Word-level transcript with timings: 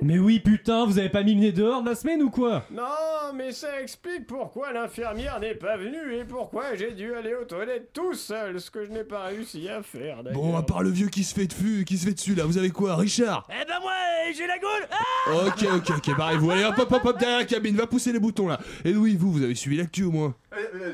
Mais 0.00 0.18
oui, 0.18 0.38
putain, 0.38 0.86
vous 0.86 0.98
avez 0.98 1.08
pas 1.08 1.24
mis 1.24 1.34
le 1.34 1.40
nez 1.40 1.52
dehors 1.52 1.82
de 1.82 1.88
la 1.88 1.96
semaine 1.96 2.22
ou 2.22 2.30
quoi? 2.30 2.64
Non, 2.70 3.32
mais 3.34 3.50
ça 3.50 3.80
explique 3.82 4.28
pourquoi 4.28 4.72
l'infirmière 4.72 5.40
n'est 5.40 5.56
pas 5.56 5.76
venue 5.76 6.14
et 6.14 6.24
pourquoi 6.24 6.76
j'ai 6.76 6.92
dû 6.92 7.14
aller 7.14 7.34
aux 7.34 7.44
toilettes 7.44 7.92
tout 7.92 8.14
seul, 8.14 8.60
ce 8.60 8.70
que 8.70 8.84
je 8.84 8.90
n'ai 8.92 9.02
pas 9.02 9.24
réussi 9.24 9.68
à 9.68 9.82
faire 9.82 10.22
d'ailleurs. 10.22 10.40
Bon, 10.40 10.56
à 10.56 10.62
part 10.62 10.84
le 10.84 10.90
vieux 10.90 11.08
qui 11.08 11.24
se 11.24 11.34
fait 11.34 11.46
dessus, 11.46 11.84
qui 11.84 11.98
se 11.98 12.06
fait 12.06 12.14
dessus 12.14 12.36
là, 12.36 12.44
vous 12.44 12.58
avez 12.58 12.70
quoi, 12.70 12.94
Richard? 12.94 13.48
Eh 13.50 13.64
ben 13.66 13.80
moi, 13.82 13.92
j'ai 14.36 14.46
la 14.46 14.58
gaule 14.58 14.88
ah 14.92 15.46
Ok, 15.46 15.66
ok, 15.76 15.96
ok, 15.96 16.16
barrez-vous. 16.16 16.50
Allez, 16.52 16.64
hop, 16.64 16.78
hop, 16.78 16.92
hop, 16.92 17.04
hop, 17.04 17.18
derrière 17.18 17.38
la 17.38 17.44
cabine, 17.44 17.74
va 17.74 17.86
pousser 17.88 18.12
les 18.12 18.20
boutons 18.20 18.46
là. 18.46 18.60
Et 18.84 18.94
oui, 18.94 19.16
vous, 19.16 19.32
vous 19.32 19.42
avez 19.42 19.56
suivi 19.56 19.78
l'actu 19.78 20.04
au 20.04 20.12
moins 20.12 20.34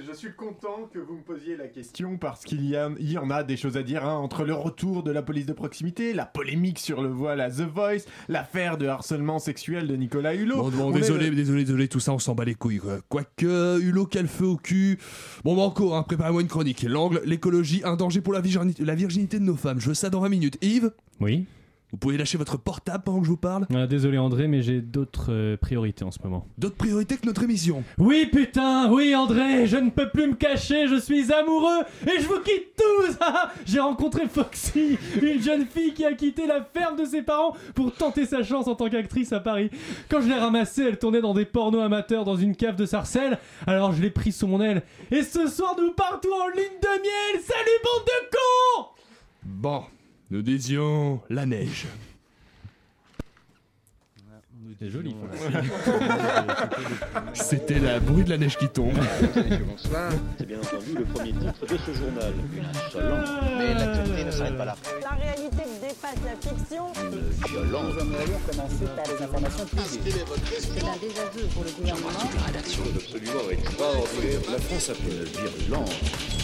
Je 0.07 0.13
suis 0.13 0.33
content 0.33 0.91
que 0.93 0.99
vous 0.99 1.15
me 1.15 1.23
posiez 1.23 1.57
la 1.57 1.69
question 1.69 2.19
parce 2.19 2.45
qu'il 2.45 2.67
y, 2.69 2.75
a- 2.77 2.91
il 2.99 3.13
y 3.13 3.19
en 3.19 3.31
a 3.31 3.45
des 3.45 3.57
choses 3.57 3.77
à 3.77 3.83
dire 3.85 4.05
hein, 4.05 4.15
entre 4.17 4.45
le 4.45 4.53
retour 4.53 5.05
de 5.05 5.13
la 5.13 5.23
police 5.23 5.47
de 5.47 5.53
proximité, 5.53 6.13
la 6.13 6.27
polémique 6.27 6.81
sur 6.81 7.01
le 7.03 7.09
voile 7.09 7.41
à 7.41 7.51
The 7.51 7.61
Voice, 7.61 8.03
l'affaire 8.29 8.79
de 8.79 8.87
harcèlement 8.87 9.39
sexuel 9.39 9.87
de 9.87 9.95
Nicolas 9.95 10.35
Hulot. 10.35 10.57
Bon, 10.57 10.71
bon, 10.71 10.85
On 10.87 10.91
est- 10.97 11.01
désolé, 11.01 11.31
désolé, 11.31 11.65
désolé, 11.65 11.87
tout 11.89 12.01
ça, 12.01 12.13
on 12.13 12.19
s'en 12.19 12.35
bat 12.35 12.45
les 12.45 12.55
couilles, 12.57 12.79
quoi. 12.79 12.99
Quoique, 13.09 13.79
Hulot, 13.81 14.07
quel 14.07 14.27
feu 14.27 14.47
au 14.47 14.57
cul. 14.57 14.99
Bon, 15.45 15.55
banco, 15.55 15.95
hein, 15.95 16.03
préparez-moi 16.03 16.43
une 16.43 16.49
chronique. 16.49 16.83
L'angle, 16.83 17.23
l'écologie, 17.25 17.83
un 17.85 17.95
danger 17.97 18.21
pour 18.21 18.33
la, 18.33 18.41
virgini- 18.41 18.75
la 18.81 18.95
virginité 18.97 19.39
de 19.39 19.45
nos 19.45 19.57
femmes. 19.57 19.81
Je 19.81 19.89
veux 19.89 19.95
ça 19.95 20.11
dans 20.11 20.21
20 20.21 20.31
minutes. 20.31 20.59
Yves? 20.63 20.91
Oui 21.21 21.47
Vous 21.95 21.99
pouvez 21.99 22.17
lâcher 22.19 22.39
votre 22.39 22.57
portable 22.59 23.05
pendant 23.05 23.21
que 23.21 23.25
je 23.27 23.31
vous 23.31 23.37
parle 23.37 23.69
Ah, 23.73 23.87
Désolé 23.87 24.19
André, 24.19 24.49
mais 24.49 24.63
j'ai 24.63 24.81
d'autres 24.81 25.27
euh, 25.31 25.57
priorités 25.57 26.05
en 26.05 26.11
ce 26.11 26.19
moment. 26.25 26.49
D'autres 26.59 26.75
priorités 26.75 27.17
que 27.17 27.25
notre 27.25 27.45
émission. 27.45 27.85
Oui 27.99 28.27
putain, 28.27 28.91
oui 28.91 29.15
André, 29.15 29.69
je 29.69 29.77
ne 29.77 29.91
peux 29.91 30.11
plus 30.11 30.27
me 30.27 30.35
cacher, 30.35 30.89
je 30.89 30.97
suis 30.97 31.33
amoureux 31.33 31.85
et 32.05 32.21
je 32.21 32.27
vous 32.27 32.41
quitte 32.41 32.75
tous 32.77 33.17
Ah, 33.21 33.53
J'ai 33.65 33.79
rencontré 33.79 34.27
Foxy, 34.27 34.99
une 35.23 35.41
jeune 35.41 35.67
fille 35.67 35.95
qui 35.95 36.05
a 36.05 36.15
quitté 36.15 36.49
la 36.49 36.65
ferme 36.65 36.97
de 36.99 37.05
ses 37.05 37.23
parents 37.23 37.55
pour 37.77 37.93
tenter 37.95 38.27
sa 38.27 38.43
chance 38.43 38.67
en 38.67 38.75
tant 38.75 38.89
qu'actrice 38.91 39.33
à 39.33 39.39
Paris. 39.39 39.71
Quand 40.11 40.21
je 40.21 40.27
l'ai 40.27 40.35
ramassée, 40.35 40.83
elle 40.83 40.99
tournait 40.99 41.21
dans 41.21 41.33
des 41.33 41.45
pornos 41.45 41.81
amateurs 41.85 42.25
dans 42.25 42.37
une 42.37 42.57
cave 42.57 42.75
de 42.75 42.87
Sarcelles, 42.87 43.39
alors 43.69 43.93
je 43.93 44.03
l'ai 44.03 44.11
pris 44.11 44.33
sous 44.33 44.49
mon 44.49 44.61
aile 44.61 44.83
et 45.13 45.23
ce 45.23 45.47
soir 45.47 45.77
nous 45.79 45.93
partons 45.93 46.29
en 46.45 46.49
ligne 46.49 46.81
de 46.83 46.89
miel 46.89 47.41
Salut 47.45 47.79
bande 47.85 48.05
de 48.05 48.37
cons 48.37 48.87
Bon, 49.45 49.83
nous 50.35 50.43
disions 50.43 51.21
la 51.31 51.47
neige. 51.47 51.87
C'était 54.69 54.91
joli, 54.91 55.15
C'était 57.35 57.79
la 57.79 58.01
bruit 58.01 58.25
de 58.25 58.31
la 58.31 58.39
neige 58.39 58.57
qui 58.59 58.69
tombe. 58.69 58.99
C'est 60.37 60.47
bien 60.47 60.59
entendu 60.59 60.95
le 60.99 61.05
premier 61.05 61.31
titre 61.31 61.67
de 61.69 61.77
ce 61.77 61.93
journal. 61.95 62.33
Une 62.53 62.65
insolence. 62.65 63.29
Mais 63.57 63.75
l'actualité 63.75 64.25
ne 64.25 64.31
s'arrête 64.33 64.59
pas 64.59 64.65
là. 64.65 64.77
La 65.03 65.11
réalité 65.11 65.63
dépasse 65.81 66.19
la 66.25 66.51
fiction. 66.51 66.87
Une 67.01 67.21
violence. 67.49 67.95
Nous 67.95 68.01
aimerions 68.01 68.41
commencer 68.51 68.87
par 68.97 69.15
les 69.15 69.23
informations 69.23 69.67
privées. 69.67 70.25
C'est 70.59 70.83
un 70.83 70.97
désaveu 70.97 71.47
pour 71.55 71.63
le 71.63 71.71
gouvernement. 71.71 72.09
La 72.35 72.47
rédaction 72.47 72.83
est 72.83 72.97
absolument 72.97 73.51
extraordinaire. 73.53 74.41
La 74.51 74.59
France 74.59 74.91
a 74.91 74.95
fait 74.95 75.11
une 75.13 75.25
virulence. 75.25 76.44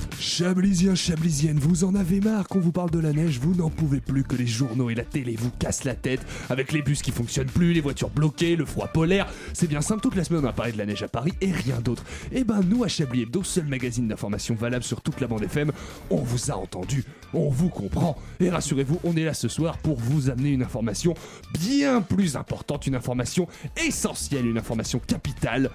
Chablisiens, 0.21 0.93
chablisiennes, 0.93 1.57
vous 1.57 1.83
en 1.83 1.95
avez 1.95 2.19
marre 2.19 2.47
qu'on 2.47 2.59
vous 2.59 2.71
parle 2.71 2.91
de 2.91 2.99
la 2.99 3.11
neige, 3.11 3.39
vous 3.39 3.55
n'en 3.55 3.71
pouvez 3.71 3.99
plus 3.99 4.23
que 4.23 4.35
les 4.35 4.45
journaux 4.45 4.91
et 4.91 4.93
la 4.93 5.03
télé 5.03 5.35
vous 5.35 5.49
cassent 5.49 5.83
la 5.83 5.95
tête 5.95 6.21
avec 6.51 6.71
les 6.73 6.83
bus 6.83 7.01
qui 7.01 7.09
fonctionnent 7.09 7.47
plus, 7.47 7.73
les 7.73 7.81
voitures 7.81 8.11
bloquées, 8.11 8.55
le 8.55 8.65
froid 8.65 8.85
polaire. 8.87 9.27
C'est 9.53 9.65
bien 9.65 9.81
simple, 9.81 10.01
toute 10.01 10.15
la 10.15 10.23
semaine 10.23 10.45
on 10.45 10.47
a 10.47 10.53
parlé 10.53 10.73
de 10.73 10.77
la 10.77 10.85
neige 10.85 11.01
à 11.01 11.07
Paris 11.07 11.33
et 11.41 11.51
rien 11.51 11.81
d'autre. 11.81 12.03
Et 12.31 12.43
ben 12.43 12.61
nous 12.61 12.83
à 12.83 12.87
Chablis 12.87 13.23
Hebdo, 13.23 13.41
seul 13.41 13.65
magazine 13.65 14.07
d'information 14.07 14.53
valable 14.53 14.83
sur 14.83 15.01
toute 15.01 15.19
la 15.21 15.27
bande 15.27 15.41
FM, 15.41 15.71
on 16.11 16.21
vous 16.21 16.51
a 16.51 16.55
entendu, 16.55 17.03
on 17.33 17.49
vous 17.49 17.69
comprend. 17.69 18.15
Et 18.39 18.51
rassurez-vous, 18.51 18.99
on 19.03 19.15
est 19.15 19.25
là 19.25 19.33
ce 19.33 19.47
soir 19.47 19.79
pour 19.79 19.97
vous 19.97 20.29
amener 20.29 20.51
une 20.51 20.61
information 20.61 21.15
bien 21.59 21.99
plus 21.99 22.35
importante, 22.35 22.85
une 22.85 22.95
information 22.95 23.47
essentielle, 23.87 24.45
une 24.45 24.59
information 24.59 24.99
capitale. 24.99 25.71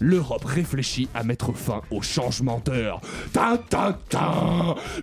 L'Europe 0.00 0.44
réfléchit 0.44 1.08
à 1.14 1.22
mettre 1.22 1.52
fin 1.52 1.82
au 1.90 2.00
changement 2.00 2.60
d'heure. 2.64 3.00
Ta 3.32 3.58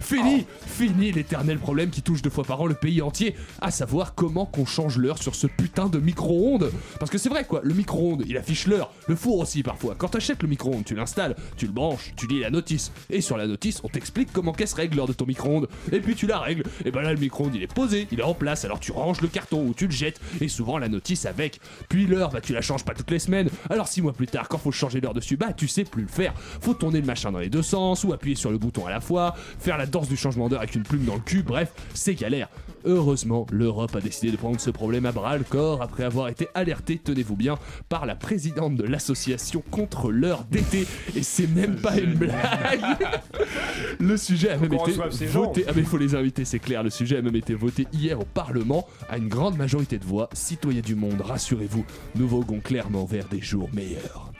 Fini, 0.02 0.46
fini 0.66 1.12
l'éternel 1.12 1.59
problème 1.59 1.90
qui 1.91 2.02
touche 2.02 2.22
deux 2.22 2.30
fois 2.30 2.44
par 2.44 2.62
an 2.62 2.66
le 2.66 2.74
pays 2.74 3.02
entier, 3.02 3.35
à 3.62 3.69
savoir 3.72 4.16
comment 4.16 4.46
qu'on 4.46 4.66
change 4.66 4.97
l'heure 4.97 5.22
sur 5.22 5.35
ce 5.35 5.46
putain 5.46 5.88
de 5.88 6.00
micro-ondes. 6.00 6.72
Parce 7.00 7.12
que 7.12 7.18
c'est 7.18 7.30
vrai 7.30 7.46
quoi, 7.46 7.62
le 7.63 7.74
micro-ondes, 7.74 8.24
il 8.28 8.38
affiche 8.38 8.68
l'heure, 8.68 8.91
le 9.08 9.16
four 9.16 9.40
aussi 9.40 9.62
parfois. 9.62 9.96
Quand 9.96 10.09
t'achètes 10.09 10.41
le 10.41 10.50
micro-ondes, 10.50 10.85
tu 10.85 10.96
l'installes, 10.96 11.35
tu 11.58 11.68
le 11.68 11.72
branches, 11.72 12.14
tu 12.16 12.28
lis 12.28 12.40
la 12.40 12.50
notice, 12.50 12.91
et 13.09 13.22
sur 13.22 13.38
la 13.38 13.46
notice, 13.46 13.81
on 13.84 13.90
t'explique 13.90 14.29
comment 14.34 14.53
qu'est-ce 14.53 14.75
règle 14.75 14.97
l'heure 14.97 15.08
de 15.08 15.14
ton 15.14 15.25
micro-ondes, 15.25 15.68
et 15.91 16.00
puis 16.00 16.16
tu 16.16 16.25
la 16.25 16.40
règles. 16.40 16.64
Et 16.85 16.91
ben 16.91 17.02
là, 17.02 17.14
le 17.14 17.19
micro-ondes, 17.19 17.56
il 17.56 17.62
est 17.62 17.74
posé, 17.74 18.08
il 18.12 18.19
est 18.19 18.24
en 18.24 18.34
place, 18.34 18.66
alors 18.66 18.79
tu 18.79 18.91
ranges 18.91 19.22
le 19.22 19.28
carton 19.28 19.64
ou 19.68 19.74
tu 19.74 19.85
le 19.85 19.91
jettes, 19.91 20.19
et 20.41 20.47
souvent 20.47 20.79
la 20.79 20.90
notice 20.90 21.25
avec. 21.25 21.59
Puis 21.90 22.08
l'heure, 22.08 22.31
bah 22.31 22.41
tu 22.41 22.53
la 22.53 22.62
changes 22.62 22.84
pas 22.84 22.94
toutes 22.94 23.12
les 23.12 23.19
semaines. 23.19 23.50
Alors 23.69 23.88
six 23.88 24.02
mois 24.02 24.14
plus 24.14 24.28
tard, 24.28 24.47
quand 24.50 24.58
faut 24.58 24.72
changer 24.72 24.86
l'heure 24.95 25.13
dessus, 25.13 25.37
bah 25.37 25.53
tu 25.53 25.67
sais 25.67 25.83
plus 25.83 26.03
le 26.03 26.07
faire. 26.07 26.33
Faut 26.35 26.73
tourner 26.73 26.99
le 26.99 27.05
machin 27.05 27.31
dans 27.31 27.39
les 27.39 27.49
deux 27.49 27.61
sens, 27.61 28.03
ou 28.03 28.13
appuyer 28.13 28.35
sur 28.35 28.51
le 28.51 28.57
bouton 28.57 28.85
à 28.85 28.89
la 28.89 29.01
fois, 29.01 29.35
faire 29.59 29.77
la 29.77 29.85
danse 29.85 30.09
du 30.09 30.17
changement 30.17 30.49
d'heure 30.49 30.61
avec 30.61 30.75
une 30.75 30.83
plume 30.83 31.05
dans 31.05 31.15
le 31.15 31.21
cul, 31.21 31.43
bref, 31.43 31.71
c'est 31.93 32.15
galère. 32.15 32.49
Heureusement, 32.85 33.45
l'Europe 33.51 33.95
a 33.95 34.01
décidé 34.01 34.31
de 34.31 34.37
prendre 34.37 34.59
ce 34.59 34.69
problème 34.69 35.05
à 35.05 35.11
bras 35.11 35.37
le 35.37 35.43
corps 35.43 35.81
après 35.81 36.03
avoir 36.03 36.29
été 36.29 36.47
alertée, 36.53 36.97
tenez-vous 36.97 37.35
bien, 37.35 37.57
par 37.89 38.05
la 38.05 38.15
présidente 38.15 38.75
de 38.75 38.83
l'association 38.83 39.61
contre 39.71 40.11
l'heure 40.11 40.45
d'été. 40.49 40.87
Et 41.15 41.23
c'est 41.23 41.47
même 41.47 41.75
pas 41.75 41.97
une 41.97 42.13
blague. 42.13 42.81
Le 43.99 44.15
sujet 44.15 44.51
a 44.51 44.57
même 44.57 44.73
été 44.73 44.91
voté. 45.27 45.65
Ah 45.67 45.71
mais 45.75 45.83
faut 45.83 45.97
les 45.97 46.15
inviter, 46.15 46.45
c'est 46.45 46.59
clair. 46.59 46.83
Le 46.83 46.89
sujet 46.89 47.17
a 47.17 47.21
même 47.21 47.35
été 47.35 47.53
voté 47.53 47.87
hier 47.91 48.19
au 48.19 48.25
Parlement 48.25 48.87
à 49.09 49.17
une 49.17 49.27
grande 49.27 49.57
majorité 49.57 49.97
de 49.97 50.05
voix. 50.05 50.29
Citoyens 50.33 50.81
du 50.81 50.95
monde, 50.95 51.21
rassurez-vous, 51.21 51.85
nous 52.15 52.27
voguons 52.27 52.59
clairement 52.59 53.05
vers 53.05 53.27
des 53.27 53.41
jours 53.41 53.69
meilleurs. 53.73 54.31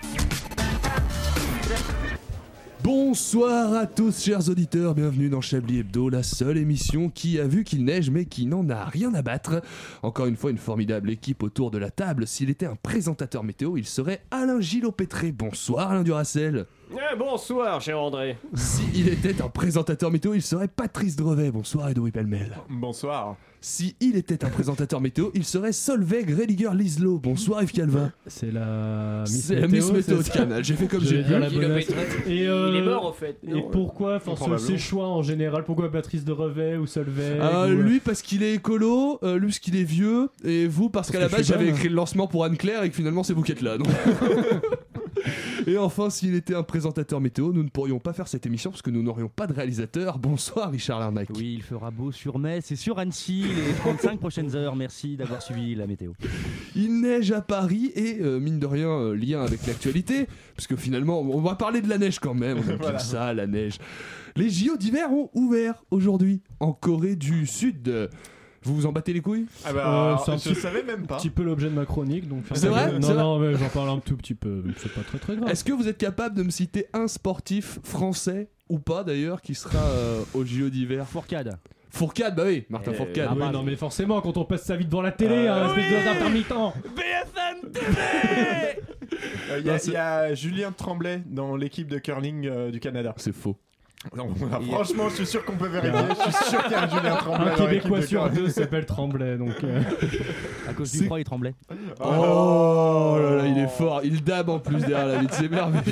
Bonsoir 2.84 3.74
à 3.74 3.86
tous 3.86 4.24
chers 4.24 4.48
auditeurs, 4.48 4.96
bienvenue 4.96 5.30
dans 5.30 5.42
Chablis 5.42 5.80
Hebdo, 5.80 6.10
la 6.10 6.24
seule 6.24 6.58
émission 6.58 7.10
qui 7.10 7.40
a 7.40 7.46
vu 7.46 7.64
qu'il 7.64 7.84
neige 7.84 8.10
mais 8.10 8.26
qui 8.26 8.46
n'en 8.46 8.70
a 8.70 8.86
rien 8.86 9.14
à 9.14 9.22
battre. 9.22 9.62
Encore 10.04 10.28
une 10.28 10.38
fois 10.38 10.52
une 10.52 10.58
formidable 10.58 11.10
équipe 11.10 11.44
autour 11.44 11.70
de 11.70 11.78
la 11.78 11.90
table. 11.90 12.26
S'il 12.28 12.50
était 12.50 12.66
un 12.66 12.76
présentateur 12.76 13.44
météo, 13.44 13.76
il 13.76 13.86
serait 13.86 14.22
Alain 14.32 14.62
Gillot-Pétré. 14.62 15.32
Bonsoir 15.34 15.92
Alain 15.92 16.04
Duracel. 16.04 16.66
Eh, 16.94 17.18
bonsoir, 17.18 17.82
cher 17.82 18.00
André. 18.00 18.38
S'il 18.54 19.10
était 19.10 19.42
un 19.42 19.50
présentateur 19.50 20.10
météo, 20.10 20.34
il 20.34 20.42
serait 20.42 20.70
Patrice 20.70 21.18
Drevet. 21.18 21.52
Bonsoir 21.52 21.90
Edoui 21.90 22.12
Pellemel. 22.12 22.58
Bonsoir. 22.70 23.36
Si 23.60 23.96
il 24.00 24.16
était 24.16 24.46
un 24.46 24.50
présentateur 24.50 25.02
météo, 25.02 25.30
il 25.34 25.44
serait 25.44 25.72
Solveig 25.72 26.26
Rediger 26.40 26.70
Lislo. 26.76 27.18
Bonsoir 27.18 27.64
Yves 27.64 27.72
Calvin. 27.74 28.12
C'est 28.28 28.52
la 28.52 29.24
Miss 29.28 29.46
C'est 29.46 29.56
la 29.56 29.68
Miss 29.68 29.92
Météo, 29.92 30.18
Météo 30.18 30.24
de 30.24 30.30
Canal. 30.30 30.64
J'ai 30.64 30.76
fait 30.76 30.86
comme 30.88 31.04
j'ai 31.04 31.20
été- 31.22 31.34
Et 32.28 32.48
euh, 32.48 32.70
Il 32.72 32.76
est 32.78 32.82
mort, 32.86 33.06
en 33.06 33.14
fait. 33.14 33.38
Et 33.46 33.52
Non, 33.52 33.68
pourquoi 33.72 34.18
enfin, 34.18 34.32
ce- 34.32 34.38
Probablement. 34.38 34.68
ces 34.70 34.78
choix 34.78 35.08
en 35.08 35.24
général 35.24 35.64
Pourquoi 35.66 35.92
Patrice 35.92 36.24
de 36.24 36.32
Revet 36.32 36.78
ou 36.78 36.86
Solveig 36.86 37.40
Ah, 37.42 37.64
ou, 37.64 37.72
euh, 37.72 37.82
lui 37.82 38.00
parce 38.00 38.22
qu'il 38.22 38.44
est 38.44 38.54
écolo, 38.54 39.20
euh, 39.24 39.38
lui 39.40 39.48
parce 39.48 39.60
qu'il 39.60 39.76
est 39.76 39.84
vieux, 39.84 40.30
et 40.46 40.68
vous 40.68 40.90
parce, 40.90 41.08
Parce 41.08 41.12
qu'à 41.12 41.20
la 41.20 41.26
que 41.26 41.32
je 41.32 41.36
base 41.38 41.46
suis 41.46 41.54
j'avais 41.54 41.66
bonne. 41.66 41.76
écrit 41.76 41.90
le 41.90 41.96
lancement 41.96 42.28
pour 42.28 42.46
Anne-Claire 42.46 42.84
et 42.84 42.90
que 42.90 42.96
finalement 42.96 43.24
c'est 43.24 43.34
vous 43.34 43.42
qui 43.44 43.52
êtes 43.52 43.62
là. 43.62 43.78
donc. 43.78 43.88
et 45.68 45.78
enfin, 45.78 46.10
s'il 46.10 46.34
était 46.34 46.56
un 46.56 46.64
présentateur 46.64 47.20
météo, 47.20 47.52
nous 47.52 47.62
ne 47.62 47.68
pourrions 47.68 48.00
pas 48.00 48.14
faire 48.14 48.30
cette 48.30 48.46
émission 48.46 48.72
parce 48.72 48.82
que 48.82 48.90
nous 48.90 49.04
n'aurions 49.04 49.28
pas 49.28 49.48
de 49.48 49.54
réalisateur. 49.54 50.18
Bonsoir 50.18 50.72
Richard 50.72 51.02
Larnac. 51.02 51.28
Oui, 51.36 51.56
il 51.58 51.62
fera 51.62 51.92
beau 51.92 52.14
sur 52.14 52.40
Metz 52.40 52.72
et 52.72 52.78
sur 52.78 53.00
Annecy 53.00 53.44
les 53.44 53.74
35 53.74 54.18
prochaines 54.18 54.56
heures. 54.56 54.78
Merci 54.78 55.18
d'avoir 55.18 55.42
suivi 55.42 55.76
la 55.76 55.86
météo. 55.86 56.14
Il 56.74 57.02
neige 57.02 57.34
à 57.34 57.42
Paris 57.42 57.92
et 57.96 58.20
euh, 58.22 58.40
mine 58.40 58.60
de 58.60 58.66
rien 58.66 58.90
euh, 58.90 59.14
lien 59.14 59.44
avec 59.44 59.68
l'actualité 59.68 60.28
parce 60.56 60.68
que 60.68 60.78
finalement 60.78 61.20
on 61.20 61.42
va 61.42 61.56
parler 61.56 61.82
de 61.82 61.90
la 61.90 61.98
neige 61.98 62.20
quand 62.20 62.34
même. 62.34 62.60
On 62.60 62.70
aime 62.70 62.78
Voilà. 62.80 62.92
bien 62.92 63.00
ça 63.00 63.34
la 63.34 63.46
neige. 63.46 63.78
Les 64.38 64.50
JO 64.50 64.78
d'hiver 64.78 65.12
ont 65.12 65.30
ouvert 65.34 65.84
aujourd'hui 65.92 66.42
en 66.62 66.72
Corée 66.72 67.18
du 67.18 67.46
Sud. 67.46 68.10
Vous 68.68 68.76
vous 68.76 68.86
en 68.86 68.92
battez 68.92 69.14
les 69.14 69.22
couilles 69.22 69.46
Ah 69.66 69.72
bah, 69.74 70.18
Euh, 70.28 70.32
un 70.34 70.38
je 70.38 70.50
petit- 70.50 70.56
savais 70.60 70.84
même 70.84 71.08
pas. 71.08 71.16
un 71.16 71.18
petit 71.18 71.30
peu 71.30 71.44
l'objet 71.44 71.70
de 71.70 71.74
ma 71.74 71.86
chronique 71.86 72.28
donc 72.28 72.44
C'est 72.54 72.68
vrai 72.68 73.00
non 73.00 73.14
non 73.14 73.40
mais 73.40 73.56
j'en 73.56 73.70
parle 73.70 73.90
un 73.90 74.00
tout 74.00 74.18
petit 74.18 74.34
peu 74.36 74.64
c'est 74.78 74.92
pas 74.94 75.02
très 75.02 75.18
très 75.20 75.36
grave 75.38 75.50
Est-ce 75.50 75.64
que 75.64 75.72
vous 75.74 75.88
êtes 75.88 75.98
capable 75.98 76.36
de 76.36 76.44
me 76.44 76.50
citer 76.50 76.88
un 76.94 77.08
sportif 77.08 77.80
français 77.84 78.50
ou 78.70 78.80
pas 78.80 79.04
d'ailleurs 79.04 79.42
qui 79.42 79.56
sera 79.56 79.80
euh, 79.80 80.22
au 80.34 80.44
JO 80.46 80.70
d'hiver? 80.70 81.08
Fourcade. 81.08 81.58
Fourcade, 81.90 82.36
bah 82.36 82.44
oui, 82.46 82.66
Martin 82.70 82.92
Euh, 82.92 82.96
Fourcade. 82.96 83.28
Ah 83.32 83.36
oui, 83.40 83.50
non 83.54 83.64
mais 83.64 83.76
forcément 83.78 84.20
quand 84.22 84.36
on 84.38 84.44
passe 84.46 84.64
sa 84.66 84.76
vie 84.76 84.86
devant 84.86 85.02
la 85.02 85.12
télé 85.14 85.34
Euh, 85.48 85.64
hein, 85.66 85.70
espèce 85.70 85.86
oui 85.98 86.04
d'intermittent 86.04 86.54
BFM 86.96 87.72
TV 87.72 87.86
Euh, 89.50 89.60
Il 89.60 89.66
y, 89.72 89.88
il 89.88 89.94
y 89.94 89.96
a 89.96 90.34
Julien 90.34 90.74
Tremblay 90.74 91.22
dans 91.26 91.56
l'équipe 91.56 91.88
de 91.88 91.98
curling 92.00 92.46
euh, 92.48 92.70
du 92.72 92.82
Canada. 92.82 93.14
C'est 93.18 93.34
faux. 93.34 93.56
Non, 94.16 94.28
franchement, 94.72 95.10
je 95.10 95.16
suis 95.16 95.26
sûr 95.26 95.44
qu'on 95.44 95.58
peut 95.58 95.68
vérifier. 95.68 96.00
Je 96.28 96.32
suis 96.32 96.46
sûr 96.52 96.64
qu'il 96.64 96.72
y 96.72 96.76
a 96.76 96.84
un 96.84 96.88
Julien 96.90 97.16
Tremblay. 97.16 97.52
Un 97.52 97.56
Québécois 97.56 98.02
sur 98.04 98.30
deux 98.30 98.48
s'appelle 98.50 98.86
Tremblay, 98.86 99.38
donc. 99.38 99.56
euh, 99.64 99.82
À 100.70 100.74
cause 100.74 100.92
du 100.92 101.00
C'est- 101.00 101.06
froid, 101.06 101.20
il 101.20 101.24
tremblait. 101.26 101.56
Oh 102.00 103.18
là 103.20 103.36
là, 103.38 103.46
il 103.48 103.58
est 103.58 103.68
fort. 103.68 104.02
Il 104.04 104.24
dab 104.24 104.50
en 104.50 104.60
plus 104.60 104.78
derrière 104.80 105.08
la 105.08 105.18
vitre, 105.18 105.34
c'est 105.34 105.50
merveilleux. 105.50 105.84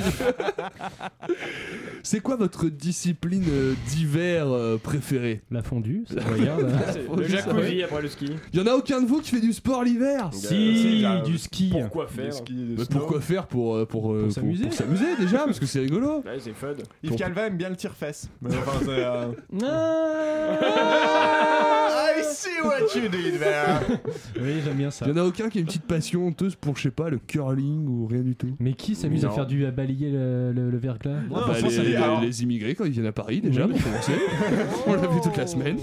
C'est 2.02 2.20
quoi 2.20 2.36
votre 2.36 2.66
discipline 2.68 3.44
euh, 3.50 3.74
d'hiver 3.88 4.46
euh, 4.48 4.78
préférée? 4.78 5.42
La 5.50 5.62
fondue, 5.62 6.04
ça 6.08 6.20
regarde. 6.30 6.70
Le 7.16 7.24
jacuzzi 7.26 7.82
après 7.82 8.02
le 8.02 8.08
ski. 8.08 8.30
Il 8.52 8.60
y 8.60 8.62
en 8.62 8.66
a 8.66 8.74
aucun 8.76 9.00
de 9.00 9.06
vous 9.06 9.20
qui 9.20 9.30
fait 9.30 9.40
du 9.40 9.52
sport 9.52 9.82
l'hiver? 9.82 10.30
Si, 10.32 11.04
Euh, 11.04 11.22
du 11.22 11.36
ski. 11.38 11.70
Pourquoi 11.72 12.06
faire? 12.06 12.32
Bah. 12.76 12.84
Pourquoi 12.90 13.20
faire 13.20 13.46
pour, 13.48 13.84
pour, 13.88 14.14
Pour 14.16 14.32
s'amuser. 14.32 14.64
pour 14.66 14.72
s'amuser 14.74 15.16
déjà 15.18 15.38
Parce 15.38 15.58
que 15.58 15.66
c'est 15.66 15.80
rigolo. 15.80 16.18
Ouais, 16.24 16.36
c'est 16.38 16.54
fun. 16.54 16.68
Yves 17.02 17.10
Pour- 17.10 17.18
Calva 17.18 17.46
aime 17.48 17.56
bien 17.56 17.70
le 17.70 17.76
enfin, 18.02 18.78
c'est, 18.84 18.88
euh, 18.88 19.32
Ah 21.18 22.10
I 22.18 22.22
see 22.24 22.60
what 22.62 22.94
you 22.94 23.08
did 23.08 23.38
there. 23.38 23.98
oui, 24.40 24.60
j'aime 24.64 24.76
bien 24.76 24.90
ça. 24.90 25.06
Il 25.06 25.10
y 25.16 25.18
en 25.18 25.22
a 25.22 25.26
aucun 25.26 25.48
qui 25.48 25.58
a 25.58 25.60
une 25.60 25.66
petite 25.66 25.86
passion 25.86 26.26
honteuse 26.26 26.54
pour, 26.56 26.76
je 26.76 26.82
sais 26.84 26.90
pas, 26.90 27.08
le 27.10 27.18
curling 27.18 27.86
ou 27.88 28.06
rien 28.06 28.22
du 28.22 28.34
tout. 28.36 28.54
Mais 28.58 28.74
qui 28.74 28.94
s'amuse 28.94 29.24
à 29.24 29.28
Non. 29.28 29.34
faire 29.34 29.46
du 29.46 29.66
à 29.66 29.70
balayer 29.70 30.10
le, 30.10 30.52
le, 30.52 30.70
le 30.70 30.78
verglas 30.78 31.16
Bah, 31.30 31.46
les, 31.62 31.70
ça 31.70 31.82
les- 31.82 32.26
les 32.26 32.42
immigrés 32.42 32.74
quand 32.74 32.84
ils 32.84 32.92
viennent 32.92 33.06
à 33.06 33.12
Paris 33.12 33.40
déjà 33.40 33.66
Oui. 33.66 33.72
pour 33.74 33.82
commencer. 33.84 34.12
On 34.86 34.94
l'a 34.94 35.06
vu 35.08 35.20
toute 35.22 35.36
la 35.36 35.46
semaine. 35.46 35.78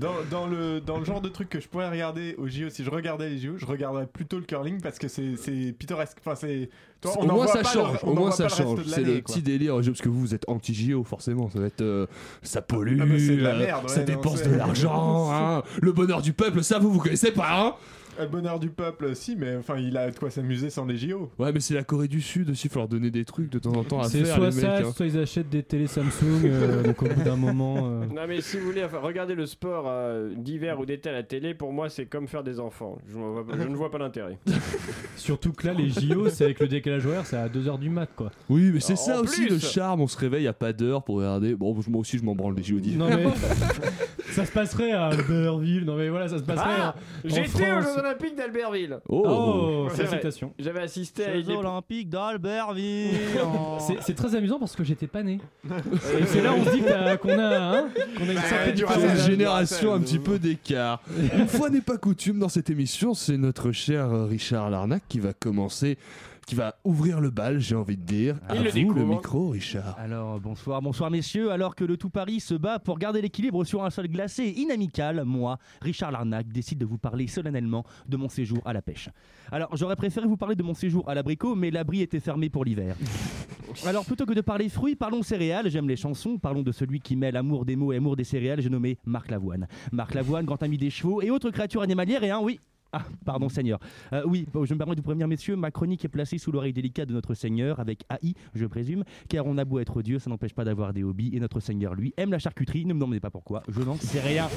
Dans, 0.00 0.14
dans 0.30 0.46
le, 0.46 0.80
dans 0.80 0.98
le 0.98 1.04
genre 1.04 1.20
de 1.20 1.28
truc 1.28 1.48
que 1.48 1.60
je 1.60 1.68
pourrais 1.68 1.90
regarder 1.90 2.34
au 2.38 2.48
JO, 2.48 2.70
si 2.70 2.84
je 2.84 2.90
regardais 2.90 3.28
les 3.28 3.38
JO, 3.38 3.58
je 3.58 3.66
regarderais 3.66 4.06
plutôt 4.06 4.38
le 4.38 4.44
curling 4.44 4.80
parce 4.80 4.98
que 4.98 5.08
c'est 5.08 5.74
pittoresque. 5.78 6.18
Enfin, 6.20 6.34
c'est. 6.34 6.70
au 7.04 7.26
moins 7.26 7.46
ça 7.46 7.62
change, 7.62 7.98
au 8.02 8.14
moins 8.14 8.30
ça 8.30 8.48
change. 8.48 8.80
C'est 8.86 9.04
le 9.04 9.20
petit 9.20 9.42
délire, 9.42 9.76
parce 9.76 10.00
que 10.00 10.08
vous 10.08 10.20
vous 10.20 10.34
êtes 10.34 10.48
anti-JO 10.48 11.04
forcément, 11.04 11.50
ça 11.50 11.60
va 11.60 11.66
être 11.66 11.82
euh, 11.82 12.06
ça 12.42 12.62
pollue, 12.62 12.98
Ah 13.00 13.06
bah, 13.06 13.14
de 13.14 13.36
la 13.36 13.50
euh, 13.50 13.88
ça 13.88 14.00
non, 14.00 14.06
dépense 14.06 14.42
de 14.42 14.54
l'argent, 14.54 15.30
hein. 15.32 15.62
le 15.80 15.92
bonheur 15.92 16.22
du 16.22 16.32
peuple, 16.32 16.62
ça 16.62 16.78
vous 16.78 16.90
vous 16.90 17.00
connaissez 17.00 17.32
pas 17.32 17.60
hein 17.60 17.74
Le 18.20 18.28
bonheur 18.28 18.58
du 18.60 18.68
peuple, 18.70 19.14
si, 19.14 19.36
mais 19.36 19.56
enfin, 19.56 19.76
il 19.78 19.96
a 19.96 20.10
de 20.10 20.18
quoi 20.18 20.30
s'amuser 20.30 20.70
sans 20.70 20.84
les 20.86 20.96
JO. 20.96 21.30
Ouais 21.38 21.52
mais 21.52 21.60
c'est 21.60 21.74
la 21.74 21.84
Corée 21.84 22.08
du 22.08 22.20
Sud 22.20 22.50
aussi, 22.50 22.66
il 22.66 22.70
faut 22.70 22.78
leur 22.80 22.88
donner 22.88 23.10
des 23.10 23.24
trucs 23.24 23.50
de 23.50 23.58
temps 23.58 23.72
en 23.72 23.84
temps 23.84 24.00
à 24.00 24.04
C'est 24.08 24.24
faire 24.24 24.36
soit 24.36 24.50
les 24.50 24.54
mecs. 24.56 24.64
ça, 24.64 24.78
hein. 24.78 24.92
soit 24.94 25.06
ils 25.06 25.18
achètent 25.18 25.48
des 25.48 25.62
télé 25.62 25.86
Samsung, 25.86 26.42
euh, 26.44 26.82
donc 26.84 27.02
au 27.02 27.06
bout 27.08 27.22
d'un 27.22 27.36
moment. 27.36 27.76
euh, 27.78 28.06
Non 28.14 28.22
mais 28.28 28.40
si 28.40 28.58
vous 28.58 28.66
voulez 28.66 28.84
enfin, 28.84 28.98
regarder 28.98 29.34
le 29.34 29.46
sport 29.46 29.84
euh, 29.88 30.30
d'hiver 30.36 30.78
ou 30.80 30.86
d'été 30.86 31.08
à 31.08 31.12
la 31.12 31.22
télé, 31.22 31.54
pour 31.54 31.72
moi 31.72 31.88
c'est 31.88 32.06
comme 32.06 32.28
faire 32.28 32.42
des 32.44 32.60
enfants. 32.60 32.98
Je, 33.08 33.14
vois 33.16 33.46
pas- 33.46 33.54
je 33.58 33.66
ne 33.68 33.76
vois 33.76 33.90
pas 33.90 33.98
l'intérêt. 33.98 34.38
Surtout 35.16 35.52
que 35.52 35.66
là, 35.66 35.72
les 35.74 35.88
JO, 35.90 36.28
c'est 36.28 36.44
avec 36.44 36.60
le 36.60 36.68
décalage 36.68 37.06
horaire, 37.06 37.26
c'est 37.26 37.36
à 37.36 37.48
2h 37.48 37.78
du 37.78 37.90
mat, 37.90 38.08
quoi. 38.16 38.30
Oui 38.48 38.70
mais 38.72 38.80
c'est 38.80 38.94
En 38.94 38.96
ça 38.96 39.20
aussi 39.20 39.42
plus. 39.46 39.50
le 39.50 39.58
charme, 39.58 40.00
on 40.00 40.06
se 40.08 40.16
réveille 40.18 40.46
à 40.46 40.52
pas 40.52 40.72
d'heure 40.72 41.02
pour 41.02 41.16
regarder. 41.16 41.54
Bon 41.54 41.74
moi 41.88 42.00
aussi 42.00 42.18
je 42.18 42.24
m'en 42.24 42.34
branle 42.34 42.54
les 42.56 42.62
JO 42.62 42.78
d'hiver. 42.80 42.98
Non 42.98 43.08
mais. 43.16 43.24
ça 44.32 44.44
se 44.44 44.52
passerait 44.52 44.92
à 44.92 45.06
Albertville, 45.06 45.84
non 45.84 45.96
mais 45.96 46.08
voilà, 46.08 46.28
ça 46.28 46.38
se 46.38 46.42
passerait 46.42 46.66
Ah. 46.78 46.94
J'étais 47.24 47.70
aux. 47.72 47.80
Jeux 47.82 47.98
Olympiques 47.98 48.36
d'Albertville. 48.36 48.98
Oh, 49.08 49.24
Oh, 49.26 49.88
félicitations. 49.90 50.52
J'avais 50.58 50.80
assisté 50.80 51.24
à 51.24 51.40
Jeux. 51.40 51.52
Olympiques 51.56 52.08
d'Albertville. 52.08 53.10
C'est 53.78 53.96
c'est 54.02 54.14
très 54.14 54.34
amusant 54.34 54.58
parce 54.58 54.76
que 54.76 54.84
j'étais 54.84 55.06
pas 55.06 55.22
né. 55.22 55.40
Et 55.64 56.26
c'est 56.26 56.42
là 56.42 56.52
où 56.52 56.56
on 56.60 56.64
se 56.64 56.70
dit 56.70 56.80
qu'on 56.80 57.38
a, 57.38 57.78
hein, 57.78 57.88
qu'on 58.16 58.28
a 58.28 58.32
une 58.32 58.80
Bah, 58.86 59.16
génération 59.26 59.94
un 59.94 60.00
petit 60.00 60.18
peu 60.18 60.38
d'écart. 60.38 61.00
Une 61.36 61.48
fois 61.48 61.70
n'est 61.70 61.80
pas 61.80 61.96
coutume 61.96 62.38
dans 62.38 62.48
cette 62.48 62.70
émission, 62.70 63.14
c'est 63.14 63.36
notre 63.36 63.72
cher 63.72 64.26
Richard 64.28 64.70
Larnac 64.70 65.02
qui 65.08 65.18
va 65.20 65.32
commencer, 65.32 65.98
qui 66.46 66.54
va 66.54 66.76
ouvrir 66.84 67.20
le 67.20 67.30
bal, 67.30 67.60
j'ai 67.60 67.74
envie 67.74 67.96
de 67.96 68.02
dire. 68.02 68.36
Il 68.50 68.58
à 68.58 68.62
le 68.62 68.70
vous 68.70 68.76
le 68.76 68.84
découvre. 68.94 69.06
micro, 69.06 69.48
Richard. 69.50 69.96
Alors, 69.98 70.40
bonsoir, 70.40 70.82
bonsoir 70.82 71.10
messieurs. 71.10 71.50
Alors 71.50 71.74
que 71.74 71.84
le 71.84 71.96
tout 71.96 72.10
Paris 72.10 72.40
se 72.40 72.54
bat 72.54 72.78
pour 72.78 72.98
garder 72.98 73.22
l'équilibre 73.22 73.64
sur 73.64 73.84
un 73.84 73.90
sol 73.90 74.08
glacé 74.08 74.44
et 74.44 74.60
inamical, 74.60 75.24
moi, 75.24 75.58
Richard 75.80 76.12
Larnac, 76.12 76.48
décide 76.48 76.78
de 76.78 76.86
vous 76.86 76.98
parler 76.98 77.26
solennellement 77.26 77.84
de 78.08 78.16
mon 78.16 78.28
séjour 78.28 78.60
à 78.64 78.72
la 78.72 78.82
pêche. 78.82 79.08
Alors, 79.52 79.76
j'aurais 79.76 79.96
préféré 79.96 80.26
vous 80.26 80.36
parler 80.36 80.56
de 80.56 80.62
mon 80.62 80.74
séjour 80.74 81.08
à 81.08 81.14
l'abricot, 81.14 81.54
mais 81.54 81.70
l'abri 81.70 82.02
était 82.02 82.20
fermé 82.20 82.50
pour 82.50 82.64
l'hiver. 82.64 82.96
Alors, 83.86 84.04
plutôt 84.04 84.26
que 84.26 84.34
de 84.34 84.40
parler 84.40 84.68
fruits, 84.68 84.96
parlons 84.96 85.22
céréales. 85.22 85.70
J'aime 85.70 85.88
les 85.88 85.96
chansons. 85.96 86.38
Parlons 86.38 86.62
de 86.62 86.72
celui 86.72 87.00
qui 87.00 87.16
mêle 87.16 87.36
amour 87.36 87.64
des 87.64 87.76
mots 87.76 87.92
et 87.92 87.96
amour 87.96 88.16
des 88.16 88.24
céréales. 88.24 88.60
J'ai 88.60 88.70
nommé 88.70 88.98
Marc 89.04 89.30
Lavoine. 89.30 89.68
Marc 89.92 90.14
Lavoine, 90.14 90.44
grand 90.44 90.62
ami 90.62 90.78
des 90.78 90.90
chevaux 90.90 91.22
et 91.22 91.30
autres 91.30 91.50
créatures 91.50 91.82
animalières. 91.82 92.24
Et 92.24 92.30
un, 92.30 92.40
oui, 92.40 92.60
ah, 92.92 93.04
pardon 93.24 93.48
Seigneur. 93.48 93.78
Euh, 94.12 94.22
oui, 94.26 94.46
je 94.52 94.74
me 94.74 94.78
permets 94.78 94.94
de 94.94 95.00
vous 95.00 95.04
prévenir, 95.04 95.28
messieurs, 95.28 95.56
ma 95.56 95.70
chronique 95.70 96.04
est 96.04 96.08
placée 96.08 96.38
sous 96.38 96.52
l'oreille 96.52 96.72
délicate 96.72 97.08
de 97.08 97.14
notre 97.14 97.34
Seigneur, 97.34 97.80
avec 97.80 98.04
AI, 98.10 98.34
je 98.54 98.66
présume, 98.66 99.04
car 99.28 99.46
on 99.46 99.58
a 99.58 99.64
beau 99.64 99.78
être 99.78 100.02
Dieu, 100.02 100.18
ça 100.18 100.30
n'empêche 100.30 100.54
pas 100.54 100.64
d'avoir 100.64 100.92
des 100.92 101.04
hobbies, 101.04 101.30
et 101.32 101.40
notre 101.40 101.60
Seigneur, 101.60 101.94
lui, 101.94 102.12
aime 102.16 102.30
la 102.30 102.38
charcuterie, 102.38 102.84
ne 102.84 102.94
me 102.94 103.00
demandez 103.00 103.20
pas 103.20 103.30
pourquoi, 103.30 103.62
je 103.68 103.80
n'en 103.80 103.96
sais 103.96 104.20
rien. 104.20 104.48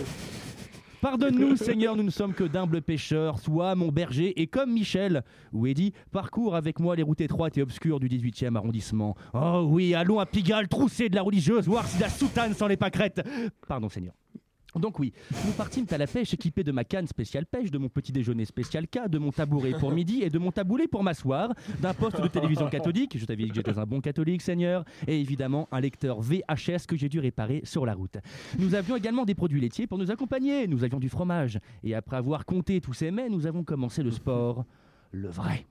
Pardonne-nous, 1.04 1.58
Seigneur, 1.58 1.98
nous 1.98 2.04
ne 2.04 2.10
sommes 2.10 2.34
que 2.34 2.46
d'humbles 2.46 2.82
pêcheurs. 2.82 3.38
Sois 3.38 3.76
mon 3.76 3.92
berger 3.92 4.42
et 4.42 4.48
comme 4.48 4.72
Michel 4.72 5.26
ou 5.52 5.68
Eddy, 5.68 5.92
parcours 6.14 6.56
avec 6.56 6.80
moi 6.80 6.96
les 6.96 7.04
routes 7.04 7.20
étroites 7.20 7.58
et 7.58 7.62
obscures 7.62 8.00
du 8.00 8.08
18e 8.08 8.56
arrondissement. 8.56 9.14
Oh 9.34 9.68
oui, 9.68 9.96
allons 9.96 10.20
à 10.20 10.26
Pigalle, 10.26 10.70
trousser 10.70 11.10
de 11.10 11.16
la 11.16 11.22
religieuse, 11.22 11.68
voir 11.68 11.86
si 11.86 12.00
la 12.00 12.08
soutane 12.08 12.54
sans 12.54 12.68
les 12.68 12.78
pâquerettes. 12.78 13.22
Pardon, 13.68 13.90
Seigneur. 13.90 14.14
Donc 14.80 15.00
oui, 15.00 15.14
nous 15.46 15.52
partîmes 15.52 15.86
à 15.92 15.98
la 15.98 16.08
pêche 16.08 16.34
équipés 16.34 16.64
de 16.64 16.72
ma 16.72 16.84
canne 16.84 17.08
spéciale 17.08 17.46
pêche, 17.46 17.70
de 17.72 17.78
mon 17.78 17.90
petit 17.90 18.12
déjeuner 18.12 18.46
spécial 18.46 18.88
K, 18.88 19.08
de 19.08 19.18
mon 19.18 19.32
tabouret 19.32 19.74
pour 19.80 19.92
midi 19.94 20.22
et 20.24 20.30
de 20.30 20.40
mon 20.40 20.52
taboulet 20.52 20.88
pour 20.88 21.04
m'asseoir, 21.04 21.54
d'un 21.80 21.94
poste 21.94 22.22
de 22.22 22.28
télévision 22.28 22.70
catholique, 22.70 23.18
je 23.18 23.26
t'avais 23.26 23.44
dit 23.44 23.50
que 23.50 23.56
j'étais 23.56 23.78
un 23.78 23.86
bon 23.86 24.02
catholique 24.02 24.42
Seigneur, 24.42 24.84
et 25.08 25.20
évidemment 25.20 25.68
un 25.72 25.80
lecteur 25.80 26.22
VHS 26.22 26.88
que 26.88 26.96
j'ai 26.96 27.10
dû 27.10 27.20
réparer 27.20 27.62
sur 27.64 27.86
la 27.86 27.94
route. 27.94 28.18
Nous 28.58 28.76
avions 28.76 28.96
également 28.96 29.26
des 29.26 29.36
produits 29.36 29.62
laitiers 29.62 29.88
pour 29.88 29.98
nous 29.98 30.12
accompagner, 30.12 30.68
nous 30.68 30.84
avions 30.84 31.00
du 31.00 31.10
fromage, 31.10 31.60
et 31.84 31.94
après 31.94 32.18
avoir 32.18 32.46
compté 32.46 32.82
tous 32.82 32.94
ces 32.94 33.12
mets, 33.12 33.30
nous 33.30 33.46
avons 33.46 33.64
commencé 33.64 34.02
le 34.02 34.12
sport, 34.12 34.66
le 35.12 35.30
vrai. 35.30 35.66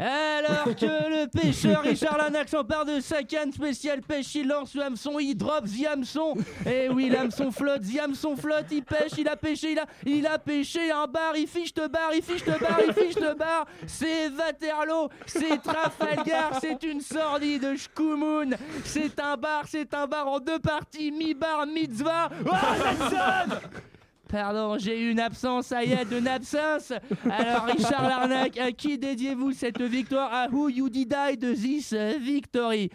Alors 0.00 0.74
que 0.76 0.86
le 0.86 1.26
pêcheur 1.26 1.82
Richard 1.82 2.16
Lanac 2.16 2.48
s'empare 2.48 2.86
de 2.86 3.00
sa 3.00 3.22
canne 3.22 3.52
spéciale 3.52 4.00
pêche, 4.00 4.34
il 4.34 4.48
lance 4.48 4.74
le 4.74 4.82
hameçon, 4.82 5.18
il 5.18 5.34
drop 5.34 5.66
the 5.66 5.86
hameçon. 5.86 6.34
Et 6.64 6.88
oui, 6.88 7.10
l'hameçon 7.10 7.50
flotte, 7.50 7.82
the 7.82 8.40
flotte, 8.40 8.66
il 8.70 8.82
pêche, 8.82 9.12
il 9.18 9.28
a 9.28 9.36
pêché, 9.36 9.76
il 10.06 10.26
a, 10.26 10.38
pêché 10.38 10.90
un 10.90 11.06
bar, 11.06 11.36
il 11.36 11.46
fiche 11.46 11.74
de 11.74 11.86
bar, 11.86 12.12
il 12.14 12.22
fiche 12.22 12.44
de 12.44 12.52
bar, 12.52 12.80
il 12.86 12.94
fiche 12.94 13.14
de 13.14 13.34
bar. 13.34 13.66
C'est 13.86 14.30
Waterloo, 14.30 15.10
c'est 15.26 15.62
Trafalgar, 15.62 16.58
c'est 16.60 16.82
une 16.82 17.02
sordide 17.02 17.76
Shkumun. 17.76 18.56
C'est 18.84 19.20
un 19.20 19.36
bar, 19.36 19.64
c'est 19.68 19.92
un 19.92 20.06
bar 20.06 20.28
en 20.28 20.40
deux 20.40 20.58
parties, 20.58 21.10
mi-bar, 21.10 21.66
mitzvah. 21.66 22.30
Oh, 22.46 22.50
Nelson 22.50 23.58
Pardon, 24.30 24.78
j'ai 24.78 25.00
eu 25.00 25.10
une 25.10 25.18
absence 25.18 25.72
Yad 25.84 26.08
de 26.08 26.26
absence. 26.28 26.92
Alors, 27.28 27.64
Richard 27.64 28.08
Larnac, 28.08 28.56
à 28.58 28.70
qui 28.70 28.96
dédiez-vous 28.96 29.52
cette 29.52 29.82
victoire? 29.82 30.32
À 30.32 30.48
who 30.48 30.68
you 30.68 30.88
did 30.88 31.12
I 31.16 31.36
de 31.36 31.52
this 31.52 31.92
victory? 32.20 32.90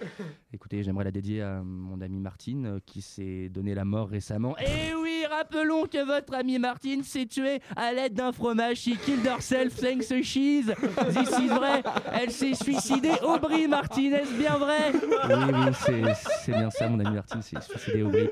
Écoutez, 0.56 0.84
j'aimerais 0.84 1.04
la 1.04 1.12
dédier 1.12 1.42
à 1.42 1.62
mon 1.62 2.00
ami 2.00 2.18
Martine 2.22 2.66
euh, 2.66 2.80
qui 2.86 3.02
s'est 3.02 3.50
donné 3.50 3.76
la 3.76 3.84
mort 3.84 4.08
récemment. 4.08 4.56
Et 4.60 4.96
oui, 4.96 5.26
rappelons 5.30 5.86
que 5.86 6.02
votre 6.06 6.34
ami 6.34 6.58
Martine 6.60 7.04
s'est 7.04 7.26
tuée 7.26 7.60
à 7.76 7.92
l'aide 7.92 8.14
d'un 8.14 8.32
fromage. 8.32 8.78
She 8.78 8.98
killed 9.04 9.26
herself 9.26 9.76
thanks 9.76 10.08
to 10.08 10.24
cheese. 10.24 10.74
This 11.10 11.30
is 11.40 11.48
vrai. 11.50 11.84
Elle 12.14 12.32
s'est 12.32 12.54
suicidée. 12.54 13.12
Aubry 13.22 13.68
Martine, 13.68 14.14
est-ce 14.14 14.32
bien 14.32 14.56
vrai? 14.58 14.94
Oui, 14.94 16.02
oui, 16.06 16.12
c'est- 16.46 16.52
bien 16.54 16.70
ça, 16.72 16.88
mon 16.88 17.02
ami 17.02 17.16
Martine 17.16 17.42
s'est 17.42 17.60
suicidée 17.60 18.04
Aubry. 18.04 18.30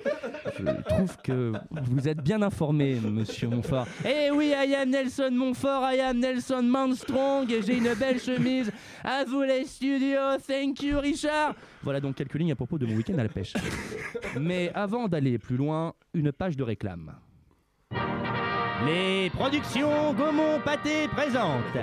Je 0.57 0.81
trouve 0.95 1.17
que 1.21 1.51
vous 1.91 2.07
êtes 2.07 2.21
bien 2.21 2.41
informé, 2.41 3.01
monsieur 3.03 3.49
Montfort. 3.49 3.85
Eh 4.05 4.31
oui, 4.31 4.53
I 4.55 4.75
am 4.75 4.89
Nelson 4.91 5.31
Montfort, 5.33 5.91
I 5.91 5.99
am 5.99 6.19
Nelson 6.19 6.63
Manstrong, 6.63 7.47
j'ai 7.49 7.77
une 7.79 7.93
belle 7.95 8.21
chemise. 8.21 8.71
À 9.03 9.25
vous 9.25 9.41
les 9.41 9.65
studios, 9.65 10.37
thank 10.47 10.81
you 10.81 10.99
Richard. 10.99 11.53
Voilà 11.83 11.99
donc 11.99 12.15
quelques 12.15 12.35
lignes 12.35 12.51
à 12.51 12.55
propos 12.55 12.77
de 12.77 12.85
mon 12.85 12.95
week-end 12.95 13.17
à 13.17 13.23
la 13.23 13.29
pêche. 13.29 13.53
Mais 14.39 14.71
avant 14.73 15.07
d'aller 15.07 15.37
plus 15.37 15.57
loin, 15.57 15.93
une 16.13 16.31
page 16.31 16.55
de 16.55 16.63
réclame. 16.63 17.13
Les 18.85 19.29
productions 19.29 20.13
Gaumont 20.13 20.59
Pâté 20.63 21.07
présentent 21.09 21.77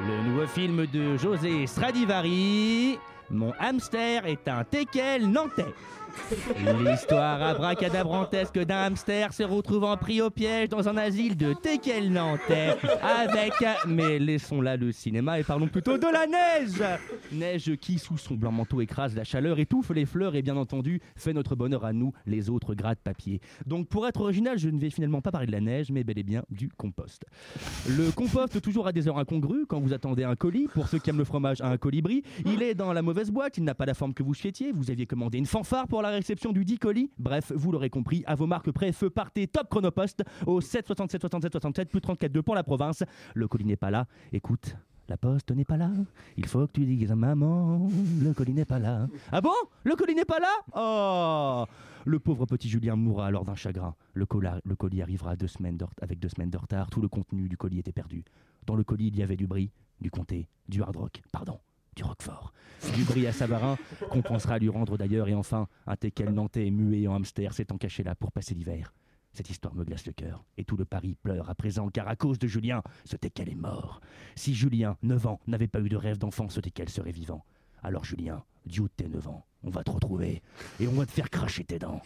le 0.00 0.28
nouveau 0.28 0.46
film 0.46 0.86
de 0.86 1.16
José 1.16 1.66
Stradivari. 1.66 2.98
Mon 3.30 3.52
hamster 3.58 4.26
est 4.26 4.48
un 4.48 4.64
teckel 4.64 5.30
nantais. 5.30 5.64
L'histoire 6.84 7.40
abracadabrantesque 7.40 8.58
d'un 8.58 8.78
hamster 8.78 9.32
se 9.32 9.44
retrouvant 9.44 9.96
pris 9.96 10.20
au 10.20 10.30
piège 10.30 10.68
dans 10.68 10.88
un 10.88 10.96
asile 10.96 11.36
de 11.36 11.52
teckel 11.52 12.10
nantais 12.12 12.76
avec... 13.00 13.52
Mais 13.86 14.18
laissons 14.18 14.60
là 14.60 14.76
le 14.76 14.90
cinéma 14.90 15.38
et 15.38 15.44
parlons 15.44 15.68
plutôt 15.68 15.98
de 15.98 16.06
la 16.12 16.26
neige 16.26 16.82
Neige 17.32 17.76
qui, 17.76 17.98
sous 17.98 18.18
son 18.18 18.34
blanc 18.34 18.50
manteau, 18.50 18.80
écrase 18.80 19.14
la 19.14 19.24
chaleur, 19.24 19.58
étouffe 19.58 19.90
les 19.90 20.06
fleurs 20.06 20.34
et 20.34 20.42
bien 20.42 20.56
entendu 20.56 21.00
fait 21.16 21.32
notre 21.32 21.54
bonheur 21.54 21.84
à 21.84 21.92
nous, 21.92 22.12
les 22.26 22.50
autres 22.50 22.74
gras 22.74 22.94
de 22.94 23.00
papier. 23.00 23.40
Donc 23.66 23.88
pour 23.88 24.06
être 24.06 24.20
original, 24.20 24.58
je 24.58 24.68
ne 24.68 24.80
vais 24.80 24.90
finalement 24.90 25.20
pas 25.20 25.30
parler 25.30 25.46
de 25.46 25.52
la 25.52 25.60
neige, 25.60 25.92
mais 25.92 26.02
bel 26.02 26.18
et 26.18 26.24
bien 26.24 26.42
du 26.50 26.68
compost. 26.70 27.24
Le 27.88 28.10
compost, 28.10 28.60
toujours 28.60 28.86
à 28.86 28.92
des 28.92 29.06
heures 29.06 29.18
incongrues, 29.18 29.66
quand 29.66 29.78
vous 29.78 29.92
attendez 29.92 30.24
un 30.24 30.34
colis, 30.34 30.66
pour 30.74 30.88
ceux 30.88 30.98
qui 30.98 31.10
aiment 31.10 31.18
le 31.18 31.24
fromage, 31.24 31.60
un 31.60 31.76
colibri, 31.76 32.22
il 32.46 32.62
est 32.62 32.74
dans 32.74 32.92
la 32.92 33.02
mauvaise 33.02 33.19
boîte, 33.28 33.58
il 33.58 33.64
n'a 33.64 33.74
pas 33.74 33.86
la 33.86 33.94
forme 33.94 34.14
que 34.14 34.22
vous 34.22 34.34
souhaitiez, 34.34 34.72
vous 34.72 34.90
aviez 34.90 35.06
commandé 35.06 35.38
une 35.38 35.46
fanfare 35.46 35.88
pour 35.88 36.00
la 36.00 36.10
réception 36.10 36.52
du 36.52 36.64
dit 36.64 36.78
colis 36.78 37.10
Bref, 37.18 37.52
vous 37.54 37.72
l'aurez 37.72 37.90
compris, 37.90 38.22
à 38.26 38.34
vos 38.34 38.46
marques 38.46 38.70
près, 38.70 38.92
feu 38.92 39.10
partez 39.10 39.46
top 39.46 39.68
chronopost 39.68 40.22
au 40.46 40.60
7 40.60 40.86
67 40.86 41.20
67 41.20 41.52
67 41.52 41.88
plus 41.90 42.00
34 42.00 42.32
2 42.32 42.42
pour 42.42 42.54
la 42.54 42.62
province. 42.62 43.02
Le 43.34 43.48
colis 43.48 43.64
n'est 43.64 43.76
pas 43.76 43.90
là. 43.90 44.06
Écoute, 44.32 44.76
la 45.10 45.16
poste 45.16 45.50
n'est 45.50 45.64
pas 45.64 45.76
là. 45.76 45.90
Il 46.36 46.46
faut 46.46 46.66
que 46.68 46.72
tu 46.72 46.86
dises 46.86 47.10
à 47.10 47.16
maman, 47.16 47.88
le 48.22 48.32
colis 48.32 48.54
n'est 48.54 48.64
pas 48.64 48.78
là. 48.78 49.08
Ah 49.32 49.40
bon? 49.40 49.52
Le 49.82 49.96
colis 49.96 50.14
n'est 50.14 50.24
pas 50.24 50.38
là? 50.38 50.52
Oh 50.76 51.66
Le 52.04 52.20
pauvre 52.20 52.46
petit 52.46 52.68
Julien 52.68 52.94
mourra 52.94 53.26
alors 53.26 53.44
d'un 53.44 53.56
chagrin. 53.56 53.96
Le, 54.14 54.24
colis 54.24 55.02
arrivera 55.02 55.32
avec 55.32 55.38
deux 56.20 56.28
semaines 56.28 56.50
de 56.50 56.56
retard. 56.56 56.90
Tout 56.90 57.00
le 57.00 57.08
contenu 57.08 57.48
du 57.48 57.56
colis 57.56 57.80
était 57.80 57.92
perdu. 57.92 58.24
Dans 58.66 58.76
le 58.76 58.84
colis, 58.84 59.08
il 59.08 59.16
y 59.16 59.24
avait 59.24 59.36
du 59.36 59.48
brie, 59.48 59.72
du 60.00 60.12
comté, 60.12 60.48
du 60.68 60.80
hard 60.80 60.96
rock, 60.96 61.22
pardon, 61.32 61.58
du. 62.00 62.52
Du 62.94 63.04
brie 63.04 63.26
à 63.26 63.32
Savarin, 63.32 63.76
qu'on 64.10 64.22
pensera 64.22 64.58
lui 64.58 64.68
rendre 64.68 64.96
d'ailleurs. 64.96 65.28
Et 65.28 65.34
enfin, 65.34 65.68
un 65.86 65.96
teckel 65.96 66.30
nantais 66.30 66.66
et 66.66 66.70
muet 66.70 67.06
en 67.06 67.14
hamster 67.14 67.52
s'étant 67.52 67.78
caché 67.78 68.02
là 68.02 68.14
pour 68.14 68.32
passer 68.32 68.54
l'hiver. 68.54 68.94
Cette 69.32 69.50
histoire 69.50 69.74
me 69.74 69.84
glace 69.84 70.06
le 70.06 70.12
cœur, 70.12 70.44
et 70.56 70.64
tout 70.64 70.76
le 70.76 70.84
Paris 70.84 71.16
pleure 71.22 71.50
à 71.50 71.54
présent, 71.54 71.88
car 71.88 72.08
à 72.08 72.16
cause 72.16 72.38
de 72.38 72.48
Julien, 72.48 72.82
ce 73.04 73.16
teckel 73.16 73.48
est 73.48 73.54
mort. 73.54 74.00
Si 74.34 74.54
Julien, 74.54 74.96
9 75.02 75.26
ans, 75.26 75.40
n'avait 75.46 75.68
pas 75.68 75.80
eu 75.80 75.88
de 75.88 75.96
rêve 75.96 76.18
d'enfant, 76.18 76.48
ce 76.48 76.58
teckel 76.58 76.88
serait 76.88 77.12
vivant. 77.12 77.44
Alors 77.82 78.04
Julien, 78.04 78.42
du 78.66 78.80
haut 78.80 78.88
de 78.88 78.92
tes 78.96 79.08
9 79.08 79.28
ans, 79.28 79.46
on 79.62 79.70
va 79.70 79.84
te 79.84 79.90
retrouver, 79.90 80.42
et 80.80 80.88
on 80.88 80.92
va 80.92 81.06
te 81.06 81.12
faire 81.12 81.30
cracher 81.30 81.62
tes 81.62 81.78
dents. 81.78 82.02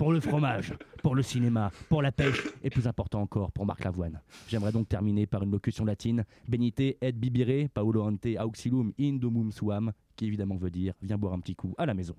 Pour 0.00 0.14
le 0.14 0.20
fromage, 0.20 0.72
pour 1.02 1.14
le 1.14 1.20
cinéma, 1.20 1.70
pour 1.90 2.00
la 2.00 2.10
pêche, 2.10 2.48
et 2.64 2.70
plus 2.70 2.86
important 2.86 3.20
encore, 3.20 3.52
pour 3.52 3.66
Marc 3.66 3.84
Lavoine. 3.84 4.22
J'aimerais 4.48 4.72
donc 4.72 4.88
terminer 4.88 5.26
par 5.26 5.42
une 5.42 5.50
locution 5.50 5.84
latine. 5.84 6.24
Benite 6.48 6.80
et 6.80 7.12
bibire, 7.12 7.68
paulo 7.68 8.04
ante 8.04 8.26
auxilum 8.42 8.94
indomum 8.98 9.52
suam, 9.52 9.92
qui 10.16 10.24
évidemment 10.24 10.56
veut 10.56 10.70
dire, 10.70 10.94
viens 11.02 11.18
boire 11.18 11.34
un 11.34 11.40
petit 11.40 11.54
coup 11.54 11.74
à 11.76 11.84
la 11.84 11.92
maison. 11.92 12.14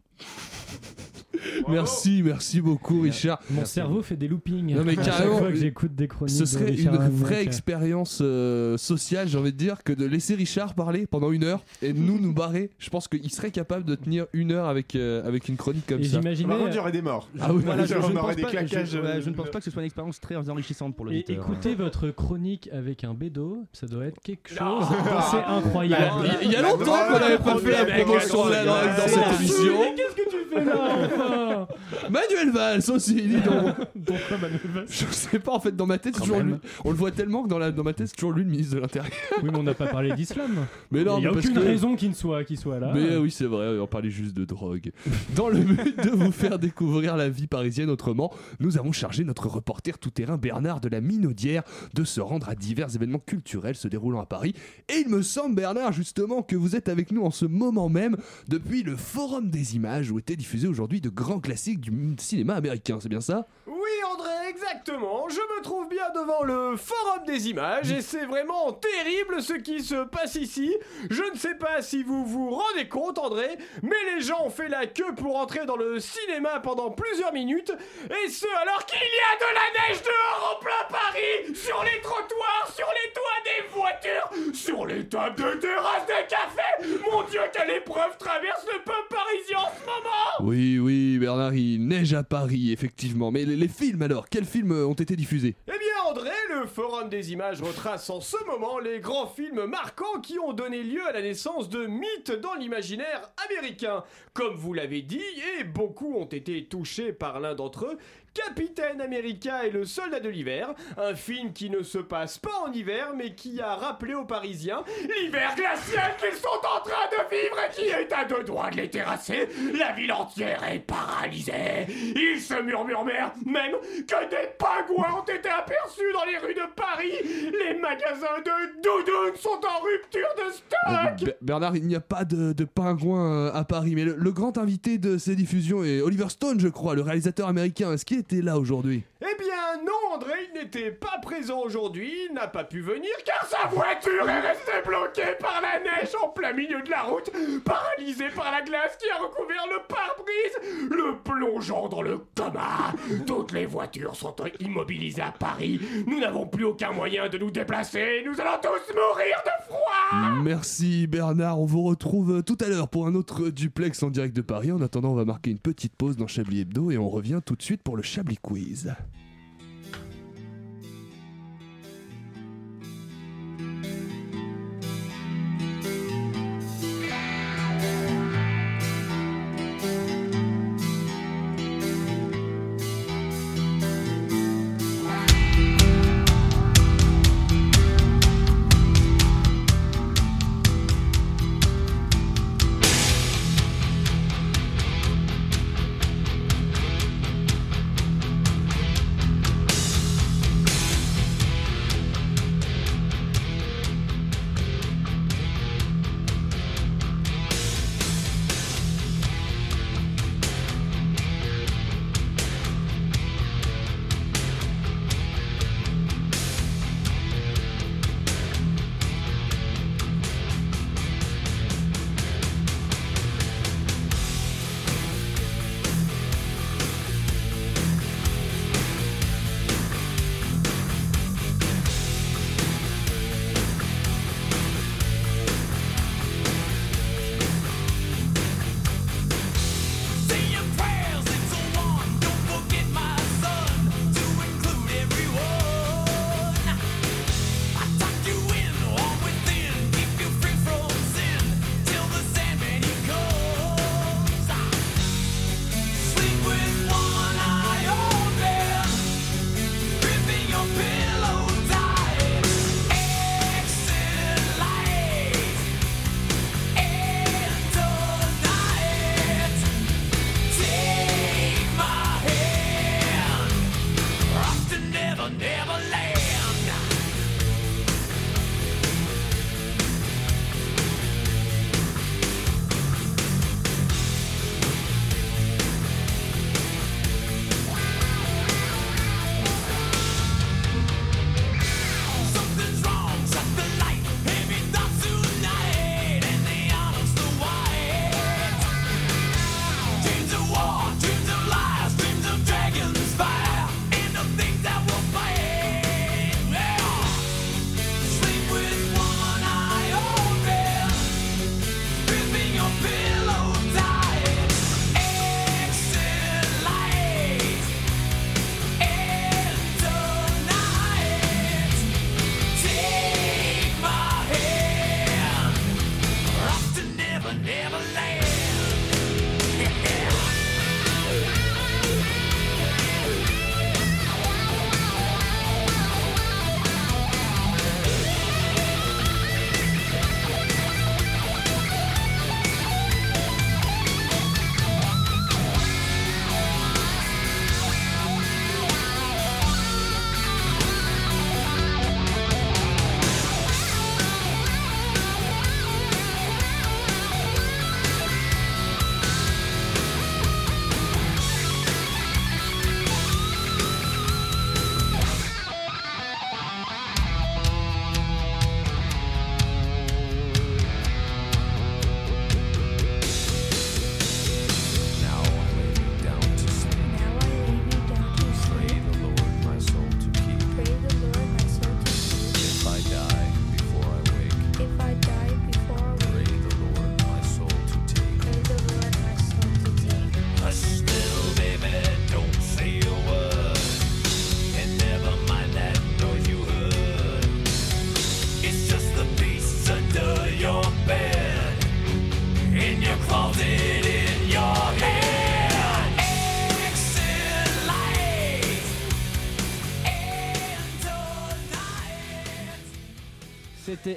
Merci, 1.68 2.22
merci 2.24 2.62
beaucoup, 2.62 3.02
Richard. 3.02 3.40
Mon 3.50 3.66
cerveau 3.66 4.02
fait 4.02 4.16
des 4.16 4.28
loopings. 4.28 4.76
Non, 4.76 4.84
mais 4.84 4.94
à 4.94 5.04
chaque 5.04 5.06
carrément, 5.18 5.38
fois 5.40 5.48
que 5.50 5.56
j'écoute 5.56 5.96
des 5.96 6.08
chroniques. 6.08 6.36
Ce 6.36 6.46
serait 6.46 6.74
une 6.76 6.88
Hammond, 6.90 7.10
vraie 7.10 7.36
euh, 7.40 7.44
expérience 7.44 8.20
euh, 8.22 8.78
sociale, 8.78 9.28
j'ai 9.28 9.38
envie 9.38 9.52
de 9.52 9.58
dire, 9.58 9.84
que 9.84 9.94
de 9.94 10.06
laisser 10.06 10.36
Richard 10.36 10.74
parler 10.74 11.08
pendant 11.08 11.32
une 11.32 11.44
heure 11.44 11.64
et 11.82 11.94
nous 11.94 12.20
nous 12.20 12.34
barrer. 12.34 12.70
Je 12.80 12.90
pense 12.90 13.08
qu'il 13.08 13.32
serait 13.32 13.52
capable 13.52 13.86
de 13.86 13.96
tenir 13.96 14.26
une 14.34 14.52
heure 14.52 14.68
avec, 14.68 14.96
euh, 14.96 15.26
avec 15.28 15.48
une 15.50 15.58
chronique 15.58 15.86
comme 15.88 16.02
Et 16.02 16.06
ça. 16.06 16.20
Par 16.20 16.58
contre, 16.58 16.70
il 16.72 16.76
y 16.76 16.80
aurait 16.80 16.92
des 16.92 17.02
morts. 17.02 17.30
Ah 17.40 17.54
oui, 17.54 17.62
Voilà, 17.66 17.86
je, 17.86 17.94
je 17.94 18.00
pense 18.00 18.36
des 18.36 18.42
pas, 18.42 18.50
je- 18.52 18.98
ouais, 18.98 19.06
euh, 19.08 19.22
je 19.22 19.30
ne 19.30 19.36
pense 19.36 19.50
pas 19.50 19.60
que 19.60 19.66
ce 19.66 19.72
soit 19.72 19.82
une 19.82 19.86
expérience 19.88 20.20
très 20.20 20.36
enrichissante 20.50 20.96
pour 20.96 21.08
Et 21.08 21.10
l'auditeur. 21.12 21.36
écoutez 21.38 21.76
votre 21.82 22.10
chronique 22.10 22.70
avec 22.74 23.04
un 23.04 23.14
bédo, 23.14 23.64
ça 23.74 23.88
doit 23.88 24.06
être 24.06 24.20
quelque 24.22 24.50
chose 24.50 24.58
d'assez 25.06 25.38
incroyable. 25.48 26.30
Il 26.44 26.52
y 26.52 26.56
a 26.56 26.62
longtemps 26.62 26.86
qu'on 27.12 27.20
n'avait 27.20 27.38
pas 27.38 27.58
fait 27.58 27.72
la 27.72 27.86
promotion 28.04 28.46
de 28.48 28.52
la 28.52 28.66
drogue 28.66 28.78
dans 28.98 29.04
C'est 29.08 29.10
cette 29.10 29.40
émission. 29.40 29.74
Qu'est-ce 30.16 30.26
que 30.26 30.44
tu 30.44 30.50
fais 30.54 30.66
là 30.66 30.76
enfin? 30.78 31.68
Manuel 32.10 32.52
Valls 32.54 32.82
aussi, 32.90 33.16
dis 33.16 33.42
donc. 33.42 33.76
Pourquoi 34.06 34.38
Manuel 34.38 34.60
Valls? 34.74 34.86
Je 34.90 35.06
sais 35.06 35.40
pas, 35.40 35.52
en 35.54 35.60
fait, 35.60 35.76
dans 35.76 35.86
ma 35.86 35.98
tête, 35.98 36.14
c'est 36.16 36.20
Quand 36.20 36.26
toujours 36.26 36.38
même. 36.44 36.50
lui. 36.54 36.70
On 36.86 36.90
le 36.92 36.96
voit 36.96 37.12
tellement 37.12 37.44
que 37.44 37.48
dans, 37.50 37.58
la, 37.60 37.72
dans 37.72 37.84
ma 37.84 37.94
tête, 37.94 38.08
c'est 38.08 38.16
toujours 38.16 38.34
lui 38.34 38.44
le 38.44 38.50
ministre 38.50 38.76
de 38.76 38.80
l'Intérieur. 38.82 39.12
Oui, 39.44 39.50
mais 39.52 39.58
on 39.58 39.64
n'a 39.64 39.74
pas 39.74 39.88
parlé 39.88 40.14
d'islam. 40.14 40.52
Mais 40.92 41.04
non, 41.04 41.18
Il 41.18 41.22
n'y 41.22 41.28
a 41.28 41.30
mais 41.30 41.36
parce 41.36 41.46
aucune 41.48 41.60
que- 41.60 41.66
raison 41.66 41.96
qu'il 41.96 42.10
ne 42.10 42.16
soit, 42.16 42.44
qu'il 42.44 42.58
soit 42.58 42.80
là. 42.80 42.92
Mais 42.94 43.16
oui, 43.18 43.32
c'est 43.32 43.46
vrai, 43.46 43.80
on 43.80 43.88
parlait 43.88 44.10
juste 44.10 44.36
de 44.36 44.46
drogue. 44.46 44.92
Dans 45.36 45.50
le 45.50 45.60
but 45.60 45.98
de 46.04 46.10
vous 46.10 46.32
faire 46.32 46.60
découvrir 46.60 47.16
la 47.18 47.30
vie 47.30 47.48
parisienne 47.48 47.90
autrement, 47.90 48.34
nous 48.60 48.78
avons 48.78 48.92
chargé 48.92 49.24
notre 49.24 49.48
reporter 49.48 49.98
tout-terrain 50.00 50.38
Bernard 50.38 50.82
de 50.82 50.90
la 50.90 51.02
Minaudière 51.02 51.64
de 51.94 52.04
se 52.04 52.20
rendre 52.22 52.50
à 52.50 52.56
divers 52.56 52.96
événements 52.96 53.20
culturels 53.20 53.76
se 53.76 53.88
déroulant 53.88 54.22
à 54.22 54.26
Paris. 54.26 54.54
Et 54.90 55.00
il 55.06 55.10
me 55.10 55.22
semble, 55.22 55.56
Bernard, 55.56 55.92
justement, 55.94 56.42
que 56.42 56.56
vous 56.56 56.76
êtes 56.76 56.90
avec 56.90 57.12
nous 57.12 57.24
en 57.24 57.32
ce 57.32 57.46
moment 57.46 57.90
même 57.90 58.18
depuis 58.48 58.84
le 58.84 58.96
Forum 58.96 59.50
des 59.50 59.76
images 59.76 60.01
où 60.10 60.18
étaient 60.18 60.38
diffusés 60.38 60.68
aujourd'hui 60.68 61.02
de 61.02 61.10
grands 61.10 61.40
classiques 61.40 61.82
du 61.82 62.16
cinéma 62.18 62.56
américain, 62.56 62.98
c'est 63.02 63.10
bien 63.10 63.22
ça? 63.22 63.48
Oui, 63.68 63.92
André, 64.12 64.41
exactement. 64.52 65.28
Je 65.30 65.40
me 65.40 65.62
trouve 65.62 65.88
bien 65.88 66.10
devant 66.14 66.44
le 66.44 66.76
Forum 66.78 67.26
des 67.26 67.50
images 67.50 67.92
et 67.92 68.02
c'est 68.02 68.26
vraiment 68.26 68.74
terrible 68.74 69.42
ce 69.42 69.54
qui 69.54 69.82
se 69.82 70.04
passe 70.06 70.36
ici. 70.36 70.76
Je 71.10 71.24
ne 71.24 71.38
sais 71.38 71.56
pas 71.56 71.82
si 71.82 72.04
vous 72.04 72.26
vous 72.26 72.50
rendez 72.52 72.88
compte, 72.88 73.18
André, 73.18 73.58
mais 73.82 73.96
les 74.16 74.22
gens 74.22 74.46
ont 74.46 74.50
fait 74.50 74.68
la 74.68 74.86
queue 74.88 75.14
pour 75.16 75.38
entrer 75.38 75.66
dans 75.66 75.78
le 75.78 76.00
cinéma 76.00 76.60
pendant 76.60 76.92
plusieurs 76.92 77.34
minutes 77.34 77.72
et 78.06 78.30
ce 78.30 78.48
alors 78.62 78.86
qu'il 78.86 79.00
y 79.00 79.02
a 79.02 79.38
de 79.40 79.54
la 79.56 79.90
neige 79.90 80.02
dehors 80.04 80.56
en 80.56 80.64
plein 80.64 80.72
Paris, 80.90 81.56
sur 81.56 81.84
les 81.84 82.02
trottoirs, 82.02 82.72
sur 82.76 82.88
les 82.88 83.14
toits 83.14 83.42
des 83.46 83.68
voitures, 83.74 84.54
sur 84.54 84.86
les 84.86 85.08
tables 85.08 85.36
de 85.36 85.60
terrasse 85.60 86.06
des 86.08 86.28
cafés. 86.28 87.00
Mon 87.10 87.24
Dieu, 87.24 87.42
quelle 87.54 87.72
épreuve 87.78 88.18
traverse 88.18 88.66
le 88.66 88.80
peuple 88.84 89.08
parisien 89.10 89.60
en 89.60 89.72
ce 89.80 89.86
moment 89.86 90.50
Oui, 90.50 90.80
oui, 90.80 91.18
Bernard, 91.20 91.52
neige 91.54 92.14
à 92.14 92.24
Paris, 92.24 92.72
effectivement. 92.72 93.32
Mais 93.32 93.46
les 93.46 93.68
films 93.68 94.02
alors, 94.02 94.28
films 94.46 94.72
ont 94.72 94.94
été 94.94 95.16
diffusés? 95.16 95.56
Eh 95.68 95.72
bien 95.72 96.10
André, 96.10 96.32
le 96.50 96.68
Forum 96.68 97.10
des 97.10 97.32
images 97.32 97.62
retrace 97.62 98.10
en 98.10 98.20
ce 98.20 98.38
moment 98.46 98.80
les 98.80 99.00
grands 99.00 99.28
films 99.28 99.66
marquants 99.66 100.20
qui 100.22 100.40
ont 100.40 100.54
donné 100.54 100.84
lieu 100.84 101.06
à 101.08 101.12
la 101.12 101.22
naissance 101.22 101.70
de 101.70 101.86
mythes 101.86 102.32
dans 102.32 102.56
l'imaginaire 102.56 103.32
américain. 103.50 104.04
Comme 104.34 104.56
vous 104.56 104.74
l'avez 104.74 105.02
dit, 105.02 105.22
et 105.60 105.64
beaucoup 105.64 106.16
ont 106.16 106.26
été 106.26 106.66
touchés 106.66 107.14
par 107.14 107.40
l'un 107.40 107.56
d'entre 107.56 107.86
eux, 107.86 107.98
Capitaine 108.34 109.02
America 109.02 109.66
et 109.66 109.72
le 109.72 109.86
soldat 109.86 110.20
de 110.20 110.30
l'hiver, 110.30 110.70
un 110.98 111.16
film 111.16 111.52
qui 111.54 111.70
ne 111.70 111.84
se 111.84 111.98
passe 111.98 112.38
pas 112.38 112.54
en 112.66 112.72
hiver 112.72 113.10
mais 113.16 113.36
qui 113.36 113.60
a 113.60 113.76
rappelé 113.76 114.14
aux 114.14 114.26
Parisiens 114.26 114.84
l'hiver 115.02 115.54
glacial 115.56 116.12
qu'ils 116.20 116.38
sont 116.38 116.48
en 116.48 116.82
train 116.82 117.08
de 117.12 117.30
vivre 117.36 117.58
et 117.68 117.74
qui 117.74 117.88
est 117.90 118.12
à 118.14 118.24
deux 118.26 118.44
doigts 118.44 118.70
de 118.70 118.78
les 118.78 118.90
terrasser. 118.90 119.50
La 119.78 119.92
ville 119.94 120.12
entière 120.14 120.64
est 120.70 120.80
paralysée. 120.80 121.88
Il 122.16 122.40
se 122.40 122.62
murmure 122.62 123.04
même 123.04 123.74
que 124.08 124.30
des 124.30 124.50
pingouins 124.58 125.20
ont 125.20 125.24
été 125.24 125.50
aperçus 125.50 126.02
dans 126.14 126.26
les 126.26 126.38
rues 126.38 126.54
de 126.54 126.74
Paris. 126.76 127.12
Les 127.52 127.78
magasins 127.80 128.40
de 128.46 128.82
doudounes 128.82 129.36
sont 129.38 129.50
en 129.66 129.84
rupture 129.84 130.30
de 130.38 130.52
stock. 130.52 131.26
Ber- 131.26 131.36
Bernard, 131.42 131.76
il 131.76 131.88
n'y 131.88 131.96
a 131.96 132.00
pas 132.02 132.24
de, 132.26 132.54
de 132.54 132.64
pingouin 132.66 133.48
euh, 133.48 133.54
à 133.54 133.64
Paris, 133.64 133.94
mais 133.96 134.06
le, 134.06 134.32
grand 134.32 134.58
invité 134.58 134.98
de 134.98 135.18
ces 135.18 135.36
diffusions 135.36 135.84
est 135.84 136.00
Oliver 136.02 136.30
Stone, 136.30 136.60
je 136.60 136.68
crois, 136.70 136.96
le 136.96 137.02
réalisateur 137.02 137.48
américain. 137.48 137.92
Est-ce 137.94 138.06
était 138.22 138.42
là 138.42 138.58
aujourd'hui 138.60 139.04
Eh 139.22 139.38
bien 139.38 139.84
non, 139.84 140.16
André, 140.16 140.34
il 140.54 140.62
n'était 140.62 140.92
pas 140.92 141.18
présent 141.22 141.60
aujourd'hui, 141.60 142.12
il 142.30 142.34
n'a 142.36 142.48
pas 142.48 142.64
pu 142.64 142.82
venir 142.82 143.10
car 143.26 143.46
sa 143.48 143.68
voiture 143.68 144.30
est 144.30 144.40
restée 144.42 144.82
bloquée 144.86 145.36
par 145.40 145.60
la 145.62 145.80
neige 145.80 146.12
en 146.22 146.30
plein 146.30 146.54
milieu 146.54 146.82
de 146.82 146.90
la 146.90 147.02
route, 147.04 147.32
paralysée 147.66 148.30
par 148.36 148.52
la 148.52 148.62
glace 148.62 148.98
qui 149.00 149.10
a 149.10 149.18
recouvert 149.22 149.66
le 149.70 149.88
pare-brise, 149.88 150.90
le 150.90 151.18
plongeant 151.24 151.90
dans 151.90 152.02
le 152.02 152.20
coma. 152.36 152.94
Toutes 153.26 153.54
les 153.54 153.66
voitures 153.66 154.16
sont 154.16 154.36
immobilisées 154.60 155.22
à 155.22 155.32
Paris, 155.32 155.80
nous 156.06 156.20
n'avons 156.20 156.46
plus 156.46 156.66
aucun 156.66 156.92
moyen 156.92 157.28
de 157.30 157.38
nous 157.38 157.52
déplacer, 157.52 158.24
nous 158.26 158.40
allons 158.40 158.60
tous 158.62 158.94
mourir 158.94 159.38
de 159.46 159.64
froid. 159.66 160.42
Merci 160.44 161.08
Bernard, 161.08 161.60
on 161.60 161.66
vous 161.66 161.84
retrouve 161.84 162.44
tout 162.44 162.58
à 162.60 162.68
l'heure 162.68 162.90
pour 162.90 163.08
un 163.08 163.16
autre 163.16 163.50
duplex 163.50 164.04
en 164.04 164.10
direct 164.10 164.36
de 164.36 164.42
Paris. 164.42 164.72
En 164.72 164.82
attendant, 164.82 165.12
on 165.12 165.16
va 165.16 165.26
marquer 165.26 165.52
une 165.52 165.60
petite 165.60 165.96
pause 165.96 166.18
dans 166.18 166.28
Chablis 166.28 166.62
Hebdo 166.62 166.92
et 166.92 166.98
on 166.98 167.10
revient 167.10 167.40
tout 167.46 167.56
de 167.56 167.62
suite 167.62 167.82
pour 167.82 167.98
le 167.98 168.04
Chablis 168.12 168.40
Quiz. 168.42 168.90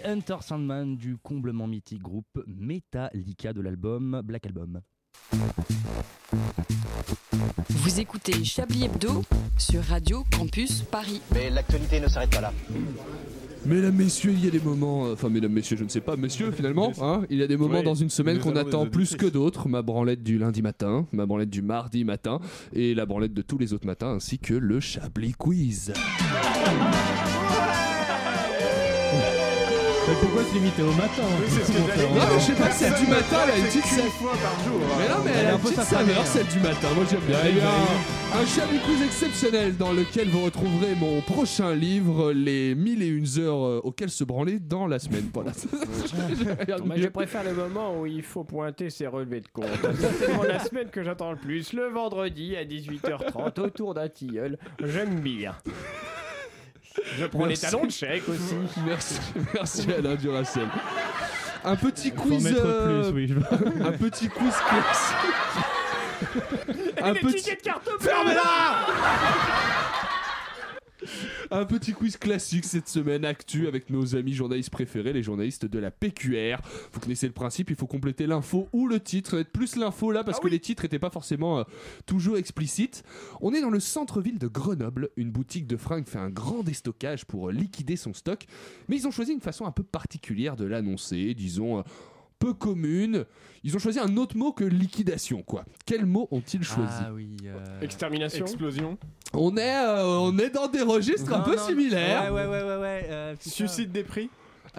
C'était 0.05 0.17
Enter 0.17 0.37
Sandman 0.43 0.97
du 0.97 1.17
comblement 1.17 1.67
mythique 1.67 2.03
groupe 2.03 2.43
Metallica 2.47 3.53
de 3.53 3.61
l'album 3.61 4.21
Black 4.25 4.47
Album. 4.47 4.81
Vous 7.69 8.01
écoutez 8.01 8.45
Chablis 8.45 8.85
Hebdo 8.85 9.23
sur 9.57 9.83
Radio 9.83 10.25
Campus 10.31 10.83
Paris. 10.83 11.21
Mais 11.33 11.51
l'actualité 11.51 12.01
ne 12.01 12.09
s'arrête 12.09 12.31
pas 12.31 12.41
là. 12.41 12.53
Mesdames, 13.67 13.95
messieurs, 13.95 14.33
il 14.33 14.45
y 14.45 14.49
a 14.49 14.51
des 14.51 14.61
moments, 14.61 15.07
euh, 15.07 15.15
enfin 15.15 15.31
mesdames, 15.31 15.53
messieurs, 15.53 15.79
je 15.79 15.85
ne 15.85 15.89
sais 15.89 16.03
pas, 16.03 16.17
messieurs 16.17 16.51
finalement, 16.51 16.93
hein, 17.01 17.25
il 17.31 17.39
y 17.39 17.43
a 17.43 17.47
des 17.47 17.57
moments 17.57 17.79
Oui, 17.79 17.85
dans 17.85 17.95
une 17.95 18.11
semaine 18.11 18.39
qu'on 18.39 18.57
attend 18.57 18.87
plus 18.87 19.17
que 19.17 19.25
d'autres, 19.25 19.69
ma 19.69 19.81
branlette 19.81 20.23
du 20.23 20.37
lundi 20.37 20.61
matin, 20.61 21.07
ma 21.13 21.25
branlette 21.25 21.49
du 21.49 21.63
mardi 21.63 22.05
matin, 22.05 22.41
et 22.75 22.95
la 22.95 23.07
branlette 23.07 23.33
de 23.33 23.41
tous 23.41 23.57
les 23.57 23.73
autres 23.73 23.87
matins, 23.87 24.11
ainsi 24.17 24.39
que 24.39 24.53
le 24.53 24.81
Chablis 24.81 25.33
Quiz. 25.33 25.95
Mais 30.07 30.15
pourquoi 30.21 30.45
se 30.45 30.55
limiter 30.55 30.83
au 30.83 30.93
matin 30.93 31.23
Oui, 31.41 31.47
c'est 31.49 31.65
ce 31.65 31.73
que 31.73 31.79
j'allais 31.89 32.09
Non 32.09 32.15
mais 32.29 32.39
je 32.41 32.45
sais 32.45 32.53
pas, 32.53 32.71
celle 32.71 32.95
du 32.95 33.07
matin, 33.11 33.37
elle 33.45 33.51
a 33.55 33.57
une 33.59 33.65
petite 33.65 33.85
fois 33.87 34.33
par 34.33 34.65
jour. 34.65 34.81
hein. 34.83 34.97
Mais 34.99 35.09
non, 35.09 35.21
mais 35.25 35.31
Elle 35.39 35.47
a 35.47 35.53
un 35.53 35.57
une 35.57 35.61
peu 35.63 35.73
saveur, 35.73 36.21
hein. 36.21 36.25
celle 36.25 36.47
du 36.47 36.61
matin. 36.61 36.89
Moi, 36.95 37.05
j'aime 37.11 37.21
bien. 37.27 37.39
Il 37.49 37.57
y 37.57 37.61
a 37.61 37.69
un, 37.69 38.43
un 38.43 38.47
Chablis 38.47 38.79
Quiz 38.81 39.03
exceptionnel 39.03 39.77
dans 39.79 39.93
lequel 39.93 40.29
vous 40.29 40.45
retrouverez 40.45 40.95
mon 41.01 41.21
prochain 41.23 41.75
livre, 41.75 42.33
Les 42.33 42.75
mille 42.75 43.03
et 43.03 43.07
une 43.09 43.27
heures 43.39 43.65
euh, 43.65 43.81
auxquelles 43.83 44.11
se 44.11 44.25
branler 44.25 44.59
dans 44.59 44.87
la 44.87 44.99
semaine. 44.99 45.31
Voilà. 45.33 45.53
Moi, 46.85 46.97
je 46.99 47.09
préfère 47.09 47.45
le 47.45 47.55
moment 47.55 47.99
où 47.99 48.05
il 48.07 48.23
faut 48.23 48.45
pointer 48.45 48.91
ses 48.91 49.07
relevés 49.07 49.41
de 49.41 49.49
compte. 49.53 49.65
C'est 50.19 50.27
vraiment 50.27 50.43
la 50.43 50.59
semaine 50.59 50.89
que 50.91 51.03
j'attends 51.03 51.31
le 51.33 51.39
plus. 51.39 51.73
Le 51.73 51.89
vendredi 51.89 52.57
à 52.57 52.65
18h30 52.65 53.59
autour 53.61 53.95
d'un 53.95 54.09
tilleul. 54.11 54.59
J'aime 54.85 55.21
bien. 55.21 55.55
Je 57.19 57.27
prends 57.27 57.41
les 57.47 57.49
Merci. 57.49 57.63
talons 57.67 57.85
de 57.87 57.91
chèque 57.91 58.29
aussi. 58.29 58.55
Merci, 58.87 59.19
merci 59.55 59.87
Alain 59.93 60.15
Duracell. 60.15 60.69
Un 61.65 61.77
petit 61.77 62.13
quiz. 62.13 62.45
mettre 62.45 62.61
euh, 62.65 63.11
plus, 63.11 63.15
oui. 63.15 63.27
je- 63.29 63.85
Un 63.85 63.93
petit 63.93 64.29
quiz 64.29 64.53
classique. 64.69 65.17
un 67.03 67.13
les 67.13 67.21
petit. 67.21 67.35
tickets 67.37 67.59
de 67.61 67.65
carte 67.65 67.85
bleue. 67.85 67.99
Fermez-la 68.01 68.43
Un 71.51 71.65
petit 71.65 71.93
quiz 71.93 72.17
classique 72.17 72.65
cette 72.65 72.89
semaine, 72.89 73.25
actu 73.25 73.67
avec 73.69 73.91
nos 73.91 74.17
amis 74.17 74.33
journalistes 74.35 74.71
préférés, 74.71 75.13
les 75.13 75.23
journalistes 75.23 75.67
de 75.67 75.79
la 75.79 75.91
PQR. 75.91 76.57
Vous 76.93 77.01
connaissez 77.01 77.27
le 77.27 77.33
principe, 77.33 77.71
il 77.71 77.77
faut 77.77 77.87
compléter 77.87 78.27
l'info 78.27 78.69
ou 78.73 78.87
le 78.89 79.01
titre. 79.01 79.39
Être 79.39 79.51
plus 79.53 79.77
l'info 79.77 80.11
là 80.13 80.25
parce 80.25 80.39
Ah 80.39 80.41
que 80.41 80.47
oui. 80.47 80.53
les 80.53 80.61
titres 80.61 80.83
n'étaient 80.83 80.99
pas 80.99 81.11
forcément 81.11 81.59
euh, 81.61 81.65
toujours 82.07 82.37
explicites. 82.37 83.03
On 83.41 83.53
est 83.55 83.61
dans 83.61 83.71
le 83.71 83.81
centre-ville 83.81 84.39
de 84.39 84.49
Grenoble. 84.49 85.11
Une 85.17 85.31
boutique 85.31 85.67
de 85.67 85.77
fringues 85.77 86.07
fait 86.07 86.19
un 86.19 86.31
grand 86.31 86.63
déstockage 86.63 87.25
pour 87.25 87.49
euh, 87.49 87.53
liquider 87.53 87.97
son 87.97 88.13
stock. 88.15 88.45
Mais 88.89 88.97
ils 88.97 89.07
ont 89.07 89.11
choisi 89.11 89.33
une 89.33 89.41
façon 89.41 89.67
un 89.67 89.73
peu 89.73 89.83
particulière 89.83 90.57
de 90.57 90.65
l'annoncer, 90.65 91.35
disons. 91.35 91.79
euh, 91.79 91.83
peu 92.45 92.53
commune. 92.55 93.25
Ils 93.63 93.75
ont 93.75 93.79
choisi 93.79 93.99
un 93.99 94.17
autre 94.19 94.37
mot 94.37 94.53
que 94.53 94.65
liquidation, 94.65 95.43
quoi. 95.43 95.65
Quel 95.87 96.05
mot 96.05 96.29
ont-ils 96.31 96.63
choisi? 96.63 96.93
Ah 97.01 97.13
oui. 97.15 97.37
euh, 97.47 97.81
Extermination. 97.81 98.45
Explosion. 98.45 98.99
on 99.33 99.57
est, 99.57 99.75
euh, 99.77 100.05
on 100.07 100.37
est 100.39 100.51
dans 100.51 100.69
des 100.69 100.83
registres 100.83 101.33
un 101.33 101.39
non, 101.39 101.45
peu 101.45 101.57
non, 101.57 101.67
similaires. 101.67 102.33
Ouais, 102.33 102.43
ouais, 102.43 102.47
ouais, 102.47 102.63
ouais. 102.63 102.77
ouais 102.77 103.07
euh, 103.11 103.33
putain. 103.35 103.51
Suicide 103.51 103.91
des 103.93 104.05
prix. 104.05 104.29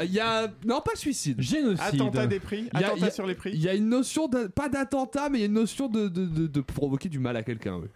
Il 0.03 0.11
y 0.11 0.19
a. 0.19 0.47
Non, 0.65 0.81
pas 0.81 0.95
suicide. 0.95 1.41
Génocide. 1.41 1.81
Attentat 1.81 2.27
des 2.27 2.39
prix. 2.39 2.69
Il 2.73 2.79
y 2.79 2.83
a- 2.83 2.87
Attentat 2.87 3.05
a- 3.07 3.11
sur 3.11 3.25
les 3.25 3.33
prix. 3.35 3.51
Il 3.53 3.61
y 3.61 3.69
a 3.69 3.73
une 3.73 3.89
notion, 3.89 4.27
de, 4.27 4.47
pas 4.47 4.69
d'attentat, 4.69 5.29
mais 5.29 5.39
il 5.39 5.41
y 5.41 5.43
a 5.45 5.47
une 5.47 5.53
notion 5.53 5.87
de, 5.87 6.07
de, 6.07 6.25
de- 6.25 6.47
de 6.47 6.61
provoquer 6.61 7.09
du 7.09 7.17
mal 7.17 7.35
à 7.37 7.43
quelqu'un. 7.43 7.77
oui. 7.77 7.87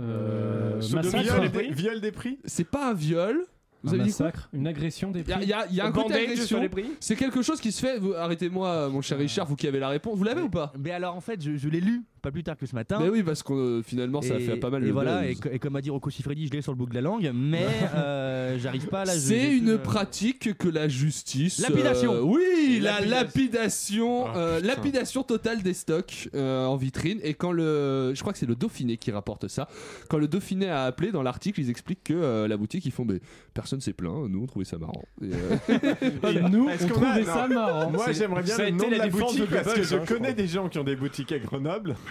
Euh, 0.00 0.80
Sodomie, 0.80 1.04
massacre. 1.12 1.22
Viol, 1.24 1.40
des 1.42 1.48
des, 1.48 1.58
prix. 1.58 1.72
viol 1.74 2.00
des 2.00 2.12
prix. 2.12 2.38
C'est 2.46 2.64
pas 2.68 2.88
un 2.90 2.94
viol. 2.94 3.44
Vous 3.82 3.90
Un 3.90 4.00
avez 4.00 4.08
dit 4.10 4.14
quoi 4.16 4.26
massacre, 4.26 4.48
une 4.52 4.66
agression 4.66 5.10
des 5.10 5.20
Il 5.20 5.28
y 5.28 5.32
a, 5.32 5.36
prix. 5.36 5.44
il 5.44 5.48
y 5.48 5.52
a- 5.52 5.66
y 5.70 5.80
a 5.80 5.86
un 5.86 5.92
côté 5.92 6.14
agression. 6.14 6.44
sur 6.46 6.60
les 6.60 6.68
prix. 6.68 6.84
C'est 7.00 7.16
quelque 7.16 7.42
chose 7.42 7.60
qui 7.60 7.72
se 7.72 7.80
fait. 7.84 7.98
Arrêtez-moi, 8.16 8.88
mon 8.90 9.00
cher 9.02 9.18
Richard, 9.18 9.46
vous 9.46 9.56
qui 9.56 9.66
avez 9.66 9.80
la 9.80 9.88
réponse. 9.88 10.16
Vous 10.16 10.24
l'avez 10.24 10.42
ou 10.42 10.48
pas? 10.50 10.72
Mais 10.78 10.92
alors 10.92 11.16
en 11.16 11.20
fait, 11.20 11.42
je, 11.42 11.56
je 11.56 11.68
l'ai 11.68 11.80
lu 11.80 12.02
pas 12.22 12.30
plus 12.30 12.42
tard 12.44 12.56
que 12.56 12.66
ce 12.66 12.74
matin. 12.74 12.98
Mais 13.00 13.08
oui, 13.08 13.22
parce 13.22 13.42
que 13.42 13.52
euh, 13.52 13.82
finalement, 13.82 14.22
ça 14.22 14.34
a 14.36 14.38
fait 14.38 14.56
pas 14.56 14.70
mal 14.70 14.82
et 14.82 14.86
le 14.86 14.92
voilà, 14.92 15.22
buzz. 15.22 15.40
et, 15.50 15.56
et 15.56 15.58
comme 15.58 15.76
a 15.76 15.80
dit 15.82 15.90
Rocco 15.90 16.08
Siffredi, 16.10 16.46
je 16.46 16.52
l'ai 16.52 16.62
sur 16.62 16.72
le 16.72 16.78
bout 16.78 16.86
de 16.86 16.94
la 16.94 17.00
langue, 17.00 17.30
mais 17.34 17.66
euh, 17.96 18.58
j'arrive 18.58 18.86
pas 18.86 19.00
à 19.00 19.04
la 19.04 19.12
C'est 19.14 19.54
une 19.56 19.70
euh, 19.70 19.78
pratique 19.78 20.56
que 20.56 20.68
la 20.68 20.88
justice. 20.88 21.58
Lapidation. 21.58 22.14
euh, 22.14 22.20
oui, 22.20 22.78
la 22.80 23.00
Lapidation. 23.00 23.10
lapidation, 23.10 24.22
Oh, 24.24 24.28
euh, 24.36 24.60
lapidation 24.60 25.22
totale 25.22 25.62
des 25.62 25.74
stocks 25.74 26.28
euh, 26.34 26.64
en 26.64 26.76
vitrine. 26.76 27.18
Et 27.22 27.34
quand 27.34 27.52
le, 27.52 28.12
je 28.14 28.20
crois 28.20 28.32
que 28.32 28.38
c'est 28.38 28.46
le 28.46 28.54
Dauphiné 28.54 28.96
qui 28.96 29.10
rapporte 29.10 29.48
ça. 29.48 29.68
Quand 30.08 30.18
le 30.18 30.28
Dauphiné 30.28 30.68
a 30.68 30.84
appelé 30.84 31.10
dans 31.12 31.22
l'article, 31.22 31.60
ils 31.60 31.70
expliquent 31.70 32.04
que 32.04 32.14
euh, 32.14 32.46
la 32.48 32.56
boutique, 32.56 32.84
ils 32.86 32.92
font, 32.92 33.04
mais 33.04 33.20
personne 33.54 33.80
s'est 33.80 33.92
plaint. 33.92 34.28
Nous, 34.28 34.42
on 34.42 34.46
trouvait 34.46 34.64
ça 34.64 34.78
marrant. 34.78 35.02
Et, 35.22 35.30
euh, 35.32 36.30
Et 36.30 36.40
nous, 36.50 36.68
Est-ce 36.68 36.84
on 36.84 36.88
qu'on 36.88 37.02
a- 37.02 37.04
trouvait 37.06 37.20
non. 37.20 37.26
ça 37.34 37.48
marrant. 37.48 37.90
Moi, 37.90 38.12
j'aimerais 38.12 38.42
bien 38.42 38.54
ça 38.56 38.62
a 38.62 38.66
le 38.66 38.76
nom 38.76 38.88
de 38.88 38.94
la 38.94 39.08
boutique 39.08 39.50
parce 39.50 39.74
que 39.74 39.82
je 39.82 39.96
hein, 39.96 40.04
connais 40.06 40.34
des 40.34 40.46
gens 40.46 40.68
qui 40.68 40.78
ont 40.78 40.84
des 40.84 40.96
boutiques 40.96 41.32
à 41.32 41.38
Grenoble. 41.38 41.96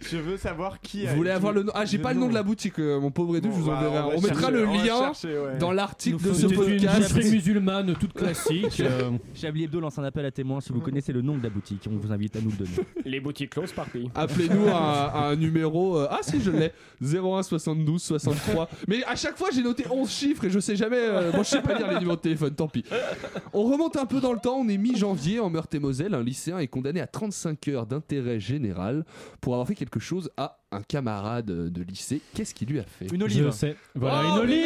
je 0.00 0.16
veux 0.16 0.36
savoir 0.36 0.80
qui. 0.80 1.02
vous 1.04 1.08
a- 1.08 1.14
voulez 1.14 1.30
avoir 1.30 1.52
le 1.52 1.62
nom 1.64 1.72
Ah, 1.74 1.84
j'ai 1.84 1.98
pas 1.98 2.12
le 2.12 2.20
nom 2.20 2.28
de 2.28 2.34
la 2.34 2.42
boutique, 2.42 2.78
euh, 2.78 3.00
mon 3.00 3.10
pauvre 3.10 3.36
Edu. 3.36 3.48
Bon, 3.48 3.54
je 3.54 3.60
vous 3.60 3.66
bah, 3.70 3.78
enverrai. 3.78 3.96
un- 3.96 4.02
va 4.02 4.08
On, 4.16 4.20
mettra 4.20 4.40
chercher, 4.40 4.52
le 4.52 4.66
on 4.68 4.76
va 4.76 4.84
lien 4.84 4.98
chercher, 4.98 5.38
ouais. 5.38 5.58
dans 5.58 5.72
l'article 5.72 6.22
de 6.22 6.32
ce 6.32 6.40
C'était 6.48 6.54
une 6.54 6.56
podcast. 6.82 7.12
boucherie 7.14 7.30
musulmane 7.30 7.94
toute 7.94 8.12
classique. 8.12 8.80
euh, 8.80 9.10
Chablis 9.34 9.64
Hebdo 9.64 9.80
lance 9.80 9.98
un 9.98 10.04
appel 10.04 10.24
à 10.24 10.30
témoins 10.30 10.60
si 10.60 10.72
vous 10.72 10.80
connaissez 10.80 11.12
le 11.12 11.22
nom 11.22 11.36
de 11.36 11.42
la 11.42 11.50
boutique. 11.50 11.88
On 11.92 11.96
vous 11.96 12.12
invite 12.12 12.36
à 12.36 12.40
nous 12.40 12.50
le 12.50 12.56
donner. 12.56 12.70
Les 13.04 13.20
boutiques 13.20 13.50
closes 13.50 13.72
par 13.72 13.86
pays. 13.86 14.08
Appelez-nous 14.14 14.68
à, 14.68 14.74
à 15.14 15.28
un 15.30 15.36
numéro. 15.36 15.98
euh, 15.98 16.06
ah 16.10 16.20
si, 16.22 16.40
je 16.40 16.50
l'ai. 16.50 16.72
01 17.02 17.42
72 17.42 18.00
63. 18.02 18.68
Mais 18.86 19.02
à 19.04 19.16
chaque 19.16 19.36
fois, 19.36 19.48
j'ai 19.52 19.62
noté 19.62 19.84
11 19.90 20.08
chiffres 20.10 20.44
et 20.44 20.50
je 20.50 20.58
sais 20.60 20.76
jamais. 20.76 20.96
euh, 20.98 21.32
moi, 21.32 21.42
je 21.42 21.48
sais 21.50 21.62
pas 21.62 21.76
lire 21.76 21.88
les 21.88 21.94
numéros 21.98 22.16
de 22.16 22.20
téléphone, 22.20 22.54
tant 22.54 22.68
pis. 22.68 22.84
On 23.52 23.64
remonte 23.64 23.96
un 23.96 24.06
peu 24.06 24.20
dans 24.20 24.32
le 24.32 24.38
temps. 24.38 24.56
On 24.58 24.68
est 24.68 24.78
mi-janvier 24.78 25.40
en 25.40 25.50
Meurthe-et-Moselle. 25.50 26.14
Un 26.14 26.22
lycéen 26.22 26.58
est 26.58 26.66
condamné 26.68 27.00
à 27.00 27.06
35 27.06 27.66
heures 27.68 27.86
d'intérêt 27.86 28.38
général 28.40 29.04
pour 29.40 29.54
avoir 29.54 29.66
fait 29.66 29.74
quelque 29.74 29.87
chose 29.98 30.30
à 30.36 30.58
un 30.70 30.82
camarade 30.82 31.46
de 31.46 31.82
lycée. 31.82 32.20
Qu'est-ce 32.34 32.52
qu'il 32.54 32.68
lui 32.68 32.78
a 32.78 32.82
fait 32.84 33.06
Une 33.06 33.20
Je 33.20 33.24
olive. 33.24 33.50
sais. 33.52 33.76
Voilà, 33.94 34.20
Oh, 34.22 34.28
une 34.28 34.34
mais 34.34 34.42
olive 34.42 34.64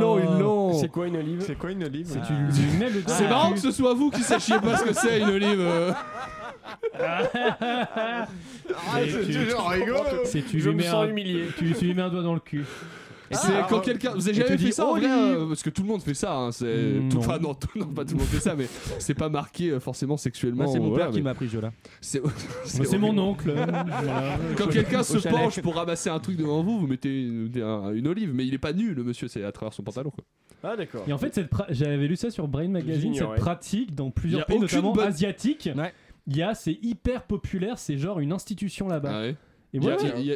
l'ont, 0.00 0.18
ils 0.18 0.40
l'ont 0.40 0.72
C'est 0.78 0.88
quoi 0.88 1.06
une 1.06 1.16
olive 1.16 1.42
C'est 1.46 1.54
quoi 1.56 1.70
une 1.70 1.84
olive 1.84 2.06
C'est 2.08 2.18
Ah. 2.22 2.26
tu 2.26 2.34
tu 2.60 3.02
C'est 3.06 3.22
dans 3.24 3.28
marrant 3.30 3.52
que 3.52 3.60
ce 3.60 3.70
soit 3.70 3.94
vous 3.94 4.10
qui 4.10 4.22
sachiez 4.22 4.58
pas 4.58 4.76
ce 4.76 4.84
que 4.84 4.92
c'est 4.92 5.20
une 5.20 5.28
olive. 5.30 5.94
Ah, 6.98 7.22
c'est 8.94 9.24
tu- 9.26 9.44
toujours 9.44 9.68
rigolo. 9.70 10.00
C'est 10.24 10.42
tu 10.42 10.60
Je 10.60 10.68
lui 10.68 10.76
me 10.76 10.82
mets 10.82 10.88
sens 10.88 11.04
un, 11.04 11.08
humilié. 11.08 11.46
tu 11.56 11.64
lui 11.64 11.74
tu 11.74 11.84
lui 11.86 11.94
mets 11.94 12.02
un 12.02 12.08
doigt 12.08 12.22
dans 12.22 12.34
le 12.34 12.40
cul. 12.40 12.64
Et 13.30 13.34
c'est 13.36 13.52
Ah, 13.54 13.66
quand 13.68 13.78
ah, 13.78 13.84
quelqu'un. 13.84 14.12
Vous 14.14 14.26
avez 14.28 14.36
jamais 14.36 14.48
fait 14.50 14.56
dit, 14.56 14.72
ça 14.72 14.84
en 14.86 14.90
oh, 14.90 14.96
vrai 14.96 15.06
Olive. 15.06 15.36
euh, 15.42 15.46
Parce 15.48 15.62
que 15.62 15.70
tout 15.70 15.82
le 15.82 15.88
monde 15.88 16.02
fait 16.02 16.14
ça. 16.14 16.34
hein, 16.34 16.50
c'est 16.52 16.66
Mm, 16.66 17.08
tout- 17.10 17.16
non. 17.18 17.20
Enfin, 17.22 17.38
non, 17.38 17.54
tout- 17.54 17.68
non, 17.78 17.86
pas 17.86 18.04
tout 18.04 18.14
le 18.14 18.18
monde 18.18 18.26
fait 18.28 18.40
ça, 18.40 18.56
mais 18.56 18.66
c'est 18.98 19.14
pas 19.14 19.28
marqué 19.28 19.70
euh, 19.70 19.78
forcément 19.80 20.16
sexuellement. 20.16 20.64
Moi, 20.64 20.72
c'est 20.72 20.80
mon 20.80 20.88
voilà, 20.88 21.04
père 21.04 21.12
qui 21.12 21.18
mais 21.18 21.24
m'a 21.24 21.30
appris 21.30 21.46
ce 21.46 21.52
jeu-là. 21.52 21.72
C'est 22.00 22.20
C'est 22.64 22.98
mon 22.98 23.16
oncle. 23.18 23.52
voilà. 23.54 24.36
Quand 24.56 24.66
quelqu'un 24.68 25.02
se 25.04 25.18
penche 25.28 25.60
pour 25.60 25.76
ramasser 25.76 26.10
un 26.10 26.18
truc 26.18 26.36
devant 26.36 26.62
vous, 26.62 26.80
vous 26.80 26.86
mettez 26.86 27.22
une, 27.22 28.06
olive, 28.08 28.32
mais 28.34 28.46
il 28.46 28.54
est 28.54 28.58
pas 28.58 28.72
nu, 28.72 28.94
le 28.94 29.04
monsieur, 29.04 29.28
c'est 29.28 29.44
à 29.44 29.52
travers 29.52 29.72
son 29.72 29.82
pantalon. 29.82 30.10
Quoi. 30.10 30.24
Ah 30.62 30.76
d'accord. 30.76 31.04
Et 31.06 31.12
en 31.12 31.18
fait, 31.18 31.34
cette 31.34 31.50
pra- 31.52 31.66
j'avais 31.70 32.06
lu 32.08 32.16
ça 32.16 32.30
sur 32.30 32.48
Brain 32.48 32.68
Magazine, 32.68 33.14
cette 33.14 33.34
pratique 33.36 33.94
dans 33.94 34.10
plusieurs 34.10 34.44
pays, 34.46 34.58
notamment 34.58 34.92
bonne- 34.92 35.06
asiatiques. 35.06 35.70
Ouais. 35.76 35.92
Il 36.26 36.36
y 36.36 36.42
a, 36.42 36.54
c'est 36.54 36.78
hyper 36.82 37.22
populaire, 37.22 37.78
c'est 37.78 37.96
genre 37.96 38.20
une 38.20 38.32
institution 38.32 38.88
là-bas. 38.88 39.10
Ah 39.12 39.20
ouais. 39.22 39.36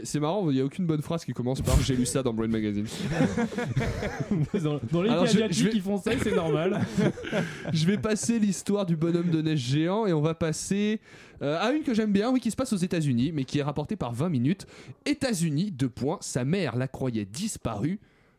C'est 0.05 0.21
marrant, 0.21 0.49
il 0.51 0.57
y 0.57 0.61
a 0.61 0.65
aucune 0.65 0.87
bonne 0.87 1.03
phrase 1.03 1.25
qui 1.25 1.33
commence 1.33 1.61
par 1.61 1.81
j'ai 1.81 1.97
lu 1.97 2.07
ça 2.07 2.23
dans 2.23 2.33
Brain 2.33 2.47
Magazine. 2.49 2.87
dans, 4.63 4.81
dans 4.93 5.03
les 5.03 5.11
Alors, 5.11 5.25
pays 5.25 5.33
je- 5.33 5.39
asiatiques 5.39 5.53
je 5.59 5.65
vais- 5.65 5.71
qui 5.71 5.81
font 5.81 5.99
ça, 5.99 6.13
c'est 6.23 6.35
normal. 6.35 6.81
Je 7.73 7.87
vais 7.87 7.99
passer 7.99 8.39
l'histoire 8.39 8.87
du 8.87 8.97
bonhomme 8.97 9.31
de 9.31 9.43
neige 9.43 9.59
géant 9.61 10.07
et 10.07 10.13
on 10.13 10.21
va 10.21 10.35
passer 10.35 11.01
euh, 11.43 11.59
à 11.61 11.73
une 11.73 11.83
que 11.83 11.95
j'aime 11.95 12.13
bien, 12.13 12.31
oui, 12.31 12.41
qui 12.41 12.51
se 12.51 12.57
passe 12.57 12.73
aux 12.73 12.77
États-Unis, 12.77 13.33
mais 13.33 13.45
qui 13.45 13.59
est 13.59 13.63
rapportée 13.63 13.97
par 13.97 14.13
20 14.13 14.29
minutes. 14.29 14.67
États-Unis, 15.07 15.71
deux 15.73 15.89
points, 15.89 16.19
sa 16.21 16.45
mère 16.45 16.77
la 16.77 16.87
croyait 16.89 17.25
disparue, 17.25 17.99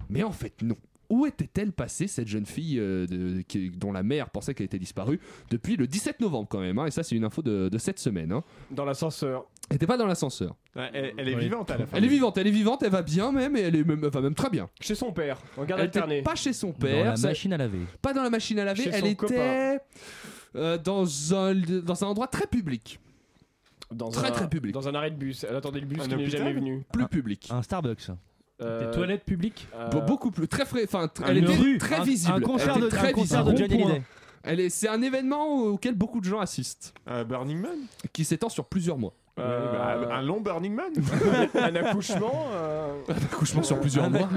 mais 0.10 0.24
en 0.24 0.32
fait 0.32 0.54
non. 0.62 0.76
Où 1.08 1.28
était-elle 1.28 1.72
passée, 1.72 2.08
cette 2.08 2.28
jeune 2.28 2.48
fille 2.48 2.80
euh, 2.80 3.06
de- 3.06 3.42
qui- 3.48 3.70
dont 3.70 3.92
la 3.92 4.02
mère 4.02 4.32
pensait 4.32 4.56
qu'elle 4.56 4.66
était 4.66 4.80
disparue 4.80 5.20
depuis 5.52 5.76
le 5.76 5.86
17 5.86 6.20
novembre 6.20 6.48
quand 6.50 6.60
même 6.60 6.80
hein, 6.80 6.88
Et 6.88 6.92
ça, 6.92 7.04
c'est 7.04 7.16
une 7.16 7.24
info 7.26 7.44
de, 7.44 7.70
de 7.70 7.78
cette 7.78 8.00
semaine. 8.00 8.32
Hein. 8.32 8.44
Dans 8.72 8.86
l'ascenseur. 8.86 9.46
Elle 9.70 9.76
n'était 9.76 9.88
pas 9.88 9.98
dans 9.98 10.06
l'ascenseur. 10.06 10.56
Ouais, 10.76 10.90
Elle, 10.94 11.14
elle 11.18 11.30
est 11.30 11.36
vivante 11.36 11.72
à 11.72 11.78
la 11.78 11.86
fin. 11.88 11.98
Elle 11.98 12.06
est 12.06 12.10
vivante, 12.10 12.38
elle 12.38 12.48
est 12.48 12.52
vivante, 12.52 12.84
elle 12.84 12.92
va 12.92 13.02
bien 13.02 13.32
même, 13.32 13.56
et 13.58 13.62
elle, 13.62 13.76
est 13.76 13.84
même, 13.84 14.02
elle 14.04 14.10
va 14.12 14.22
même 14.22 14.36
très 14.36 14.50
bien. 14.50 14.70
Chez 14.80 14.94
son 14.96 15.12
père. 15.12 15.40
En 15.58 15.64
garde 15.66 15.82
Elle 15.82 15.88
était 15.88 16.22
pas 16.22 16.36
chez 16.36 16.54
son 16.54 16.68
Dans 16.68 16.74
père, 16.74 17.06
la 17.06 17.16
ça- 17.16 17.28
machine 17.30 17.52
à 17.54 17.58
laver. 17.58 17.80
pas 18.02 18.14
dans 18.14 18.22
la 18.24 18.30
machine 18.30 18.60
à 18.60 18.66
laver, 18.66 18.84
Chez 18.84 18.90
elle 18.90 19.00
son 19.02 19.06
était 19.08 19.16
copain. 19.16 19.78
euh, 20.56 20.78
dans, 20.78 21.34
un, 21.36 21.56
dans 21.56 22.04
un 22.04 22.08
endroit 22.08 22.28
très 22.28 22.46
public. 22.48 23.00
Dans 23.92 24.10
Très, 24.10 24.28
un, 24.28 24.32
très 24.32 24.50
public. 24.50 24.74
Dans 24.74 24.88
un 24.88 24.96
arrêt 24.96 25.12
de 25.12 25.16
bus. 25.16 25.46
Elle 25.48 25.56
attendait 25.56 25.80
le 25.80 25.86
bus 25.86 26.00
Un 26.02 26.08
qui 26.08 26.16
n'est 26.16 26.30
jamais 26.30 26.54
venu. 26.54 26.84
Plus 26.92 27.08
public. 27.08 27.48
Un 27.52 27.62
Starbucks. 27.62 28.08
Euh, 28.62 28.86
Des 28.90 28.96
toilettes 28.96 29.26
publiques 29.26 29.68
euh, 29.76 29.90
Be- 29.90 30.06
beaucoup 30.06 30.32
plus 30.32 30.48
très 30.48 30.66
frais 30.66 30.84
enfin 30.86 31.08
tr- 31.08 31.24
elle 31.28 31.40
était 31.40 31.54
rue, 31.58 31.78
très 31.78 31.96
un, 31.98 32.04
visible 32.04 32.34
Un 32.38 32.40
concert 32.40 32.80
de, 32.80 32.88
très 32.88 33.12
concert 33.12 33.44
de 33.44 33.54
Johnny. 33.56 33.84
Hallyday. 33.84 34.02
Elle 34.44 34.60
est 34.62 34.70
c'est 34.70 34.88
un 34.88 35.02
événement 35.02 35.58
auquel 35.58 35.94
beaucoup 35.94 36.22
de 36.22 36.26
gens 36.26 36.40
assistent 36.40 36.94
Euh, 37.10 37.26
Burning 37.26 37.60
Man? 37.60 37.78
Qui 38.14 38.24
s'étend 38.24 38.48
sur 38.48 38.66
plusieurs 38.66 38.98
mois 38.98 39.14
euh, 39.40 39.72
Ouais, 39.72 40.06
bah, 40.08 40.16
Un 40.16 40.22
long 40.22 40.40
Burning 40.42 40.74
Man 40.74 40.92
un 41.56 41.76
accouchement. 41.76 42.48
euh, 42.54 42.94
un 43.10 43.14
accouchement 43.16 43.64
sur 43.64 43.80
plusieurs 43.80 44.10
mois 44.10 44.30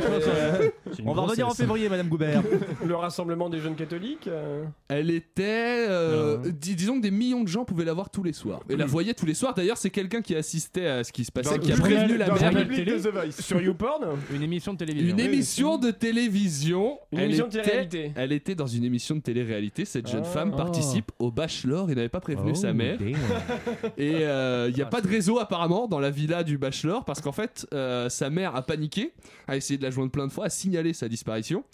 une 0.99 1.09
On 1.09 1.15
va 1.15 1.23
revenir 1.23 1.49
en 1.49 1.55
février, 1.55 1.89
Madame 1.89 2.09
Goubert. 2.09 2.43
Le 2.85 2.95
rassemblement 2.97 3.49
des 3.49 3.61
jeunes 3.61 3.77
catholiques 3.77 4.27
euh, 4.29 4.65
Elle 4.89 5.11
était. 5.11 5.87
euh, 5.89 6.39
dis- 6.53 6.75
disons 6.75 6.97
que 6.97 7.03
des 7.03 7.11
millions 7.11 7.43
de 7.43 7.49
gens 7.49 7.65
pouvaient 7.65 7.85
la 7.85 7.93
voir 7.93 8.11
tous 8.11 8.23
les 8.23 8.33
soirs. 8.33 8.61
Et 8.69 8.77
la 8.77 8.87
voyaient 8.87 9.15
tous 9.15 9.27
les 9.27 9.35
soirs. 9.35 9.55
D'ailleurs, 9.55 9.77
c'est 9.77 9.91
quelqu'un 9.91 10.21
qui 10.23 10.35
assistait 10.35 10.87
à 10.87 11.05
ce 11.05 11.13
qui 11.13 11.25
se 11.25 11.33
passait, 11.33 11.57
Dans 11.59 11.65
qui 11.65 11.73
a 11.73 11.77
prévenu 11.77 12.17
la 12.17 12.29
Voice. 12.31 13.31
Sur 13.41 13.61
YouPorn 13.61 14.05
Une 14.35 14.43
émission 14.43 14.73
de 14.73 14.79
télévision. 14.79 15.09
Une 15.15 15.21
émission 15.21 15.79
de 15.79 15.91
télévision. 15.91 16.99
Une 17.13 17.19
Elle 17.19 17.25
émission 17.27 17.45
de 17.47 17.51
était- 17.51 17.63
télé-réalité. 17.63 18.13
Elle 18.17 18.33
était 18.33 18.55
dans 18.55 18.67
une 18.67 18.85
émission 18.85 19.15
de 19.17 19.21
télé-réalité. 19.21 19.85
Cette 19.85 20.09
jeune 20.09 20.23
Ah. 20.25 20.29
femme 20.29 20.51
Oh. 20.55 20.57
participe 20.57 21.13
au 21.19 21.31
Bachelor 21.31 21.91
et 21.91 21.95
n'avait 21.95 22.09
pas 22.09 22.21
prévenu 22.21 22.51
Oh, 22.53 22.55
sa 22.57 22.73
mère. 22.73 22.99
Et 23.97 24.11
il 24.11 24.75
n'y 24.75 24.83
a 24.83 24.87
Ah, 24.89 24.91
pas 24.91 25.01
de 25.01 25.09
réseau 25.09 25.39
apparemment 25.39 25.87
dans 25.89 26.01
la 26.01 26.11
villa 26.11 26.43
du 26.45 26.59
Bachelor 26.59 27.05
parce 27.05 27.21
qu'en 27.21 27.33
fait 27.33 27.67
euh, 27.73 28.09
sa 28.09 28.31
mère 28.31 28.57
a 28.57 28.63
paniqué, 28.63 29.13
a 29.47 29.57
essayé 29.57 29.79
de 29.79 29.83
la 29.83 29.91
joindre 29.91 30.11
plein 30.11 30.27
de 30.27 30.33
fois, 30.33 30.47
a 30.47 30.51
signalé 30.51 30.93
sa 30.93 31.09
disparition. 31.09 31.65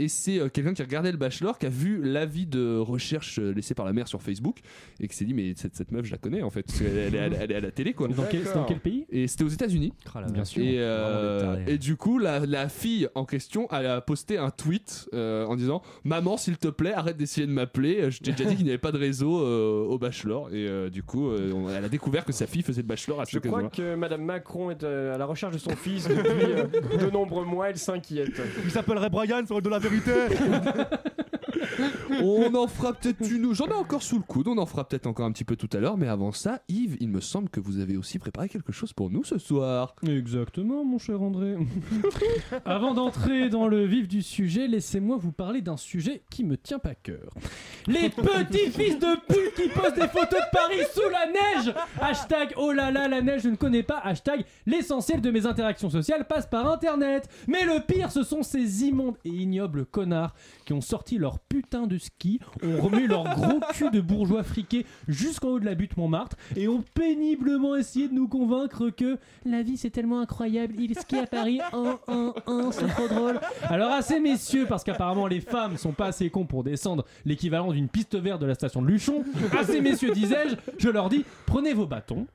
Et 0.00 0.08
c'est 0.08 0.38
euh, 0.38 0.48
quelqu'un 0.48 0.74
qui 0.74 0.82
regardait 0.82 1.10
le 1.10 1.18
Bachelor 1.18 1.58
qui 1.58 1.66
a 1.66 1.70
vu 1.70 2.00
l'avis 2.02 2.46
de 2.46 2.76
recherche 2.78 3.38
euh, 3.40 3.52
laissé 3.52 3.74
par 3.74 3.84
la 3.86 3.92
mère 3.92 4.06
sur 4.08 4.22
Facebook 4.22 4.58
et 5.00 5.08
qui 5.08 5.16
s'est 5.16 5.24
dit 5.24 5.34
mais 5.34 5.54
cette, 5.56 5.74
cette 5.76 5.90
meuf 5.92 6.04
je 6.06 6.12
la 6.12 6.18
connais 6.18 6.42
en 6.42 6.50
fait, 6.50 6.66
elle, 6.80 6.86
est- 7.14 7.18
elle 7.18 7.32
est- 7.34 7.36
elle 7.40 7.52
est 7.52 7.56
à 7.56 7.60
la 7.60 7.70
télé 7.70 7.92
quoi. 7.94 8.08
Dans 8.08 8.22
quel, 8.24 8.44
c'est 8.46 8.54
dans 8.54 8.64
quel 8.64 8.80
pays? 8.80 9.06
Et 9.10 9.26
c'était 9.26 9.44
aux 9.44 9.48
États-Unis. 9.48 9.92
Ah, 10.14 10.22
Bien 10.22 10.38
vache. 10.42 10.48
sûr. 10.48 10.62
Et, 10.62 10.76
euh, 10.78 11.76
du 11.78 11.96
coup, 11.96 12.18
la, 12.18 12.40
la 12.46 12.68
fille 12.68 13.08
en 13.14 13.24
question 13.24 13.66
elle 13.72 13.86
a 13.86 14.00
posté 14.00 14.38
un 14.38 14.50
tweet 14.50 15.08
euh, 15.14 15.44
en 15.46 15.56
disant 15.56 15.82
Maman, 16.04 16.36
s'il 16.36 16.58
te 16.58 16.68
plaît, 16.68 16.92
arrête 16.92 17.16
d'essayer 17.16 17.46
de 17.46 17.52
m'appeler. 17.52 18.10
Je 18.10 18.20
t'ai 18.20 18.32
déjà 18.32 18.44
dit 18.48 18.56
qu'il 18.56 18.64
n'y 18.64 18.70
avait 18.70 18.78
pas 18.78 18.92
de 18.92 18.98
réseau 18.98 19.40
euh, 19.42 19.84
au 19.84 19.98
Bachelor. 19.98 20.48
Et 20.50 20.66
euh, 20.68 20.90
du 20.90 21.02
coup, 21.02 21.28
euh, 21.30 21.52
on- 21.52 21.68
elle 21.68 21.84
a 21.84 21.88
découvert 21.88 22.24
que 22.24 22.32
sa 22.32 22.46
fille 22.46 22.57
faisait 22.62 22.82
le 22.82 22.86
Bachelor 22.86 23.20
à 23.20 23.24
Je 23.28 23.38
crois 23.38 23.64
que 23.64 23.94
Madame 23.94 24.22
Macron 24.22 24.70
est 24.70 24.84
euh, 24.84 25.14
à 25.14 25.18
la 25.18 25.26
recherche 25.26 25.54
de 25.54 25.58
son 25.58 25.76
fils 25.76 26.08
depuis 26.08 26.26
euh, 26.26 26.64
de 26.98 27.10
nombreux 27.10 27.44
mois. 27.44 27.70
Elle 27.70 27.78
s'inquiète. 27.78 28.40
Il 28.64 28.70
s'appellerait 28.70 29.10
Brian, 29.10 29.40
le 29.40 29.60
de 29.60 29.68
la 29.68 29.78
vérité. 29.78 30.12
On 32.22 32.54
en 32.54 32.66
fera 32.66 32.92
peut-être 32.92 33.30
une. 33.30 33.52
J'en 33.54 33.66
ai 33.66 33.74
encore 33.74 34.02
sous 34.02 34.16
le 34.16 34.22
coude. 34.22 34.48
On 34.48 34.58
en 34.58 34.66
fera 34.66 34.86
peut-être 34.86 35.06
encore 35.06 35.26
un 35.26 35.32
petit 35.32 35.44
peu 35.44 35.56
tout 35.56 35.68
à 35.72 35.78
l'heure. 35.78 35.96
Mais 35.96 36.08
avant 36.08 36.32
ça, 36.32 36.62
Yves, 36.68 36.96
il 37.00 37.08
me 37.08 37.20
semble 37.20 37.48
que 37.48 37.60
vous 37.60 37.78
avez 37.78 37.96
aussi 37.96 38.18
préparé 38.18 38.48
quelque 38.48 38.72
chose 38.72 38.92
pour 38.92 39.10
nous 39.10 39.24
ce 39.24 39.38
soir. 39.38 39.94
Exactement, 40.06 40.84
mon 40.84 40.98
cher 40.98 41.20
André. 41.22 41.56
Avant 42.64 42.94
d'entrer 42.94 43.48
dans 43.48 43.68
le 43.68 43.84
vif 43.84 44.08
du 44.08 44.22
sujet, 44.22 44.68
laissez-moi 44.68 45.16
vous 45.16 45.32
parler 45.32 45.60
d'un 45.60 45.76
sujet 45.76 46.22
qui 46.30 46.44
me 46.44 46.56
tient 46.56 46.78
pas 46.78 46.94
cœur. 46.94 47.32
Les 47.88 48.10
petits 48.10 48.70
fils 48.70 48.98
de 48.98 49.16
pute 49.26 49.54
qui 49.54 49.68
postent 49.68 49.94
des 49.94 50.08
photos 50.08 50.40
de 50.40 50.50
Paris 50.52 50.82
sous 50.92 51.08
la 51.10 51.26
neige 51.26 51.74
Hashtag 52.00 52.52
oh 52.56 52.72
là 52.72 52.90
là, 52.90 53.08
la 53.08 53.22
neige, 53.22 53.42
je 53.42 53.48
ne 53.48 53.56
connais 53.56 53.82
pas. 53.82 53.98
Hashtag 54.04 54.44
l'essentiel 54.66 55.20
de 55.20 55.30
mes 55.30 55.46
interactions 55.46 55.88
sociales 55.88 56.26
passe 56.26 56.46
par 56.46 56.70
internet. 56.70 57.28
Mais 57.46 57.64
le 57.64 57.80
pire, 57.80 58.10
ce 58.12 58.22
sont 58.22 58.42
ces 58.42 58.84
immondes 58.84 59.16
et 59.24 59.30
ignobles 59.30 59.86
connards 59.86 60.34
qui 60.66 60.74
ont 60.74 60.80
sorti 60.82 61.16
leur 61.16 61.38
putain 61.38 61.86
de 61.86 61.96
ski, 61.96 62.40
ont 62.62 62.80
remué 62.80 63.06
leur 63.06 63.24
gros 63.24 63.60
cul 63.72 63.90
de 63.90 64.00
bourgeois 64.00 64.42
friqués 64.42 64.84
jusqu'en 65.06 65.48
haut 65.48 65.60
de 65.60 65.64
la 65.64 65.74
butte 65.74 65.96
Montmartre 65.96 66.36
et 66.56 66.68
ont 66.68 66.84
péniblement 66.94 67.74
essayé 67.74 68.08
de 68.08 68.14
nous 68.14 68.28
convaincre 68.28 68.90
que 68.90 69.16
la 69.46 69.62
vie 69.62 69.78
c'est 69.78 69.90
tellement 69.90 70.20
incroyable, 70.20 70.74
il 70.78 70.94
skie 70.98 71.18
à 71.18 71.26
Paris, 71.26 71.60
un, 71.72 71.98
un, 72.08 72.34
un, 72.46 72.70
c'est 72.70 72.86
trop 72.88 73.08
drôle. 73.08 73.40
Alors 73.62 73.92
à 73.92 74.02
ces 74.02 74.20
messieurs, 74.20 74.66
parce 74.68 74.84
qu'apparemment 74.84 75.26
les 75.26 75.40
femmes 75.40 75.78
sont 75.78 75.92
pas 75.92 76.06
assez 76.06 76.28
cons 76.28 76.44
pour 76.44 76.64
descendre 76.64 77.04
l'équivalent 77.24 77.72
d'une 77.78 77.88
piste 77.88 78.16
verte 78.16 78.40
de 78.40 78.46
la 78.46 78.54
station 78.54 78.82
de 78.82 78.88
Luchon, 78.88 79.22
à 79.56 79.62
ces 79.62 79.80
messieurs 79.80 80.10
disais-je, 80.10 80.56
je 80.78 80.88
leur 80.88 81.08
dis, 81.08 81.24
prenez 81.46 81.74
vos 81.74 81.86
bâtons. 81.86 82.26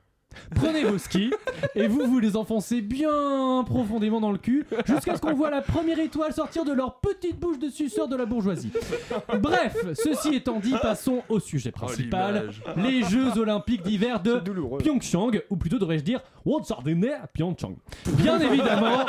Prenez 0.54 0.82
vos 0.82 0.98
skis 0.98 1.30
et 1.76 1.86
vous 1.86 2.06
vous 2.06 2.18
les 2.18 2.36
enfoncez 2.36 2.80
bien 2.80 3.62
profondément 3.64 4.20
dans 4.20 4.32
le 4.32 4.38
cul 4.38 4.66
jusqu'à 4.84 5.14
ce 5.14 5.20
qu'on 5.20 5.32
voit 5.32 5.48
la 5.48 5.62
première 5.62 6.00
étoile 6.00 6.32
sortir 6.32 6.64
de 6.64 6.72
leur 6.72 6.98
petite 6.98 7.38
bouche 7.38 7.60
de 7.60 7.68
suceur 7.68 8.08
de 8.08 8.16
la 8.16 8.26
bourgeoisie. 8.26 8.72
Bref, 9.40 9.76
ceci 9.94 10.34
étant 10.34 10.58
dit, 10.58 10.74
passons 10.82 11.22
au 11.28 11.38
sujet 11.38 11.70
principal, 11.70 12.50
les 12.76 13.04
Jeux 13.04 13.38
Olympiques 13.38 13.82
d'hiver 13.82 14.20
de. 14.20 14.42
Pyeongchang, 14.78 15.40
ou 15.50 15.56
plutôt 15.56 15.78
devrais-je 15.78 16.02
dire 16.02 16.20
Wontsardene 16.44 17.10
Pyeongchang. 17.32 17.76
Bien 18.16 18.40
évidemment, 18.40 19.06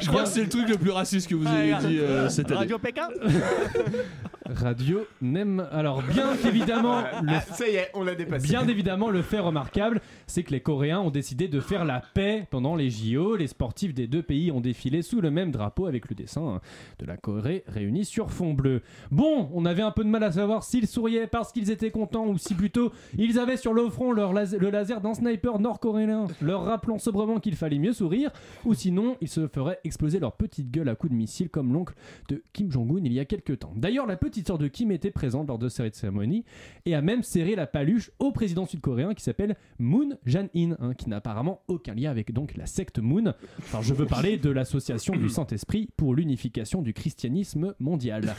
Je 0.00 0.06
crois 0.06 0.22
que 0.22 0.28
c'est 0.28 0.42
le 0.44 0.48
truc 0.48 0.68
le 0.68 0.76
plus 0.76 0.90
raciste 0.92 1.28
que 1.28 1.34
vous 1.34 1.46
avez 1.48 1.74
dit 1.86 1.98
euh, 1.98 2.28
cette 2.28 2.50
année. 2.52 2.60
Radio 2.60 2.78
Pékin? 2.78 3.08
Radio 4.54 5.00
n'aime. 5.20 5.66
Alors, 5.72 6.02
bien 6.02 6.34
évidemment, 6.46 7.00
le 7.22 7.32
Ah, 7.34 7.40
ça 7.40 7.68
y 7.68 7.76
est, 7.76 7.90
on 7.94 8.02
l'a 8.02 8.14
dépassé. 8.14 8.46
Bien 8.46 8.66
évidemment, 8.68 9.10
le 9.10 9.22
fait 9.22 9.38
remarquable, 9.38 10.00
c'est 10.26 10.42
que 10.42 10.50
les 10.52 10.60
Coréens 10.60 11.00
ont 11.00 11.10
décidé 11.10 11.48
de 11.48 11.60
faire 11.60 11.84
la 11.84 12.02
paix 12.14 12.46
pendant 12.50 12.74
les 12.76 12.90
JO. 12.90 13.36
Les 13.36 13.46
sportifs 13.46 13.94
des 13.94 14.06
deux 14.06 14.22
pays 14.22 14.50
ont 14.52 14.60
défilé 14.60 15.02
sous 15.02 15.20
le 15.20 15.30
même 15.30 15.50
drapeau 15.50 15.86
avec 15.86 16.08
le 16.08 16.14
dessin 16.14 16.60
de 16.98 17.06
la 17.06 17.16
Corée 17.16 17.64
réunie 17.66 18.04
sur 18.04 18.30
fond 18.30 18.52
bleu. 18.54 18.82
Bon, 19.10 19.48
on 19.52 19.64
avait 19.64 19.82
un 19.82 19.90
peu 19.90 20.04
de 20.04 20.08
mal 20.08 20.22
à 20.22 20.32
savoir 20.32 20.62
s'ils 20.64 20.86
souriaient 20.86 21.26
parce 21.26 21.52
qu'ils 21.52 21.70
étaient 21.70 21.90
contents 21.90 22.26
ou 22.26 22.38
si 22.38 22.54
plutôt 22.54 22.92
ils 23.18 23.38
avaient 23.38 23.56
sur 23.56 23.72
le 23.74 23.88
front 23.90 24.12
leur 24.12 24.32
las- 24.32 24.54
le 24.54 24.70
laser 24.70 25.00
d'un 25.00 25.14
sniper 25.14 25.58
nord-coréen, 25.58 26.26
leur 26.40 26.64
rappelant 26.64 26.98
sobrement 26.98 27.40
qu'il 27.40 27.56
fallait 27.56 27.78
mieux 27.78 27.92
sourire, 27.92 28.30
ou 28.64 28.74
sinon 28.74 29.16
ils 29.20 29.28
se 29.28 29.46
feraient 29.48 29.80
exploser 29.84 30.18
leur 30.18 30.32
petite 30.32 30.70
gueule 30.70 30.88
à 30.88 30.94
coups 30.94 31.12
de 31.12 31.16
missile 31.16 31.48
comme 31.48 31.72
l'oncle 31.72 31.94
de 32.28 32.42
Kim 32.52 32.70
Jong-un 32.70 33.00
il 33.04 33.12
y 33.12 33.20
a 33.20 33.24
quelques 33.24 33.58
temps. 33.60 33.72
D'ailleurs, 33.76 34.06
la 34.06 34.16
petite 34.16 34.41
de 34.42 34.68
Kim 34.68 34.90
était 34.90 35.10
présente 35.10 35.48
lors 35.48 35.58
de 35.58 35.68
cette 35.68 35.94
cérémonie 35.94 36.44
et 36.84 36.94
a 36.94 37.00
même 37.00 37.22
serré 37.22 37.54
la 37.54 37.66
paluche 37.66 38.10
au 38.18 38.32
président 38.32 38.66
sud-coréen 38.66 39.14
qui 39.14 39.22
s'appelle 39.22 39.56
Moon 39.78 40.18
Jae-in, 40.26 40.76
hein, 40.80 40.94
qui 40.94 41.08
n'a 41.08 41.16
apparemment 41.16 41.62
aucun 41.68 41.94
lien 41.94 42.10
avec 42.10 42.32
donc 42.32 42.56
la 42.56 42.66
secte 42.66 42.98
Moon. 42.98 43.34
Enfin, 43.58 43.80
je 43.82 43.94
veux 43.94 44.06
parler 44.06 44.36
de 44.36 44.50
l'association 44.50 45.14
du 45.14 45.28
Saint-Esprit 45.28 45.88
pour 45.96 46.14
l'unification 46.14 46.82
du 46.82 46.92
christianisme 46.92 47.74
mondial. 47.78 48.34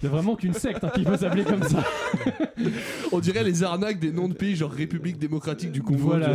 C'est 0.00 0.08
vraiment 0.08 0.36
qu'une 0.36 0.52
secte 0.52 0.84
hein, 0.84 0.90
qui 0.94 1.04
peut 1.04 1.16
s'appeler 1.16 1.44
comme 1.44 1.62
ça. 1.62 1.84
On 3.12 3.20
dirait 3.20 3.44
les 3.44 3.62
arnaques 3.62 4.00
des 4.00 4.12
noms 4.12 4.28
de 4.28 4.34
pays 4.34 4.56
genre 4.56 4.70
République 4.70 5.18
démocratique 5.18 5.72
du 5.72 5.82
Congo. 5.82 5.98
Voilà. 5.98 6.34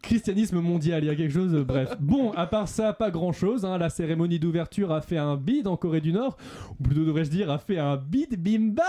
Christianisme 0.00 0.60
mondial, 0.60 1.02
il 1.04 1.06
y 1.06 1.10
a 1.10 1.14
quelque 1.14 1.32
chose, 1.32 1.54
euh, 1.54 1.64
bref. 1.64 1.94
Bon, 2.00 2.32
à 2.32 2.46
part 2.46 2.68
ça, 2.68 2.92
pas 2.92 3.10
grand 3.10 3.32
chose. 3.32 3.62
La 3.64 3.88
cérémonie 3.90 4.38
d'ouverture 4.38 4.92
a 4.92 5.00
fait 5.00 5.16
un 5.18 5.36
bid 5.36 5.66
en 5.66 5.76
Corée 5.76 6.00
du 6.00 6.12
Nord, 6.12 6.36
ou 6.78 6.82
plutôt 6.84 7.04
devrais-je 7.04 7.30
dire, 7.30 7.50
a 7.50 7.58
fait 7.58 7.78
un 7.78 7.96
bid 7.96 8.36
bimbap. 8.40 8.84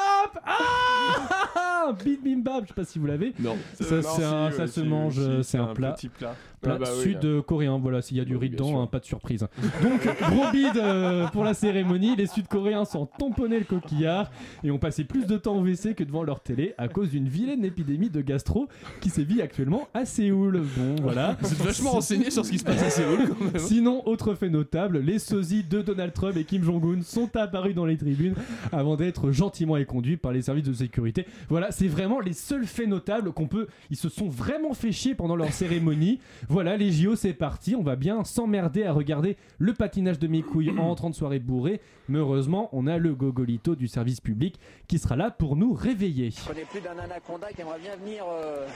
Ah 0.46 1.89
Un 1.89 1.94
bid 2.04 2.22
bimbap, 2.24 2.63
je 2.63 2.68
sais 2.70 2.74
pas 2.74 2.84
si 2.86 3.00
vous 3.00 3.06
l'avez. 3.06 3.34
Non. 3.39 3.56
Ça, 3.80 4.02
c'est 4.02 4.24
un- 4.24 4.52
ça 4.52 4.68
se 4.68 4.82
mange, 4.82 5.41
c'est 5.44 5.58
un 5.58 5.74
plat. 5.74 5.91
petit 5.94 6.10
plat. 6.10 6.36
Plat 6.62 6.74
Ah 6.78 6.80
bah 6.80 6.89
oui, 6.98 7.04
sud-coréen, 7.04 7.78
voilà, 7.78 8.02
s'il 8.02 8.18
y 8.18 8.20
a 8.20 8.26
du 8.26 8.36
riz 8.36 8.50
dedans, 8.50 8.82
hein, 8.82 8.88
pas 8.88 9.00
de 9.00 9.06
surprise. 9.06 9.46
Donc, 9.84 10.02
gros 10.32 10.52
bide 10.52 10.78
euh, 10.78 11.28
pour 11.28 11.44
la 11.44 11.54
cérémonie. 11.54 12.15
Les 12.15 12.26
Sud-Coréens 12.26 12.86
s'en 12.86 13.06
tamponnaient 13.06 13.60
le 13.60 13.65
coquillard 13.65 14.32
et 14.63 14.72
ont 14.72 14.80
passé 14.80 15.04
plus 15.04 15.28
de 15.28 15.38
temps 15.38 15.58
au 15.58 15.62
WC 15.62 15.94
que 15.94 16.04
devant 16.04 16.24
leur 16.24 16.39
télé 16.39 16.74
à 16.80 16.88
cause 16.88 17.12
d'une 17.12 17.28
vilaine 17.28 17.63
épidémie 17.65 18.10
de 18.10 18.22
gastro 18.22 18.68
qui 19.02 19.10
sévit 19.10 19.41
actuellement 19.44 19.88
à 19.94 20.06
Séoul. 20.06 20.63
Bon, 20.76 20.94
voilà. 21.01 21.38
Vous 21.41 21.51
êtes 21.51 21.62
vachement 21.62 21.91
renseigné 21.91 22.31
sur 22.31 22.45
ce 22.45 22.51
qui 22.51 22.60
se 22.60 22.63
passe 22.63 22.81
à 22.84 22.89
Séoul 22.89 23.29
quand 23.29 23.45
même. 23.45 23.60
Sinon, 23.60 24.08
autre 24.08 24.36
fait 24.36 24.49
notable, 24.49 24.99
les 24.99 25.19
sosies 25.19 25.63
de 25.63 25.81
Donald 25.81 26.13
Trump 26.13 26.36
et 26.38 26.43
Kim 26.43 26.63
Jong-un 26.63 27.01
sont 27.01 27.36
apparus 27.36 27.75
dans 27.75 27.86
les 27.86 27.97
tribunes 27.97 28.36
avant 28.71 28.95
d'être 28.95 29.31
gentiment 29.31 29.77
éconduits 29.77 30.17
par 30.17 30.31
les 30.31 30.41
services 30.41 30.65
de 30.65 30.73
sécurité. 30.73 31.25
Voilà, 31.49 31.71
c'est 31.71 31.88
vraiment 31.88 32.19
les 32.19 32.34
seuls 32.34 32.65
faits 32.65 32.88
notables 32.88 33.31
qu'on 33.31 33.47
peut. 33.47 33.67
Ils 33.89 33.97
se 33.97 34.10
sont 34.10 34.27
vraiment 34.27 34.73
fait 34.73 34.91
chier 34.91 35.15
pendant 35.15 35.36
leur 35.36 35.51
cérémonie. 35.51 36.19
Voilà, 36.49 36.77
les 36.77 36.91
JO, 36.91 37.15
c'est 37.15 37.34
parti. 37.34 37.75
On 37.75 37.84
va 37.84 37.95
bien 37.95 38.23
s'emmerder 38.23 38.84
à 38.84 38.91
regarder 38.91 39.38
le 39.58 39.73
patinage 39.73 40.19
de 40.19 40.27
mes 40.27 40.41
couilles 40.41 40.71
en 40.77 40.88
rentrant 40.88 41.10
de 41.10 41.15
soirée 41.15 41.39
bourrée. 41.39 41.81
Mais 42.08 42.19
heureusement, 42.19 42.69
on 42.71 42.88
a 42.88 42.97
le 42.97 43.15
gogolito 43.15 43.75
du 43.75 43.88
service 43.88 44.21
public 44.21 44.60
qui 44.88 44.99
sera 44.99 45.15
là 45.15 45.31
pour 45.31 45.55
nous 45.55 45.73
réveiller. 45.73 46.31
Je 46.31 46.47
connais 46.47 46.65
plus 46.65 46.81
d'un 46.81 46.97
anaconda 46.97 47.47
qui 47.51 47.62
aimerait 47.62 47.79
bien 47.79 47.95
venir 47.95 48.23
euh, 48.29 48.67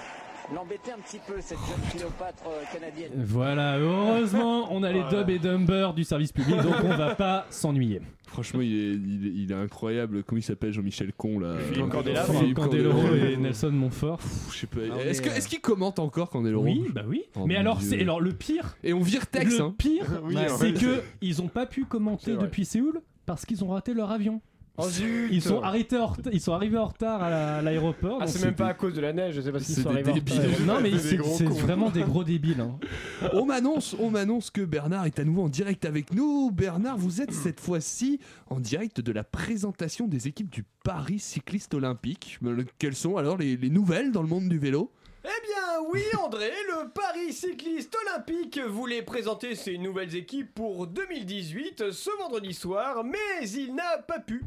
l'embêter 0.54 0.92
un 0.92 1.00
petit 1.00 1.20
peu, 1.26 1.36
cette 1.40 1.58
jeune 1.60 1.90
Cléopâtre 1.92 2.44
euh, 2.48 2.64
canadienne. 2.74 3.12
Voilà, 3.16 3.78
heureusement, 3.78 4.68
on 4.72 4.84
a 4.84 4.92
les 4.92 5.04
Dub 5.10 5.30
et 5.30 5.40
Dumber 5.40 5.92
du 5.96 6.04
service 6.04 6.32
public, 6.32 6.58
donc 6.58 6.76
on 6.84 6.96
va 6.96 7.16
pas 7.16 7.46
s'ennuyer. 7.50 8.02
Franchement, 8.28 8.62
il 8.62 8.74
est, 8.74 8.94
il 8.94 9.28
est, 9.28 9.32
il 9.44 9.52
est 9.52 9.56
incroyable. 9.56 10.24
Comment 10.24 10.40
il 10.40 10.44
s'appelle 10.44 10.72
Jean-Michel 10.72 11.14
Con 11.14 11.40
là 11.40 11.56
Philippe 11.58 12.56
Candeloro 12.56 13.16
et 13.16 13.38
Nelson 13.38 13.72
Montfort. 13.72 14.20
Pff, 14.20 14.54
Je 14.54 14.58
sais 14.60 14.68
pas. 14.68 14.82
Ah 14.94 15.04
Est-ce 15.04 15.24
euh. 15.24 15.36
est-ce 15.36 15.48
qu'il 15.48 15.62
commente 15.62 15.98
encore 15.98 16.30
Candeloro 16.30 16.64
Oui, 16.64 16.86
bah 16.94 17.04
oui. 17.08 17.24
Oh 17.36 17.48
Mais 17.48 17.56
alors, 17.56 17.82
c'est 17.82 18.00
alors 18.02 18.22
le 18.22 18.32
pire. 18.32 18.78
Et 18.84 18.94
on 18.94 19.02
vire 19.02 19.26
Tex, 19.28 19.58
le 19.58 19.64
hein. 19.64 19.76
pire, 19.78 20.06
Oui, 20.24 20.36
c'est 20.60 20.74
que 20.74 21.02
ils 21.22 21.42
ont 21.42 21.48
pas 21.48 21.66
pu 21.66 21.86
commenter 21.86 22.36
depuis 22.36 22.66
Séoul 22.66 23.02
parce 23.26 23.46
qu'ils 23.46 23.64
ont 23.64 23.70
raté 23.70 23.94
leur 23.94 24.12
avion. 24.12 24.42
Oh 24.82 24.90
zut 24.90 25.30
Ils 25.32 25.42
sont 25.42 25.62
arrêtés, 25.62 25.98
en 25.98 26.08
ret- 26.08 26.22
ils 26.32 26.40
sont 26.42 26.54
arrivés 26.54 26.78
en 26.78 26.86
retard 26.86 27.22
à 27.24 27.30
la- 27.30 27.58
à 27.58 27.62
l'aéroport. 27.62 28.18
Ah, 28.22 28.26
donc 28.26 28.34
c'est 28.36 28.46
même 28.46 28.56
pas 28.56 28.68
à 28.68 28.74
cause 28.74 28.94
de 28.94 29.02
la 29.02 29.14
neige, 29.14 29.40
c'est 29.42 29.52
parce 29.52 29.66
qu'ils 29.66 29.76
c'est 29.76 29.82
sont 29.82 29.90
des 29.90 29.96
arrivés 29.96 30.12
en 30.12 30.16
débiles. 30.16 30.40
retard. 30.42 30.66
Non 30.66 30.82
mais 30.82 30.98
c'est 30.98 31.18
vraiment 31.46 31.90
des 31.90 32.02
gros 32.04 32.24
débiles. 32.24 32.62
hein. 32.62 32.78
On 33.34 33.46
m'annonce, 33.46 33.96
on 34.00 34.10
m'annonce 34.10 34.50
que 34.52 34.62
Bernard 34.62 35.06
est 35.06 35.20
à 35.20 35.24
nouveau 35.24 35.44
en 35.44 35.50
direct 35.50 35.86
avec 35.86 36.14
nous. 36.14 36.52
Bernard, 36.52 36.98
vous 36.98 37.22
êtes 37.22 37.32
cette 37.34 37.60
fois-ci 37.60 38.20
en 38.50 38.60
direct 38.60 39.02
de 39.02 39.12
la 39.12 39.24
présentation 39.24 40.08
des 40.08 40.28
équipes 40.28 40.50
du 40.50 40.64
Paris 40.84 41.20
Cycliste 41.20 41.74
Olympique. 41.74 42.40
Euh, 42.46 42.64
Quelles 42.80 42.96
sont 42.96 43.18
alors 43.18 43.38
les, 43.38 43.58
les 43.58 43.70
nouvelles 43.70 44.12
dans 44.12 44.22
le 44.22 44.28
monde 44.30 44.48
du 44.50 44.58
vélo? 44.60 44.92
Eh 45.22 45.28
bien 45.28 45.82
oui 45.92 46.02
André, 46.18 46.50
le 46.70 46.90
Paris 46.92 47.34
Cycliste 47.34 47.94
Olympique 48.08 48.58
voulait 48.58 49.02
présenter 49.02 49.54
ses 49.54 49.78
nouvelles 49.78 50.16
équipes 50.16 50.54
pour 50.56 50.88
2018 50.88 51.92
ce 51.92 52.10
vendredi 52.20 52.54
soir, 52.54 53.04
mais 53.04 53.50
il 53.50 53.76
n'a 53.76 53.98
pas 53.98 54.20
pu. 54.20 54.42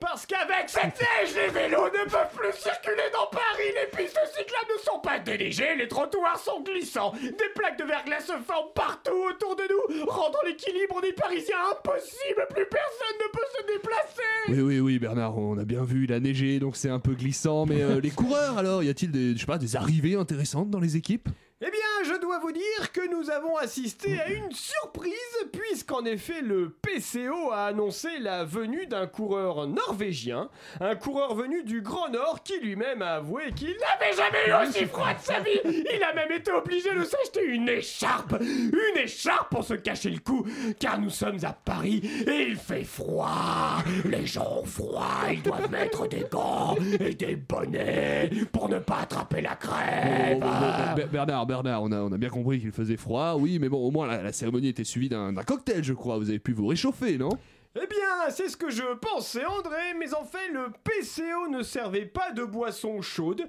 Parce 0.00 0.26
qu'avec 0.26 0.68
cette 0.68 1.00
neige, 1.00 1.34
les 1.34 1.48
vélos 1.48 1.86
ne 1.86 2.10
peuvent 2.10 2.34
plus 2.34 2.52
circuler 2.52 3.08
dans 3.12 3.26
Paris, 3.26 3.70
les 3.74 3.96
pistes 3.96 4.20
cyclables 4.36 4.72
ne 4.76 4.82
sont 4.82 4.98
pas 4.98 5.18
déneigées, 5.18 5.74
les 5.76 5.88
trottoirs 5.88 6.38
sont 6.38 6.62
glissants, 6.62 7.12
des 7.22 7.48
plaques 7.54 7.78
de 7.78 7.84
verglas 7.84 8.20
se 8.20 8.32
forment 8.46 8.72
partout 8.74 9.16
autour 9.30 9.56
de 9.56 9.62
nous, 9.62 10.06
rendant 10.06 10.38
l'équilibre 10.46 11.00
des 11.00 11.12
Parisiens 11.12 11.56
impossible, 11.72 12.46
plus 12.50 12.66
personne 12.66 13.16
ne 13.20 13.30
peut 13.32 13.46
se 13.58 13.66
déplacer. 13.72 14.24
Oui, 14.48 14.60
oui, 14.60 14.80
oui, 14.80 14.98
Bernard, 14.98 15.36
on 15.38 15.58
a 15.58 15.64
bien 15.64 15.84
vu, 15.84 16.04
il 16.04 16.12
a 16.12 16.20
neigé, 16.20 16.58
donc 16.58 16.76
c'est 16.76 16.90
un 16.90 17.00
peu 17.00 17.14
glissant. 17.14 17.66
Mais 17.66 17.82
euh, 17.82 18.00
les 18.00 18.10
coureurs, 18.10 18.58
alors, 18.58 18.82
y 18.82 18.88
a-t-il 18.88 19.10
des, 19.10 19.76
arrivées 19.76 20.16
intéressantes 20.16 20.70
dans 20.70 20.80
les 20.80 20.96
équipes? 20.96 21.28
Eh 21.66 21.70
bien, 21.70 22.14
je 22.14 22.20
dois 22.20 22.38
vous 22.40 22.52
dire 22.52 22.92
que 22.92 23.08
nous 23.10 23.30
avons 23.30 23.56
assisté 23.56 24.20
à 24.20 24.28
une 24.28 24.52
surprise, 24.52 25.12
puisqu'en 25.50 26.04
effet, 26.04 26.42
le 26.42 26.68
PCO 26.68 27.52
a 27.52 27.66
annoncé 27.66 28.08
la 28.20 28.44
venue 28.44 28.86
d'un 28.86 29.06
coureur 29.06 29.66
norvégien, 29.66 30.50
un 30.80 30.94
coureur 30.94 31.34
venu 31.34 31.62
du 31.62 31.80
Grand 31.80 32.10
Nord 32.10 32.42
qui 32.42 32.58
lui-même 32.60 33.00
a 33.00 33.14
avoué 33.14 33.52
qu'il 33.56 33.68
n'avait 33.78 34.14
jamais 34.14 34.46
eu 34.48 34.68
aussi 34.68 34.84
froid 34.84 35.14
de 35.14 35.20
sa 35.20 35.40
vie. 35.40 35.58
Il 35.64 36.02
a 36.02 36.12
même 36.12 36.32
été 36.32 36.50
obligé 36.52 36.94
de 36.94 37.02
s'acheter 37.04 37.44
une 37.46 37.68
écharpe, 37.70 38.34
une 38.42 38.98
écharpe 39.02 39.48
pour 39.50 39.64
se 39.64 39.74
cacher 39.74 40.10
le 40.10 40.18
cou, 40.18 40.44
car 40.78 40.98
nous 41.00 41.08
sommes 41.10 41.38
à 41.44 41.52
Paris 41.54 42.02
et 42.26 42.42
il 42.48 42.56
fait 42.56 42.84
froid. 42.84 43.78
Les 44.04 44.26
gens 44.26 44.58
ont 44.60 44.66
froid, 44.66 45.22
ils 45.30 45.40
doivent 45.42 45.70
mettre 45.70 46.06
des 46.08 46.26
gants 46.30 46.76
et 47.00 47.14
des 47.14 47.36
bonnets 47.36 48.28
pour 48.52 48.68
ne 48.68 48.78
pas 48.80 48.98
attraper 49.04 49.40
la 49.40 49.54
crève. 49.56 50.40
Bon, 50.40 50.46
bon, 50.48 50.54
bon, 50.60 50.94
Ber- 50.96 51.06
Bernard, 51.08 51.46
On 51.62 52.12
a, 52.12 52.18
bien 52.18 52.28
compris 52.28 52.60
qu'il 52.60 52.72
faisait 52.72 52.96
froid, 52.96 53.36
oui, 53.38 53.58
mais 53.58 53.68
bon, 53.68 53.78
au 53.78 53.90
moins 53.90 54.06
la, 54.06 54.32
cérémonie 54.32 54.68
était 54.68 54.84
suivie 54.84 55.08
d'un 55.08 55.34
cocktail, 55.34 55.84
je 55.84 55.92
crois. 55.92 56.18
Vous 56.18 56.28
avez 56.28 56.38
pu 56.38 56.52
vous 56.52 56.66
réchauffer, 56.66 57.18
non? 57.18 57.30
Eh 57.76 57.88
bien, 57.88 58.30
c'est 58.30 58.48
ce 58.48 58.56
que 58.56 58.70
je 58.70 58.84
pensais, 59.00 59.44
André, 59.44 59.94
mais 59.98 60.14
en 60.14 60.24
fait, 60.24 60.48
le 60.52 60.68
PCO 60.84 61.48
ne 61.50 61.64
servait 61.64 62.04
pas 62.04 62.30
de 62.30 62.44
boissons 62.44 63.02
chaudes, 63.02 63.48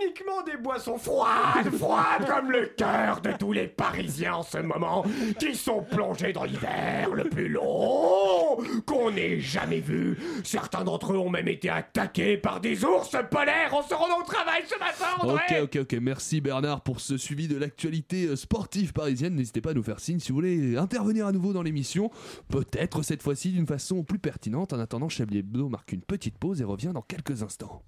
uniquement 0.00 0.40
des 0.46 0.56
boissons 0.56 0.96
froides, 0.96 1.70
froides 1.76 2.26
comme 2.26 2.50
le 2.50 2.64
cœur 2.64 3.20
de 3.20 3.32
tous 3.32 3.52
les 3.52 3.68
Parisiens 3.68 4.36
en 4.36 4.42
ce 4.42 4.56
moment, 4.56 5.04
qui 5.38 5.54
sont 5.54 5.82
plongés 5.82 6.32
dans 6.32 6.44
l'hiver 6.44 7.10
le 7.12 7.24
plus 7.24 7.48
long 7.48 8.56
qu'on 8.86 9.14
ait 9.16 9.38
jamais 9.38 9.80
vu. 9.80 10.16
Certains 10.44 10.84
d'entre 10.84 11.12
eux 11.12 11.18
ont 11.18 11.28
même 11.28 11.48
été 11.48 11.68
attaqués 11.68 12.38
par 12.38 12.60
des 12.60 12.86
ours 12.86 13.14
polaires 13.30 13.74
en 13.74 13.82
se 13.82 13.92
rendant 13.92 14.20
au 14.20 14.24
travail 14.24 14.62
ce 14.66 14.78
matin, 14.78 15.06
André 15.20 15.42
Ok, 15.50 15.74
ok, 15.74 15.82
ok. 15.82 15.98
Merci 16.00 16.40
Bernard 16.40 16.80
pour 16.80 17.00
ce 17.00 17.18
suivi 17.18 17.48
de 17.48 17.58
l'actualité 17.58 18.28
euh, 18.28 18.36
sportive 18.36 18.94
parisienne. 18.94 19.34
N'hésitez 19.34 19.60
pas 19.60 19.70
à 19.70 19.74
nous 19.74 19.82
faire 19.82 20.00
signe 20.00 20.20
si 20.20 20.30
vous 20.30 20.36
voulez 20.36 20.76
intervenir 20.78 21.26
à 21.26 21.32
nouveau 21.32 21.52
dans 21.52 21.62
l'émission. 21.62 22.10
Peut-être 22.48 23.02
cette 23.02 23.22
fois-ci 23.22 23.57
d'une 23.58 23.66
façon 23.66 24.04
plus 24.04 24.20
pertinente. 24.20 24.72
En 24.72 24.78
attendant, 24.78 25.08
Chablis 25.08 25.42
marque 25.68 25.92
une 25.92 26.02
petite 26.02 26.38
pause 26.38 26.60
et 26.60 26.64
revient 26.64 26.92
dans 26.94 27.02
quelques 27.02 27.42
instants. 27.42 27.82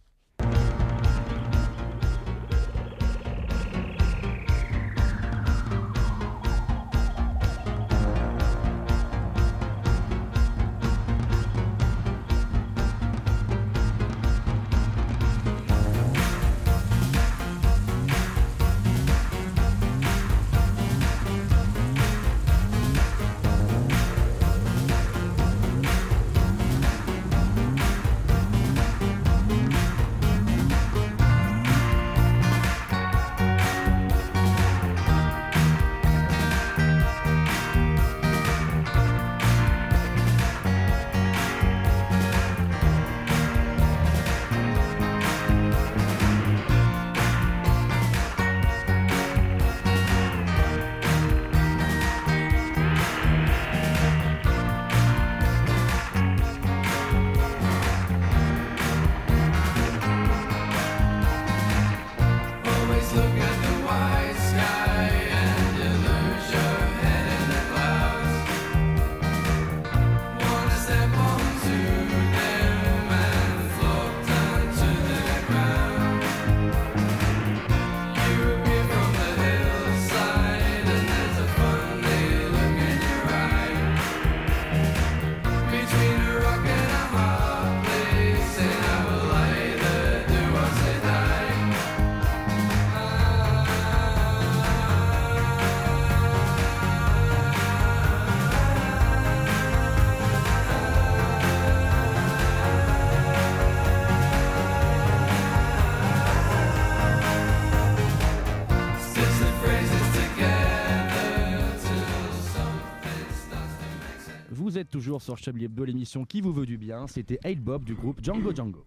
Toujours 115.01 115.23
sur 115.23 115.39
Chablis 115.39 115.65
Hebdo, 115.65 115.87
l'émission 115.87 116.27
qui 116.27 116.43
vous 116.43 116.53
veut 116.53 116.67
du 116.67 116.77
bien. 116.77 117.07
C'était 117.07 117.39
8 117.43 117.57
Bob 117.57 117.85
du 117.85 117.95
groupe 117.95 118.23
Django 118.23 118.55
Django. 118.55 118.85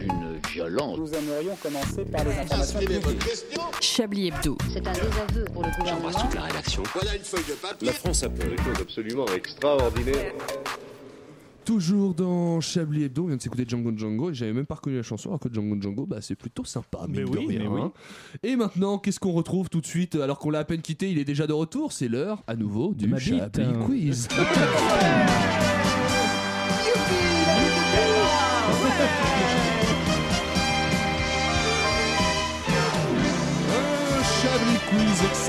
Une 0.00 0.38
violence. 0.52 0.96
Nous 0.96 1.12
aimerions 1.12 1.56
commencer 1.56 2.04
par 2.04 2.22
les 2.22 2.38
informations 2.38 2.78
Chablis 3.80 4.28
Hebdo. 4.28 4.56
C'est 4.72 4.86
un 4.86 4.92
désaveu 4.92 5.44
pour 5.52 5.64
le 5.64 5.76
gouvernement. 5.76 6.30
la 6.36 6.42
rédaction. 6.42 6.84
La 7.82 7.92
France 7.92 8.22
a 8.22 8.30
fait 8.30 8.48
des 8.48 8.62
choses 8.62 8.80
absolument 8.80 9.26
extraordinaires. 9.34 10.34
Toujours 11.68 12.14
dans 12.14 12.62
Chablis 12.62 13.02
Hebdo, 13.02 13.24
on 13.24 13.26
vient 13.26 13.36
de 13.36 13.42
s'écouter 13.42 13.66
Django 13.68 13.92
Django 13.94 14.30
et 14.30 14.34
j'avais 14.34 14.54
même 14.54 14.64
pas 14.64 14.76
reconnu 14.76 14.96
la 14.96 15.02
chanson 15.02 15.28
alors 15.28 15.38
que 15.38 15.52
Django 15.52 15.76
Django 15.78 16.06
bah, 16.06 16.22
c'est 16.22 16.34
plutôt 16.34 16.64
sympa 16.64 17.00
Mais 17.10 17.22
oui, 17.24 17.46
rien, 17.46 17.58
mais 17.58 17.66
oui. 17.68 17.80
hein. 17.82 17.92
Et 18.42 18.56
maintenant 18.56 18.96
qu'est-ce 18.96 19.20
qu'on 19.20 19.32
retrouve 19.32 19.68
tout 19.68 19.82
de 19.82 19.86
suite 19.86 20.14
alors 20.14 20.38
qu'on 20.38 20.48
l'a 20.48 20.60
à 20.60 20.64
peine 20.64 20.80
quitté 20.80 21.10
il 21.10 21.18
est 21.18 21.26
déjà 21.26 21.46
de 21.46 21.52
retour 21.52 21.92
c'est 21.92 22.08
l'heure 22.08 22.42
à 22.46 22.56
nouveau 22.56 22.94
du 22.94 23.10
Chablis. 23.18 23.62
Quiz 23.84 24.28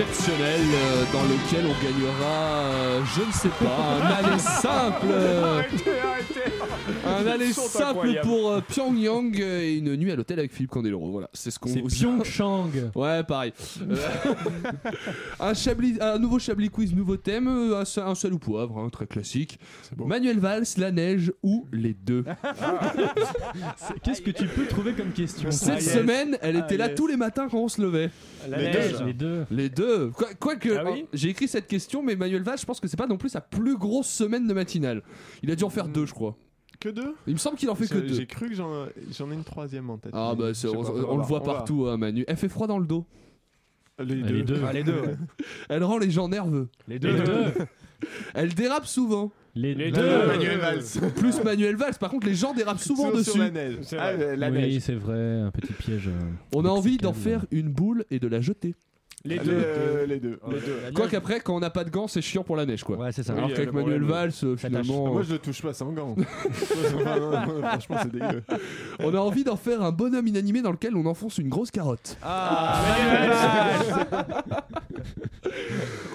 exceptionnel 0.04 0.62
euh, 0.62 1.04
dans 1.12 1.24
lequel 1.24 1.66
on 1.66 1.84
gagnera, 1.84 2.64
euh, 2.64 3.02
je 3.16 3.22
ne 3.28 3.32
sais 3.34 3.50
pas, 3.50 3.98
un 4.02 4.26
aller 4.26 4.40
simple. 4.40 5.08
euh, 5.12 5.60
Arrêtez, 5.60 5.92
arrêtez 6.00 7.26
Un 7.26 7.28
aller 7.28 7.52
sont 7.52 7.62
simple 7.64 7.90
incroyables. 8.08 8.28
pour 8.28 8.52
euh, 8.52 8.62
Pyongyang 8.62 9.42
euh, 9.42 9.62
et 9.62 9.76
une 9.76 9.96
nuit 9.98 10.12
à 10.12 10.16
l'hôtel 10.16 10.40
avec 10.40 10.54
Philippe 10.54 10.72
Candeloro. 10.72 11.12
Voilà, 11.12 11.30
c'est 11.34 11.52
ce 11.52 11.60
qu'on 11.60 11.70
C'est 11.70 11.82
vous 11.82 11.88
Pyeongchang. 11.90 12.70
Ouais, 12.96 13.24
pareil. 13.24 13.52
Euh, 13.90 13.96
un, 15.42 15.54
Chablis, 15.54 15.98
un 16.00 16.18
nouveau 16.18 16.40
Chablis 16.40 16.70
quiz, 16.70 16.96
nouveau 16.96 17.18
thème, 17.18 17.48
euh, 17.50 17.82
un, 17.82 17.86
seul- 17.86 18.08
un 18.08 18.16
seul 18.16 18.34
ou 18.34 18.40
poivre, 18.40 18.78
hein, 18.80 18.88
très 18.90 19.06
classique. 19.06 19.60
Manuel 19.98 20.40
Valls, 20.40 20.64
la 20.78 20.92
neige 20.92 21.34
ou 21.44 21.68
les 21.74 21.94
deux? 21.94 22.24
C'est- 23.78 24.00
Qu'est-ce 24.02 24.22
que 24.22 24.32
tu 24.32 24.46
peux 24.46 24.66
trouver 24.66 24.94
comme 24.94 25.12
question? 25.12 25.52
Cette 25.52 25.70
Ah, 25.70 25.74
yes. 25.76 25.94
semaine, 25.94 26.38
elle 26.42 26.56
était 26.56 26.76
Ah, 26.76 26.78
là 26.78 26.88
yes. 26.88 26.96
tous 26.96 27.08
les 27.08 27.18
matins 27.18 27.48
quand 27.52 27.58
on 27.60 27.68
se 27.68 27.82
levait. 27.82 28.10
La 28.50 28.58
Les 28.58 28.64
neige, 28.72 28.94
deux, 29.14 29.46
les 29.52 29.70
deux. 29.70 29.89
Les 29.90 29.98
deux. 29.98 30.10
Quoi- 30.12 30.34
Quoique, 30.40 30.70
Ah 30.78 30.84
oui 30.86 31.02
hein, 31.04 31.08
j'ai 31.14 31.30
écrit 31.30 31.48
cette 31.48 31.68
question, 31.68 32.02
mais 32.04 32.16
Manuel 32.16 32.44
Valls, 32.44 32.60
je 32.60 32.66
pense 32.66 32.80
que 32.80 32.88
c'est 32.88 32.98
pas 32.98 33.08
non 33.08 33.18
plus 33.18 33.30
sa 33.30 33.42
plus 33.42 33.78
grosse 33.78 34.08
semaine 34.10 34.48
de 34.48 34.54
matinale. 34.54 35.04
Il 35.44 35.52
a 35.52 35.56
dû 35.56 35.64
en 35.64 35.70
faire 35.70 35.88
deux, 35.88 36.06
je 36.06 36.14
crois. 36.14 36.38
Que 36.80 36.90
deux 36.90 37.14
Il 37.28 37.34
me 37.34 37.40
semble 37.40 37.58
qu'il 37.58 37.70
en 37.70 37.76
fait 37.76 37.88
que 37.88 37.98
deux. 37.98 38.14
J'ai 38.14 38.26
cru 38.26 38.48
que 38.50 38.56
j'en 38.56 38.86
j'en 39.12 39.30
ai 39.32 39.34
une 39.34 39.44
troisième 39.44 39.90
en 39.90 39.98
tête. 39.98 40.14
Ah 40.16 40.34
bah 40.38 40.50
je 40.50 40.54
c'est- 40.54 40.68
sais 40.70 40.76
on, 40.78 40.82
pas, 40.84 40.90
on 40.90 40.94
va 40.94 41.00
le 41.00 41.06
voit 41.24 41.42
on 41.42 41.44
va 41.46 41.54
partout, 41.54 41.88
hein, 41.88 41.98
Manu. 41.98 42.24
Elle 42.28 42.38
fait 42.38 42.48
froid 42.48 42.68
dans 42.68 42.80
le 42.80 42.86
dos. 42.88 43.06
Les 44.02 44.24
Ah, 44.24 44.32
les 44.32 44.44
deux. 44.44 44.62
Ah, 44.66 44.72
les 44.72 44.84
deux. 44.84 44.94
ouais. 45.02 45.16
Elle 45.70 45.84
rend 45.84 45.98
les 45.98 46.10
gens 46.10 46.30
nerveux. 46.30 46.70
Les 46.88 47.00
Les 47.00 47.00
deux. 47.00 47.54
Elle 48.34 48.54
dérape 48.54 48.86
souvent. 48.86 49.32
Les, 49.56 49.74
Les 49.74 49.92
deux. 49.92 50.00
deux. 50.02 50.28
Manuel 50.28 50.58
Valls. 50.60 50.84
Plus 51.18 51.44
Manuel 51.44 51.76
Valls. 51.76 51.96
Par 52.00 52.10
contre, 52.12 52.28
les 52.28 52.34
gens 52.36 52.54
dérapent 52.54 52.80
souvent 52.80 53.08
Sur- 53.10 53.18
dessus. 53.18 53.32
Sur 53.32 53.40
la 53.42 53.50
neige. 53.52 53.78
C'est 53.82 53.98
Ah, 53.98 54.14
vrai. 54.16 54.24
euh, 54.24 54.36
la 54.38 54.50
oui, 54.50 54.58
neige. 54.60 54.80
c'est 54.80 54.96
vrai, 54.96 55.42
un 55.42 55.52
petit 55.52 55.74
piège. 55.74 56.08
euh, 56.08 56.12
On 56.56 56.64
a 56.64 56.70
envie 56.70 56.96
d'en 56.96 57.10
mexicain. 57.10 57.30
faire 57.32 57.46
une 57.52 57.68
boule 57.70 58.06
et 58.10 58.20
de 58.20 58.28
la 58.30 58.40
jeter. 58.40 58.74
Les 59.26 59.38
Les 59.38 59.44
deux. 59.44 59.52
euh, 59.54 60.06
les 60.06 60.20
deux. 60.20 60.40
Les 60.50 60.60
deux. 60.60 60.80
La 60.86 60.92
Quoi 60.92 61.08
qu'après, 61.10 61.42
quand 61.42 61.54
on 61.56 61.60
n'a 61.60 61.70
pas 61.70 61.84
de 61.84 61.90
gants, 61.90 62.08
c'est 62.08 62.22
chiant 62.22 62.44
pour 62.44 62.56
la 62.56 62.66
neige, 62.66 62.84
quoi. 62.86 62.96
Ouais, 62.98 63.12
c'est 63.12 63.24
ça. 63.24 63.34
Oui, 63.34 63.40
Alors 63.40 63.50
euh, 63.50 63.54
qu'avec 63.54 63.68
le 63.68 63.74
Manuel 63.74 64.00
problème. 64.02 64.18
Valls, 64.18 64.32
euh, 64.44 64.56
finalement, 64.56 65.12
Moi 65.14 65.24
je 65.24 65.34
le 65.34 65.40
touche 65.40 65.62
pas 65.62 65.74
sans 65.74 65.92
gants. 65.92 66.16
Franchement 66.54 67.98
c'est 68.02 68.12
dégueu. 68.12 68.44
on 69.00 69.14
a 69.14 69.18
envie 69.18 69.44
d'en 69.44 69.58
faire 69.58 69.82
un 69.82 69.92
bonhomme 69.92 70.28
inanimé 70.28 70.62
dans 70.62 70.72
lequel 70.72 70.96
on 70.96 71.06
enfonce 71.06 71.38
une 71.38 71.50
grosse 71.50 71.70
carotte. 71.72 72.18
Ah, 72.24 72.82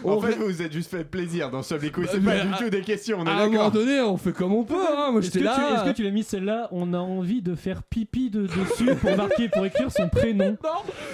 En 0.04 0.20
fait 0.20 0.32
vous 0.34 0.44
vous 0.46 0.62
êtes 0.62 0.72
juste 0.72 0.90
fait 0.90 1.04
plaisir 1.04 1.50
dans 1.50 1.62
ce 1.62 1.74
Quiz. 1.74 2.08
C'est 2.10 2.20
Mais 2.20 2.38
pas 2.38 2.44
du 2.44 2.64
tout 2.64 2.70
des 2.70 2.82
questions, 2.82 3.18
on 3.20 3.26
est 3.26 3.30
À 3.30 3.32
un 3.32 3.46
moment 3.46 3.50
d'accord. 3.52 3.70
donné, 3.72 4.00
on 4.00 4.16
fait 4.16 4.32
comme 4.32 4.52
on 4.52 4.64
peut. 4.64 4.74
Hein. 4.74 5.10
Moi, 5.12 5.20
Est-ce 5.20 5.30
que, 5.30 5.38
j'étais 5.38 5.54
tu, 5.54 5.60
est-ce 5.60 5.84
là. 5.84 5.90
que 5.92 5.96
tu 5.96 6.02
l'as 6.02 6.10
mis 6.10 6.22
celle-là? 6.22 6.68
On 6.72 6.92
a 6.92 6.98
envie 6.98 7.40
de 7.42 7.54
faire 7.54 7.82
pipi 7.82 8.28
de, 8.30 8.42
dessus 8.46 8.94
pour 9.00 9.16
marquer, 9.16 9.48
pour 9.48 9.64
écrire 9.64 9.90
son 9.90 10.08
prénom. 10.08 10.56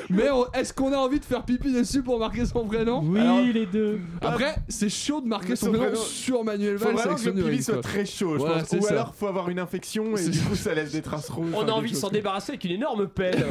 Mais 0.08 0.28
on- 0.30 0.46
est-ce 0.52 0.72
qu'on 0.72 0.92
a 0.92 0.96
envie 0.96 1.20
de 1.20 1.24
faire 1.24 1.44
pipi 1.44 1.72
dessus 1.80 2.02
pour 2.02 2.18
marquer 2.18 2.46
son 2.46 2.64
prénom 2.66 3.00
Oui, 3.04 3.20
Alors, 3.20 3.40
les 3.40 3.66
deux. 3.66 3.98
Après, 4.20 4.54
c'est 4.68 4.88
chaud 4.88 5.20
de 5.20 5.26
marquer 5.26 5.56
son 5.56 5.66
son 5.66 5.72
prénom 5.72 5.86
prénom- 5.86 6.02
sur 6.04 6.44
Manuel 6.44 6.78
Faut 6.78 6.84
Valls 6.86 6.94
vraiment 6.94 7.12
avec 7.14 7.24
que 7.24 7.30
le 7.30 7.40
urine, 7.40 7.62
soit 7.62 7.80
très 7.82 8.04
chaud, 8.06 8.34
je 8.34 8.38
Voilà, 8.38 8.62
pense. 8.62 8.72
Ou 8.72 8.82
ça. 8.82 8.90
alors 8.92 9.14
faut 9.14 9.26
avoir 9.26 9.48
une 9.50 9.58
infection 9.58 10.16
et 10.16 10.28
du 10.28 10.38
coup 10.40 10.54
ça 10.56 10.74
laisse 10.74 10.92
des 10.92 11.02
traces 11.02 11.28
rouges. 11.28 11.52
On 11.54 11.66
a 11.68 11.72
envie 11.72 11.90
de 11.92 11.96
s'en 11.96 12.08
débarrasser 12.10 12.52
avec 12.52 12.64
une 12.64 12.72
énorme 12.72 13.08
pelle. 13.08 13.44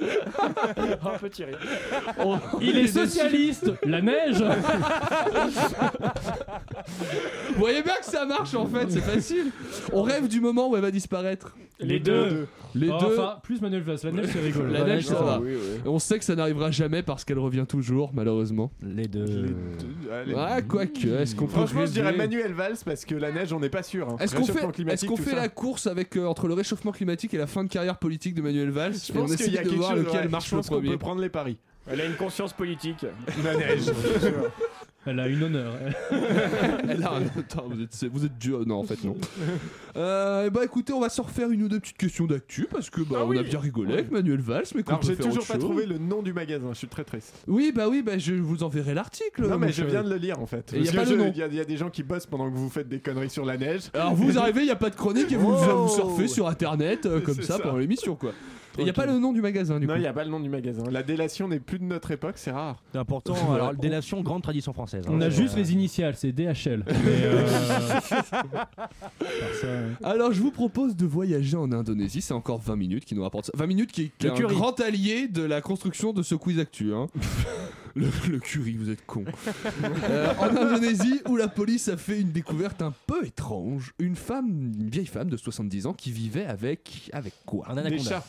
Un 0.00 1.18
petit 1.18 1.44
rire. 1.44 1.58
Il 2.60 2.78
est 2.78 2.86
socialiste. 2.86 3.70
La 3.84 4.00
neige. 4.00 4.42
Vous 7.50 7.58
voyez 7.58 7.82
bien 7.82 7.96
que 7.96 8.06
ça 8.06 8.24
marche 8.24 8.54
en 8.54 8.66
fait, 8.66 8.90
c'est 8.90 9.00
facile. 9.02 9.52
On 9.92 10.02
rêve 10.02 10.26
du 10.28 10.40
moment 10.40 10.70
où 10.70 10.76
elle 10.76 10.82
va 10.82 10.90
disparaître. 10.90 11.54
Les 11.82 11.98
deux. 12.00 12.46
Les 12.74 12.88
Oh, 12.88 12.98
deux. 13.00 13.18
Enfin, 13.18 13.36
plus 13.42 13.60
Manuel 13.60 13.82
Valls. 13.82 13.98
La 14.04 14.12
neige, 14.12 14.26
c'est 14.32 14.40
rigolo. 14.40 14.70
La 14.72 14.84
neige, 14.84 15.04
ça 15.06 15.14
ça 15.16 15.22
va. 15.24 15.40
Oui, 15.40 15.54
oui. 15.54 15.80
Et 15.84 15.88
On 15.88 15.98
sait 15.98 16.18
que 16.20 16.24
ça 16.24 16.36
n'arrivera 16.36 16.70
jamais 16.70 17.02
parce 17.02 17.24
qu'elle 17.24 17.38
revient 17.40 17.64
toujours, 17.68 18.12
malheureusement. 18.14 18.70
Les 18.80 19.08
deux. 19.08 19.24
Les 19.24 19.32
deux, 19.48 20.12
allez. 20.12 20.34
Ah, 20.36 20.62
quoique, 20.62 21.06
est-ce 21.08 21.34
qu'on 21.34 21.46
peut 21.46 21.52
Franchement, 21.52 21.84
je 21.86 21.90
dirais 21.92 22.12
Manuel 22.16 22.52
Valls 22.52 22.76
parce 22.84 23.04
que 23.04 23.14
la 23.16 23.32
neige, 23.32 23.52
on 23.52 23.58
n'est 23.60 23.70
pas 23.70 23.82
sûr. 23.82 24.08
hein. 24.08 24.16
Est-ce 24.20 24.36
qu'on 24.36 24.44
fait, 24.44 24.64
est-ce 24.92 25.04
qu'on 25.06 25.16
fait 25.16 25.30
ça. 25.30 25.36
la 25.36 25.48
course 25.48 25.86
avec 25.88 26.16
euh, 26.16 26.26
entre 26.26 26.46
le 26.46 26.54
réchauffement 26.54 26.92
climatique 26.92 27.34
et 27.34 27.38
la 27.38 27.48
fin 27.48 27.64
de 27.64 27.68
carrière 27.68 27.98
politique 27.98 28.34
de 28.34 28.42
Manuel 28.42 28.70
Valls 28.70 28.94
Je 28.94 29.12
Et 29.12 29.16
on 29.16 29.22
pense 29.22 29.34
qu'il 29.34 29.46
essaie 29.46 29.50
y 29.50 29.58
a 29.58 29.62
de 29.64 29.68
quelque 29.68 29.78
voir 29.78 29.90
chose. 29.96 30.04
lequel 30.04 30.20
ouais, 30.22 30.28
marche 30.28 30.50
je 30.50 30.56
le 30.56 30.62
premier. 30.62 30.90
peut 30.90 30.98
prendre 30.98 31.20
les 31.22 31.28
paris. 31.28 31.56
Elle 31.90 32.00
a 32.02 32.04
une 32.04 32.14
conscience 32.14 32.52
politique. 32.52 33.04
La 33.42 33.56
neige. 33.56 33.86
Elle 35.06 35.18
a 35.18 35.28
une 35.28 35.42
honneur. 35.42 35.72
Elle 36.88 37.02
a 37.04 37.12
un- 37.14 37.22
Attends, 37.38 37.68
vous 37.70 37.80
êtes, 37.82 38.04
vous 38.12 38.24
êtes 38.26 38.36
dur. 38.38 38.66
Non, 38.66 38.76
en 38.80 38.84
fait, 38.84 39.02
non. 39.02 39.16
Euh, 39.96 40.46
et 40.46 40.50
bah 40.50 40.60
écoutez, 40.64 40.92
on 40.92 41.00
va 41.00 41.08
se 41.08 41.20
refaire 41.22 41.50
une 41.50 41.62
ou 41.62 41.68
deux 41.68 41.80
petites 41.80 41.96
questions 41.96 42.26
d'actu 42.26 42.68
parce 42.70 42.90
que 42.90 43.00
bah, 43.00 43.16
Ah 43.20 43.24
on 43.24 43.28
oui. 43.28 43.38
a 43.38 43.42
bien 43.42 43.58
rigolé 43.58 43.94
avec 43.94 44.10
Manuel 44.10 44.40
Valls, 44.40 44.64
mais 44.74 44.82
qu'on 44.82 44.90
Alors, 44.90 45.00
peut 45.00 45.06
j'ai 45.06 45.14
faire 45.14 45.24
toujours 45.26 45.38
autre 45.42 45.48
pas 45.48 45.54
chose. 45.54 45.64
trouvé 45.64 45.86
le 45.86 45.96
nom 45.98 46.22
du 46.22 46.32
magasin. 46.34 46.66
Je 46.72 46.78
suis 46.78 46.86
très 46.88 47.04
triste. 47.04 47.34
Oui, 47.48 47.72
bah 47.74 47.88
oui, 47.88 48.02
bah 48.02 48.18
je 48.18 48.34
vous 48.34 48.62
enverrai 48.62 48.92
l'article. 48.92 49.42
Non, 49.42 49.50
mon 49.52 49.58
mais 49.58 49.68
je 49.68 49.76
cher. 49.82 49.86
viens 49.86 50.04
de 50.04 50.10
le 50.10 50.16
lire 50.16 50.38
en 50.38 50.46
fait. 50.46 50.72
Et 50.74 50.80
y 50.80 50.88
a 50.88 50.92
Parce 50.92 50.96
pas 50.96 51.04
que 51.04 51.10
le 51.10 51.16
je- 51.16 51.20
nom. 51.24 51.32
Il 51.34 51.38
y, 51.38 51.42
a- 51.42 51.46
il 51.46 51.54
y 51.54 51.60
a 51.60 51.64
des 51.64 51.76
gens 51.78 51.88
qui 51.90 52.02
bossent 52.02 52.26
pendant 52.26 52.50
que 52.50 52.56
vous 52.56 52.68
faites 52.68 52.88
des 52.88 53.00
conneries 53.00 53.30
sur 53.30 53.46
la 53.46 53.56
neige. 53.56 53.84
Alors 53.94 54.14
vous 54.14 54.38
arrivez, 54.38 54.60
il 54.60 54.66
n'y 54.66 54.70
a 54.70 54.76
pas 54.76 54.90
de 54.90 54.96
chronique 54.96 55.32
et 55.32 55.36
vous, 55.36 55.50
Oh. 55.70 55.86
vous 55.86 55.94
surfez 55.94 56.28
sur 56.28 56.46
internet 56.46 57.06
euh, 57.06 57.20
comme 57.20 57.36
C'est 57.36 57.44
ça, 57.44 57.56
ça. 57.56 57.62
pendant 57.62 57.78
l'émission 57.78 58.16
quoi. 58.16 58.32
Il 58.78 58.84
n'y 58.84 58.90
a 58.90 58.92
pas 58.92 59.06
le 59.06 59.18
nom 59.18 59.32
du 59.32 59.40
magasin 59.42 59.78
du 59.80 59.86
Non, 59.86 59.94
coup. 59.94 59.98
il 59.98 60.02
n'y 60.02 60.06
a 60.06 60.12
pas 60.12 60.24
le 60.24 60.30
nom 60.30 60.40
du 60.40 60.48
magasin. 60.48 60.84
La 60.90 61.02
délation 61.02 61.48
n'est 61.48 61.58
plus 61.60 61.78
de 61.78 61.84
notre 61.84 62.10
époque, 62.12 62.34
c'est 62.36 62.50
rare. 62.52 62.82
C'est 62.92 62.98
important. 62.98 63.34
Alors, 63.54 63.74
délation, 63.74 64.20
grande 64.22 64.42
tradition 64.42 64.72
française. 64.72 65.04
hein. 65.06 65.10
On 65.12 65.20
a 65.20 65.28
juste 65.28 65.54
euh, 65.54 65.58
les 65.60 65.72
initiales, 65.72 66.14
c'est 66.16 66.32
DHL. 66.32 66.84
Mais, 67.04 67.24
euh. 69.64 69.92
Alors 70.02 70.32
je 70.32 70.40
vous 70.40 70.50
propose 70.50 70.96
de 70.96 71.06
voyager 71.06 71.56
en 71.56 71.70
Indonésie, 71.72 72.20
c'est 72.22 72.34
encore 72.34 72.60
20 72.60 72.76
minutes 72.76 73.04
qui 73.04 73.14
nous 73.14 73.22
rapportent 73.22 73.46
ça. 73.46 73.52
20 73.56 73.66
minutes 73.66 73.92
qui 73.92 74.02
est, 74.02 74.22
Le 74.24 74.32
un 74.32 74.34
curry. 74.34 74.54
grand 74.54 74.78
allié 74.80 75.28
de 75.28 75.42
la 75.42 75.60
construction 75.60 76.12
de 76.12 76.22
ce 76.22 76.34
quiz 76.34 76.58
actu. 76.58 76.92
Hein. 76.94 77.08
le, 77.94 78.06
le 78.30 78.38
curry, 78.38 78.74
vous 78.76 78.90
êtes 78.90 79.04
con. 79.06 79.24
Euh, 80.08 80.32
en 80.38 80.48
Indonésie, 80.56 81.20
où 81.28 81.36
la 81.36 81.48
police 81.48 81.88
a 81.88 81.96
fait 81.96 82.20
une 82.20 82.30
découverte 82.32 82.82
un 82.82 82.92
peu 83.06 83.24
étrange, 83.26 83.92
une 83.98 84.16
femme, 84.16 84.72
une 84.78 84.88
vieille 84.90 85.06
femme 85.06 85.28
de 85.28 85.36
70 85.36 85.86
ans 85.86 85.92
qui 85.92 86.10
vivait 86.12 86.46
avec... 86.46 87.10
avec 87.12 87.34
quoi? 87.44 87.66
Un 87.70 87.74
Des 87.74 87.80
anaconda. 87.80 88.02
chats. 88.10 88.24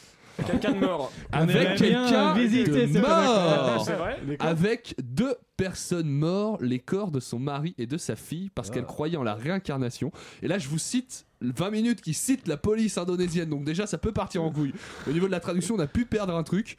Quelqu'un 0.45 0.71
de 0.73 0.79
mort. 0.79 1.11
Avec 1.31 1.77
quelqu'un 1.77 2.33
de 2.35 2.99
mort 2.99 3.85
C'est 3.85 3.93
vrai 3.95 4.19
Les 4.27 4.37
corps. 4.37 4.47
avec 4.47 4.95
deux 5.01 5.35
personnes 5.57 6.09
mortes, 6.09 6.61
les 6.61 6.79
corps 6.79 7.11
de 7.11 7.19
son 7.19 7.39
mari 7.39 7.75
et 7.77 7.85
de 7.85 7.97
sa 7.97 8.15
fille, 8.15 8.49
parce 8.49 8.69
qu'elle 8.71 8.85
croyait 8.85 9.17
en 9.17 9.23
la 9.23 9.35
réincarnation. 9.35 10.11
Et 10.41 10.47
là, 10.47 10.57
je 10.57 10.67
vous 10.67 10.79
cite 10.79 11.25
20 11.41 11.69
minutes 11.71 12.01
qui 12.01 12.13
citent 12.13 12.47
la 12.47 12.57
police 12.57 12.97
indonésienne, 12.97 13.49
donc 13.49 13.63
déjà, 13.63 13.85
ça 13.87 13.97
peut 13.97 14.11
partir 14.11 14.43
en 14.43 14.51
couille. 14.51 14.73
Au 15.07 15.11
niveau 15.11 15.27
de 15.27 15.31
la 15.31 15.39
traduction, 15.39 15.75
on 15.75 15.79
a 15.79 15.87
pu 15.87 16.05
perdre 16.05 16.35
un 16.35 16.43
truc. 16.43 16.77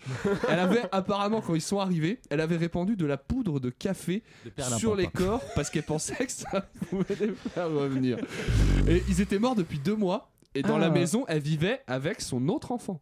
Elle 0.48 0.58
avait 0.58 0.82
apparemment, 0.92 1.40
quand 1.40 1.54
ils 1.54 1.60
sont 1.60 1.78
arrivés, 1.80 2.20
elle 2.30 2.40
avait 2.40 2.56
répandu 2.56 2.96
de 2.96 3.06
la 3.06 3.16
poudre 3.16 3.60
de 3.60 3.70
café 3.70 4.22
De 4.56 4.62
sur 4.78 4.94
les 4.96 5.06
corps 5.08 5.42
parce 5.54 5.70
qu'elle 5.70 5.82
pensait 5.84 6.26
que 6.26 6.32
ça 6.32 6.60
pouvait 6.90 7.16
les 7.20 7.32
faire 7.54 7.70
revenir. 7.70 8.18
Et 8.88 9.02
ils 9.08 9.20
étaient 9.20 9.38
morts 9.38 9.54
depuis 9.56 9.78
deux 9.78 9.96
mois. 9.96 10.28
Et 10.54 10.62
dans 10.62 10.76
Ah. 10.76 10.80
la 10.80 10.90
maison, 10.90 11.24
elle 11.28 11.40
vivait 11.40 11.80
avec 11.86 12.20
son 12.20 12.48
autre 12.48 12.72
enfant. 12.72 13.00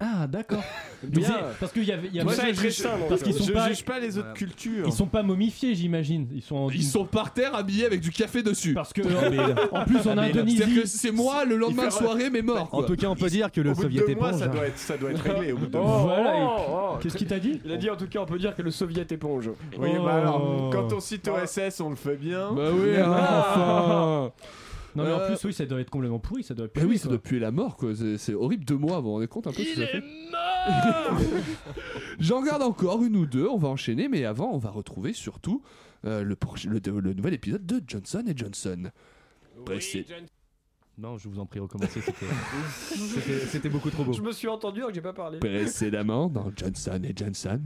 Ah, 0.00 0.28
d'accord. 0.28 0.62
Parce 1.60 1.72
qu'il 1.72 1.82
y 1.84 1.90
avait. 1.92 2.06
il 2.08 2.14
y 2.14 2.20
avait- 2.20 2.32
ça 2.32 2.70
sain, 2.70 2.98
donc. 2.98 3.08
Parce 3.08 3.22
qu'ils 3.22 3.34
sont 3.34 3.44
je 3.44 3.52
pas. 3.52 3.68
juge 3.68 3.84
pas 3.84 3.98
les 3.98 4.16
autres 4.16 4.28
Ouais. 4.28 4.34
cultures. 4.34 4.84
Ils 4.86 4.92
sont 4.92 5.06
pas 5.06 5.24
momifiés, 5.24 5.74
j'imagine. 5.74 6.28
Ils 6.32 6.42
sont. 6.42 6.54
en- 6.56 6.70
Ils 6.70 6.84
sont 6.84 7.04
par 7.04 7.32
terre 7.32 7.54
habillés 7.56 7.84
avec 7.86 8.00
du 8.00 8.10
café 8.10 8.42
dessus. 8.44 8.74
Parce 8.74 8.92
que 8.92 9.02
en 9.72 9.84
plus 9.84 9.96
en 9.98 10.02
C'est-à-dire 10.02 10.22
Indonésie. 10.42 10.74
que 10.82 10.86
c'est 10.86 11.10
moi 11.10 11.44
le 11.44 11.56
lendemain 11.56 11.86
de 11.86 11.92
soirée, 11.92 12.30
mais 12.30 12.42
mort. 12.42 12.68
En 12.72 12.78
quoi. 12.78 12.84
tout 12.86 12.94
cas, 12.96 13.08
on 13.08 13.16
peut 13.16 13.28
dire 13.28 13.50
que 13.50 13.60
le 13.60 13.70
Au 13.70 13.74
bout 13.74 13.80
de 13.80 13.86
soviet 13.86 14.00
deux 14.06 14.14
mois, 14.14 14.28
éponge. 14.28 14.40
ça 14.40 14.46
hein. 14.46 14.52
doit 14.54 14.66
être, 14.66 14.78
ça 14.78 14.96
doit 14.96 15.10
être 15.10 15.22
réglé. 15.22 15.52
Au 15.52 15.56
bout 15.56 15.66
de 15.66 15.72
deux 15.72 15.78
Oh, 15.82 15.84
mois. 15.86 15.98
Voilà, 16.02 16.36
et- 16.38 16.42
oh, 16.46 16.60
oh. 16.70 16.96
Qu'est-ce 17.00 17.16
qu'il 17.16 17.26
t'a 17.26 17.38
dit 17.40 17.60
Il 17.64 17.72
a 17.72 17.76
dit 17.76 17.90
en 17.90 17.96
tout 17.96 18.06
cas, 18.06 18.20
on 18.20 18.26
peut 18.26 18.38
dire 18.38 18.54
que 18.54 18.62
le 18.62 18.70
soviet 18.70 19.06
éponge. 19.10 19.50
Oui, 19.78 19.88
Oh. 19.98 20.04
bah 20.04 20.14
alors, 20.14 20.70
quand 20.72 20.92
on 20.92 21.00
cite 21.00 21.26
OSS, 21.28 21.80
on 21.80 21.90
le 21.90 21.96
fait 21.96 22.16
bien. 22.16 22.52
Bah 22.52 22.68
oui, 22.72 22.90
Ah. 23.04 23.50
enfin. 23.50 24.32
Non 24.98 25.04
mais 25.04 25.12
en 25.12 25.20
Euh, 25.20 25.26
plus 25.34 25.44
oui 25.46 25.52
ça 25.54 25.64
doit 25.66 25.80
être 25.80 25.90
complètement 25.90 26.18
pourri, 26.18 26.42
ça 26.42 26.54
doit 26.54 26.66
Bah 26.66 26.72
puer, 26.74 26.84
oui, 26.84 26.98
ça 26.98 27.04
quoi. 27.08 27.16
doit 27.16 27.22
puer 27.22 27.38
la 27.38 27.50
mort, 27.50 27.76
quoi. 27.76 27.94
C'est- 27.94 28.18
C'est 28.18 28.34
horrible. 28.34 28.64
Deux 28.64 28.76
mois, 28.76 28.98
vous 29.00 29.04
vous 29.08 29.12
rendez 29.14 29.28
compte 29.28 29.46
un 29.46 29.52
peu 29.52 29.62
ce 29.62 29.74
que 29.74 29.80
ça 29.80 29.86
fait 29.86 30.02
J'en 32.20 32.42
garde 32.42 32.62
encore 32.62 33.02
une 33.04 33.16
ou 33.16 33.26
deux. 33.26 33.46
On 33.48 33.56
va 33.56 33.68
enchaîner, 33.68 34.08
mais 34.08 34.24
avant, 34.24 34.50
on 34.52 34.58
va 34.58 34.70
retrouver 34.70 35.12
surtout 35.12 35.62
euh, 36.04 36.22
le, 36.22 36.34
proche- 36.34 36.66
le, 36.66 36.80
le 37.00 37.14
nouvel 37.14 37.34
épisode 37.34 37.64
de 37.64 37.80
Johnson 37.86 38.24
et 38.26 38.36
Johnson. 38.36 38.90
Pressé- 39.64 40.04
Non, 40.98 41.16
je 41.18 41.28
vous 41.28 41.38
en 41.38 41.46
prie, 41.46 41.60
recommencez. 41.60 42.00
C'était 42.00 42.26
c'était- 42.80 43.38
c'était 43.46 43.68
beaucoup 43.68 43.90
trop 43.90 44.04
beau. 44.04 44.12
Je 44.12 44.22
me 44.22 44.32
suis 44.32 44.48
entendu 44.48 44.78
alors 44.80 44.90
que 44.90 44.94
j'ai 44.96 45.00
pas 45.00 45.12
parlé. 45.12 45.38
Précédemment 45.38 46.28
dans 46.28 46.50
Johnson 46.54 47.00
et 47.04 47.12
Johnson. 47.16 47.60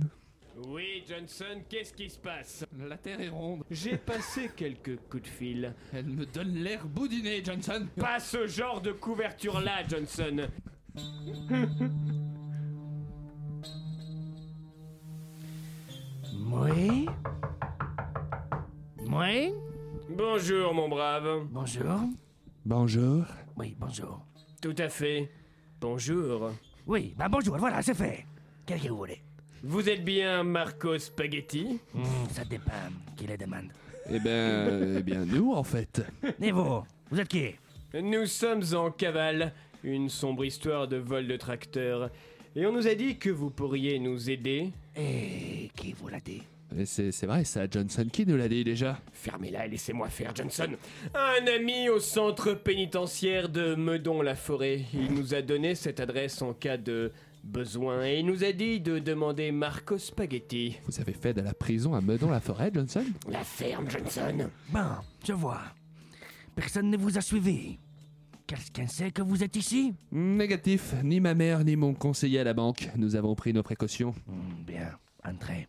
Oui, 0.68 1.04
Johnson, 1.08 1.62
qu'est-ce 1.68 1.92
qui 1.92 2.08
se 2.08 2.18
passe? 2.18 2.64
La 2.78 2.96
terre 2.96 3.20
est 3.20 3.28
ronde. 3.28 3.64
J'ai 3.70 3.96
passé 3.96 4.50
quelques 4.56 4.96
coups 5.08 5.24
de 5.24 5.28
fil. 5.28 5.74
Elle 5.92 6.06
me 6.06 6.26
donne 6.26 6.54
l'air 6.54 6.86
boudiné, 6.86 7.42
Johnson. 7.44 7.86
Pas 7.96 8.20
ce 8.20 8.46
genre 8.46 8.80
de 8.80 8.92
couverture-là, 8.92 9.86
Johnson. 9.88 10.48
Oui 16.52 17.06
Oui 19.10 19.52
Bonjour, 20.10 20.74
mon 20.74 20.88
brave. 20.88 21.46
Bonjour 21.50 22.00
Bonjour. 22.64 23.24
Oui, 23.56 23.76
bonjour. 23.78 24.24
Tout 24.60 24.74
à 24.78 24.88
fait. 24.88 25.30
Bonjour. 25.80 26.52
Oui, 26.86 27.14
bah 27.16 27.28
bonjour, 27.28 27.56
voilà, 27.56 27.82
c'est 27.82 27.94
fait. 27.94 28.26
Qu'est-ce 28.66 28.84
que 28.84 28.88
vous 28.88 28.98
voulez? 28.98 29.22
Vous 29.62 29.88
êtes 29.88 30.04
bien 30.04 30.42
Marco 30.42 30.98
Spaghetti? 30.98 31.78
Hmm, 31.94 32.02
Ça 32.30 32.44
dépend 32.44 32.72
qui 33.16 33.26
les 33.26 33.36
demande. 33.36 33.66
Eh 34.10 34.18
ben, 34.18 34.96
eh 34.98 35.02
bien, 35.02 35.24
nous, 35.24 35.52
en 35.52 35.62
fait. 35.62 36.02
Et 36.40 36.50
vous 36.50 36.82
Vous 37.10 37.20
êtes 37.20 37.28
qui? 37.28 37.50
Nous 37.94 38.26
sommes 38.26 38.62
en 38.74 38.90
cavale, 38.90 39.52
une 39.84 40.08
sombre 40.08 40.44
histoire 40.44 40.88
de 40.88 40.96
vol 40.96 41.28
de 41.28 41.36
tracteur. 41.36 42.10
Et 42.56 42.66
on 42.66 42.72
nous 42.72 42.88
a 42.88 42.94
dit 42.94 43.16
que 43.18 43.30
vous 43.30 43.50
pourriez 43.50 43.98
nous 43.98 44.28
aider. 44.30 44.70
Et 44.96 45.70
qui 45.76 45.92
vous 45.92 46.08
l'a 46.08 46.20
dit? 46.20 46.42
Et 46.76 46.84
C'est 46.86 47.12
c'est 47.12 47.26
vrai, 47.26 47.44
ça, 47.44 47.66
Johnson 47.70 48.06
qui 48.10 48.26
nous 48.26 48.36
l'a 48.36 48.48
dit 48.48 48.64
déjà. 48.64 48.98
Fermez-la 49.12 49.66
et 49.66 49.68
laissez-moi 49.68 50.08
faire, 50.08 50.34
Johnson. 50.34 50.68
Un 51.14 51.46
ami 51.46 51.88
au 51.88 52.00
centre 52.00 52.54
pénitentiaire 52.54 53.48
de 53.48 53.74
Meudon-la-Forêt. 53.76 54.80
Il 54.94 55.12
nous 55.14 55.34
a 55.34 55.42
donné 55.42 55.74
cette 55.74 56.00
adresse 56.00 56.40
en 56.42 56.52
cas 56.54 56.78
de 56.78 57.12
besoin 57.42 58.04
et 58.06 58.20
il 58.20 58.26
nous 58.26 58.44
a 58.44 58.52
dit 58.52 58.80
de 58.80 58.98
demander 58.98 59.50
Marco 59.52 59.98
Spaghetti. 59.98 60.76
Vous 60.86 61.00
avez 61.00 61.12
fait 61.12 61.34
de 61.34 61.40
la 61.40 61.54
prison 61.54 61.94
à 61.94 62.00
Meudon-la-Forêt, 62.00 62.70
Johnson? 62.74 63.04
La 63.28 63.42
ferme, 63.44 63.88
Johnson. 63.90 64.48
Bon, 64.70 64.80
je 65.26 65.32
vois. 65.32 65.62
Personne 66.54 66.90
ne 66.90 66.96
vous 66.96 67.18
a 67.18 67.20
suivi. 67.20 67.78
Quelqu'un 68.46 68.86
sait 68.86 69.10
que 69.10 69.22
vous 69.22 69.42
êtes 69.42 69.56
ici? 69.56 69.94
Négatif, 70.10 70.94
ni 71.02 71.20
ma 71.20 71.34
mère 71.34 71.64
ni 71.64 71.76
mon 71.76 71.94
conseiller 71.94 72.40
à 72.40 72.44
la 72.44 72.52
banque. 72.54 72.90
Nous 72.96 73.16
avons 73.16 73.34
pris 73.34 73.52
nos 73.52 73.62
précautions. 73.62 74.14
Hmm, 74.26 74.64
Bien, 74.66 74.90
entrez. 75.24 75.68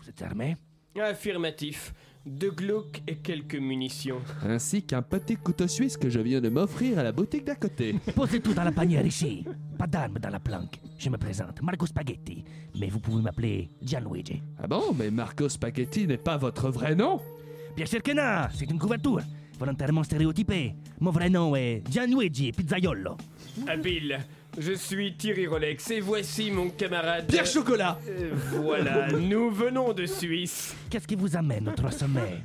Vous 0.00 0.08
êtes 0.08 0.22
armé? 0.22 0.56
Affirmatif. 0.98 1.92
Deux 2.26 2.50
glauques 2.50 3.02
et 3.06 3.14
quelques 3.14 3.54
munitions. 3.54 4.20
Ainsi 4.42 4.82
qu'un 4.82 5.00
petit 5.00 5.36
couteau 5.36 5.68
suisse 5.68 5.96
que 5.96 6.10
je 6.10 6.18
viens 6.18 6.40
de 6.40 6.48
m'offrir 6.48 6.98
à 6.98 7.04
la 7.04 7.12
boutique 7.12 7.44
d'à 7.44 7.54
côté. 7.54 7.94
Posez 8.16 8.40
tout 8.40 8.52
dans 8.52 8.64
la 8.64 8.72
panière 8.72 9.06
ici. 9.06 9.44
Pas 9.78 9.86
d'armes 9.86 10.18
dans 10.18 10.30
la 10.30 10.40
planque. 10.40 10.80
Je 10.98 11.08
me 11.08 11.18
présente, 11.18 11.62
Marco 11.62 11.86
Spaghetti. 11.86 12.42
Mais 12.80 12.88
vous 12.88 12.98
pouvez 12.98 13.22
m'appeler 13.22 13.70
Gianluigi. 13.80 14.42
Ah 14.60 14.66
bon, 14.66 14.92
mais 14.98 15.08
Marco 15.12 15.48
Spaghetti 15.48 16.08
n'est 16.08 16.16
pas 16.16 16.36
votre 16.36 16.68
vrai 16.68 16.96
nom 16.96 17.20
Bien 17.76 17.86
sûr 17.86 18.02
que 18.02 18.10
non, 18.10 18.48
c'est 18.52 18.68
une 18.68 18.78
couverture. 18.78 19.20
Volontairement 19.60 20.02
stéréotypée. 20.02 20.74
Mon 20.98 21.12
vrai 21.12 21.30
nom 21.30 21.54
est 21.54 21.84
Gianluigi 21.88 22.50
Pizzaiolo. 22.50 23.16
Habile. 23.68 24.18
Je 24.58 24.72
suis 24.72 25.14
Thierry 25.16 25.46
Rolex 25.46 25.90
et 25.90 26.00
voici 26.00 26.50
mon 26.50 26.70
camarade. 26.70 27.26
Pierre 27.26 27.46
Chocolat 27.46 27.98
Euh, 28.08 28.30
Voilà, 28.62 29.08
nous 29.12 29.50
venons 29.50 29.92
de 29.92 30.06
Suisse. 30.06 30.74
Qu'est-ce 30.90 31.06
qui 31.06 31.14
vous 31.14 31.36
amène 31.36 31.68
au 31.68 31.72
trois 31.72 31.90
sommets 31.90 32.38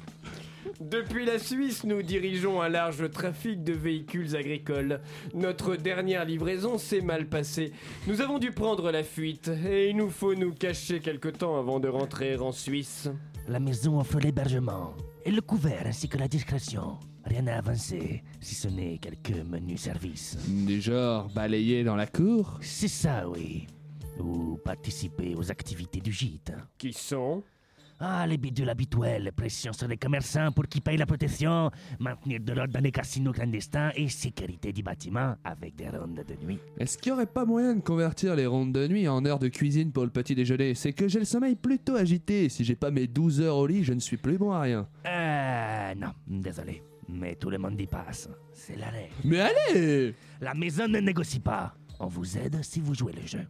Depuis 0.82 1.26
la 1.26 1.40
Suisse, 1.40 1.84
nous 1.86 2.02
dirigeons 2.02 2.62
un 2.62 2.68
large 2.68 3.10
trafic 3.12 3.64
de 3.64 3.72
véhicules 3.74 4.36
agricoles. 4.36 5.00
Notre 5.34 5.78
dernière 5.78 6.26
livraison 6.26 6.78
s'est 6.78 7.02
mal 7.02 7.28
passée. 7.28 7.72
Nous 8.08 8.20
avons 8.20 8.40
dû 8.40 8.52
prendre 8.52 8.92
la 8.92 9.04
fuite 9.04 9.50
et 9.66 9.90
il 9.90 9.96
nous 9.96 10.10
faut 10.10 10.36
nous 10.36 10.54
cacher 10.54 11.00
quelque 11.00 11.30
temps 11.30 11.58
avant 11.58 11.80
de 11.80 11.88
rentrer 11.88 12.36
en 12.38 12.52
Suisse. 12.52 13.10
La 13.48 13.60
maison 13.60 14.00
offre 14.00 14.20
l'hébergement 14.20 14.94
et 15.26 15.32
le 15.32 15.42
couvert 15.42 15.84
ainsi 15.86 16.10
que 16.10 16.18
la 16.18 16.28
discrétion. 16.28 16.98
Rien 17.32 17.48
à 17.48 17.60
avancer, 17.60 18.24
si 18.42 18.56
ce 18.56 18.68
n'est 18.68 18.98
quelques 18.98 19.46
menus 19.50 19.80
services. 19.80 20.38
Du 20.50 20.82
genre 20.82 21.30
balayé 21.30 21.82
dans 21.82 21.96
la 21.96 22.06
cour? 22.06 22.60
C'est 22.60 22.90
ça, 22.90 23.24
oui. 23.30 23.68
Ou 24.20 24.58
participer 24.58 25.34
aux 25.36 25.50
activités 25.50 26.02
du 26.02 26.12
gîte. 26.12 26.52
Qui 26.78 26.92
sont? 26.92 27.42
Ah, 28.02 28.28
les 28.28 28.36
bidules 28.36 28.70
habituels, 28.70 29.32
pression 29.32 29.72
sur 29.72 29.88
les 29.88 29.96
commerçants 29.96 30.52
pour 30.52 30.68
qu'ils 30.68 30.82
payent 30.82 30.98
la 30.98 31.06
protection, 31.06 31.72
maintenir 32.00 32.42
de 32.42 32.52
l'ordre 32.52 32.74
dans 32.74 32.82
les 32.82 32.92
casinos 32.92 33.32
clandestins 33.32 33.92
et 33.96 34.10
sécurité 34.10 34.74
du 34.74 34.84
bâtiment 34.84 35.36
avec 35.46 35.78
des 35.78 35.88
rondes 35.88 36.26
de 36.28 36.46
nuit. 36.46 36.60
Est-ce 36.80 36.98
qu'il 36.98 37.14
n'y 37.14 37.16
aurait 37.18 37.28
pas 37.28 37.46
moyen 37.46 37.76
de 37.76 37.82
convertir 37.82 38.36
les 38.36 38.46
rondes 38.46 38.74
de 38.74 38.90
nuit 38.90 39.08
en 39.08 39.24
heures 39.26 39.40
de 39.40 39.48
cuisine 39.48 39.94
pour 39.94 40.04
le 40.04 40.10
petit 40.10 40.36
déjeuner? 40.36 40.76
C'est 40.76 40.92
que 40.92 41.08
j'ai 41.08 41.20
le 41.20 41.26
sommeil 41.26 41.56
plutôt 41.56 41.96
agité. 41.96 42.50
Si 42.50 42.66
j'ai 42.66 42.76
pas 42.76 42.92
mes 42.92 43.08
12 43.08 43.40
heures 43.40 43.56
au 43.56 43.68
lit, 43.68 43.86
je 43.86 43.94
ne 43.94 44.02
suis 44.02 44.18
plus 44.18 44.38
bon 44.38 44.52
à 44.52 44.60
rien. 44.60 44.90
Euh, 45.06 45.96
non, 45.96 46.12
désolé. 46.28 46.84
Mais 47.10 47.36
tout 47.36 47.50
le 47.50 47.58
monde 47.58 47.80
y 47.80 47.88
passe. 47.88 48.30
C'est 48.54 48.78
la 48.78 48.90
règle. 48.90 49.14
Mais 49.24 49.40
allez 49.42 50.14
La 50.40 50.54
maison 50.54 50.88
ne 50.88 51.00
négocie 51.00 51.40
pas. 51.40 51.74
On 52.00 52.08
vous 52.08 52.38
aide 52.38 52.64
si 52.64 52.80
vous 52.80 52.96
jouez 52.96 53.14
le 53.14 53.28
jeu. 53.28 53.46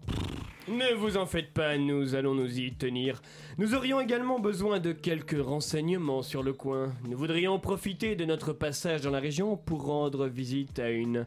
Ne 0.67 0.93
vous 0.95 1.15
en 1.15 1.25
faites 1.25 1.53
pas, 1.53 1.77
nous 1.77 2.15
allons 2.15 2.35
nous 2.35 2.59
y 2.59 2.73
tenir. 2.73 3.21
Nous 3.57 3.73
aurions 3.75 4.01
également 4.01 4.39
besoin 4.39 4.79
de 4.79 4.91
quelques 4.91 5.41
renseignements 5.41 6.21
sur 6.21 6.43
le 6.43 6.51
coin. 6.53 6.93
Nous 7.07 7.17
voudrions 7.17 7.59
profiter 7.59 8.15
de 8.17 8.25
notre 8.25 8.51
passage 8.51 9.01
dans 9.01 9.09
la 9.11 9.19
région 9.19 9.55
pour 9.55 9.85
rendre 9.85 10.27
visite 10.27 10.79
à 10.79 10.89
une 10.89 11.25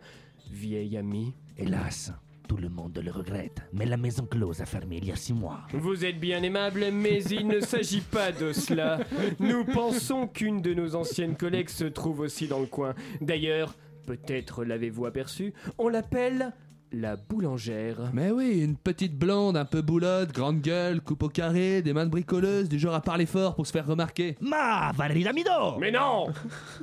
vieille 0.50 0.96
amie. 0.98 1.32
Hélas, 1.56 2.12
tout 2.46 2.56
le 2.56 2.68
monde 2.68 2.98
le 3.02 3.10
regrette. 3.10 3.62
Mais 3.72 3.86
la 3.86 3.96
maison 3.96 4.26
close 4.26 4.60
a 4.60 4.66
fermé 4.66 4.98
il 4.98 5.06
y 5.06 5.12
a 5.12 5.16
six 5.16 5.32
mois. 5.32 5.62
Vous 5.72 6.04
êtes 6.04 6.20
bien 6.20 6.42
aimable, 6.42 6.90
mais 6.92 7.22
il 7.24 7.46
ne 7.46 7.60
s'agit 7.60 8.00
pas 8.00 8.32
de 8.32 8.52
cela. 8.52 8.98
Nous 9.40 9.64
pensons 9.64 10.26
qu'une 10.26 10.60
de 10.60 10.74
nos 10.74 10.94
anciennes 10.94 11.36
collègues 11.36 11.70
se 11.70 11.84
trouve 11.84 12.20
aussi 12.20 12.46
dans 12.46 12.60
le 12.60 12.66
coin. 12.66 12.94
D'ailleurs, 13.20 13.74
peut-être 14.06 14.64
l'avez-vous 14.64 15.06
aperçu, 15.06 15.54
on 15.78 15.88
l'appelle 15.88 16.52
la 16.92 17.16
boulangère. 17.16 18.10
Mais 18.12 18.30
oui, 18.30 18.60
une 18.62 18.76
petite 18.76 19.18
blonde, 19.18 19.56
un 19.56 19.64
peu 19.64 19.82
boulotte, 19.82 20.32
grande 20.32 20.60
gueule, 20.60 21.00
coupe 21.00 21.24
au 21.24 21.28
carré, 21.28 21.82
des 21.82 21.92
mains 21.92 22.04
de 22.06 22.10
bricoleuse, 22.10 22.68
du 22.68 22.78
genre 22.78 22.94
à 22.94 23.00
parler 23.00 23.26
fort 23.26 23.56
pour 23.56 23.66
se 23.66 23.72
faire 23.72 23.86
remarquer. 23.86 24.36
Ma 24.40 24.92
Valérie 24.92 25.24
Damido 25.24 25.78
Mais 25.80 25.90
non 25.90 26.26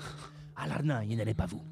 Alors 0.57 0.84
non, 0.84 0.99
il 1.07 1.18
n'allait 1.18 1.34
pas 1.34 1.45
vous. 1.45 1.64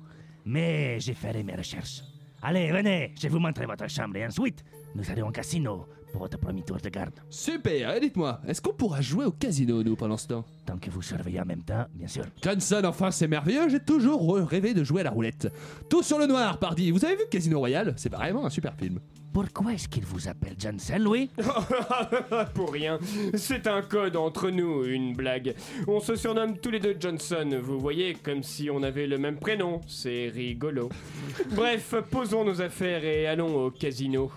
Mais 0.45 0.99
j'ai 0.99 1.13
fait 1.13 1.43
mes 1.43 1.55
recherches. 1.55 2.01
Allez, 2.41 2.71
venez, 2.71 3.13
je 3.17 3.23
vais 3.23 3.29
vous 3.29 3.39
montrer 3.39 3.65
votre 3.65 3.89
chambre 3.89 4.15
et 4.15 4.25
ensuite, 4.25 4.63
nous 4.95 5.09
allons 5.11 5.27
au 5.27 5.31
casino 5.31 5.85
pour 6.11 6.21
votre 6.21 6.37
premier 6.37 6.63
tour 6.63 6.77
de 6.77 6.89
garde. 6.89 7.13
Super, 7.29 7.95
et 7.95 7.99
dites-moi, 7.99 8.41
est-ce 8.47 8.61
qu'on 8.61 8.73
pourra 8.73 9.01
jouer 9.01 9.25
au 9.25 9.31
casino, 9.31 9.83
nous, 9.83 9.95
pendant 9.95 10.17
ce 10.17 10.27
temps? 10.27 10.45
Tant 10.65 10.77
que 10.77 10.89
vous 10.89 11.01
surveillez 11.01 11.41
en 11.41 11.45
même 11.45 11.63
temps, 11.63 11.85
bien 11.93 12.07
sûr. 12.07 12.25
Johnson, 12.41 12.81
enfin, 12.85 13.11
c'est 13.11 13.27
merveilleux, 13.27 13.69
j'ai 13.69 13.79
toujours 13.79 14.35
rêvé 14.37 14.73
de 14.73 14.83
jouer 14.83 15.01
à 15.01 15.05
la 15.05 15.11
roulette. 15.11 15.51
Tout 15.89 16.03
sur 16.03 16.19
le 16.19 16.27
noir, 16.27 16.59
pardi. 16.59 16.91
Vous 16.91 17.05
avez 17.05 17.15
vu 17.15 17.23
Casino 17.29 17.59
Royale? 17.59 17.93
C'est 17.97 18.11
vraiment 18.11 18.45
un 18.45 18.49
super 18.49 18.73
film. 18.75 18.99
Pourquoi 19.31 19.73
est-ce 19.73 19.87
qu'il 19.87 20.05
vous 20.05 20.27
appelle 20.27 20.55
Johnson, 20.57 20.97
Louis? 20.99 21.29
Pour 22.55 22.73
rien. 22.73 22.97
C'est 23.35 23.67
un 23.67 23.83
code 23.83 24.15
entre 24.15 24.49
nous, 24.49 24.83
une 24.85 25.13
blague. 25.13 25.53
On 25.87 25.99
se 25.99 26.15
surnomme 26.15 26.57
tous 26.57 26.71
les 26.71 26.79
deux 26.79 26.95
Johnson, 26.99 27.59
vous 27.61 27.79
voyez, 27.79 28.15
comme 28.15 28.41
si 28.41 28.69
on 28.71 28.81
avait 28.81 29.05
le 29.05 29.19
même 29.19 29.37
prénom. 29.37 29.81
C'est 29.87 30.29
rigolo. 30.29 30.89
Bref, 31.55 31.93
posons 32.09 32.43
nos 32.43 32.61
affaires 32.61 33.05
et 33.05 33.27
allons 33.27 33.65
au 33.65 33.71
casino. 33.71 34.31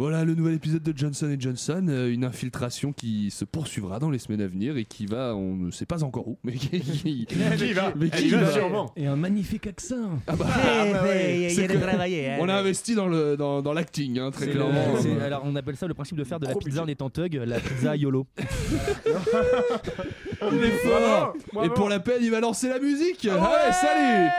Voilà 0.00 0.24
le 0.24 0.34
nouvel 0.34 0.54
épisode 0.54 0.82
de 0.82 0.96
Johnson 0.96 1.28
et 1.28 1.36
Johnson, 1.38 1.84
euh, 1.90 2.10
une 2.10 2.24
infiltration 2.24 2.94
qui 2.94 3.30
se 3.30 3.44
poursuivra 3.44 3.98
dans 3.98 4.08
les 4.08 4.18
semaines 4.18 4.40
à 4.40 4.46
venir 4.46 4.78
et 4.78 4.86
qui 4.86 5.04
va, 5.04 5.34
on 5.36 5.54
ne 5.56 5.70
sait 5.70 5.84
pas 5.84 6.02
encore 6.04 6.26
où, 6.26 6.38
mais 6.42 6.54
qui, 6.54 6.70
qui- 6.80 7.26
Qui 7.26 7.72
va 7.74 7.92
mais 7.94 8.08
qui 8.08 8.28
y 8.28 8.30
va 8.30 8.44
va. 8.44 8.50
sûrement. 8.50 8.92
Et 8.96 9.06
un 9.06 9.16
magnifique 9.16 9.66
accent. 9.66 10.18
Ah 10.26 10.36
bah, 10.36 10.46
Eh, 10.48 10.92
bah 10.94 11.00
oui. 11.04 11.10
il 11.34 11.40
y 11.42 11.50
c'est 11.50 11.64
a 11.64 11.68
de 11.68 11.74
que- 11.74 11.78
travailler, 11.78 12.30
hein. 12.30 12.38
on 12.40 12.48
a 12.48 12.54
investi 12.54 12.94
dans 12.94 13.08
le 13.08 13.36
dans, 13.36 13.60
dans 13.60 13.74
l'acting, 13.74 14.18
hein, 14.18 14.30
très 14.30 14.48
clairement. 14.48 14.72
le- 15.04 15.20
Euh, 15.20 15.26
alors 15.26 15.42
on 15.44 15.54
appelle 15.54 15.76
ça 15.76 15.86
le 15.86 15.92
principe 15.92 16.16
de 16.16 16.24
faire 16.24 16.40
de 16.40 16.46
la 16.46 16.54
pizza 16.54 16.82
en 16.82 16.88
étant 16.88 17.10
thug, 17.10 17.34
la 17.34 17.60
pizza 17.60 17.94
YOLO. 17.94 18.26
il 18.38 18.44
est 20.64 20.78
fort. 20.78 21.34
Et 21.62 21.68
pour 21.68 21.90
la 21.90 22.00
peine, 22.00 22.22
il 22.22 22.30
va 22.30 22.40
lancer 22.40 22.70
la 22.70 22.78
musique. 22.78 23.20
Salut. 23.28 24.30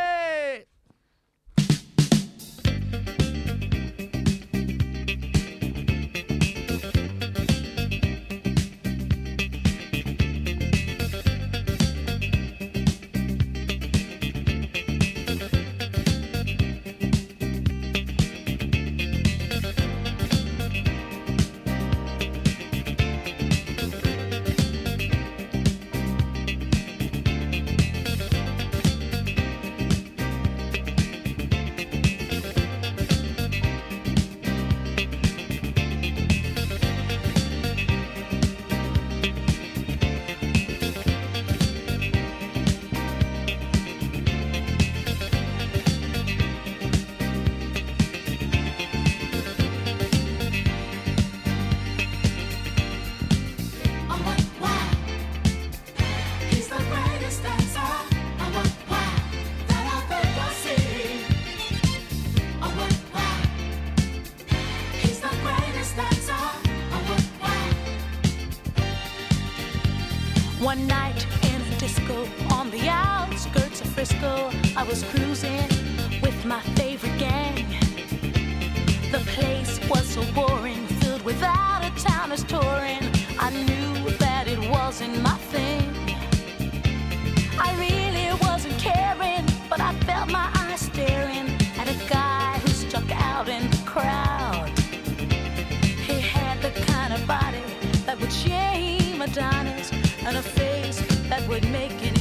Adonis 99.32 99.94
and 100.26 100.36
a 100.36 100.42
face 100.42 101.00
that 101.30 101.48
would 101.48 101.64
make 101.72 101.94
any 102.04 102.21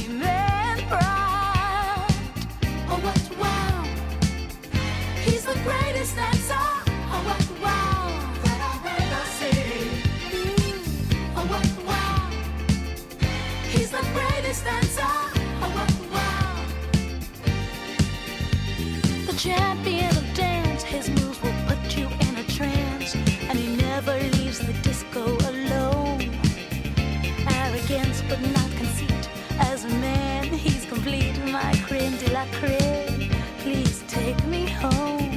Please 33.59 34.03
take 34.07 34.43
me 34.47 34.65
home. 34.65 35.29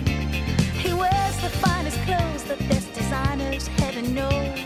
He 0.82 0.94
wears 0.94 1.36
the 1.42 1.50
finest 1.60 1.98
clothes, 2.02 2.44
the 2.44 2.56
best 2.64 2.94
designers, 2.94 3.66
heaven 3.66 4.14
knows. 4.14 4.58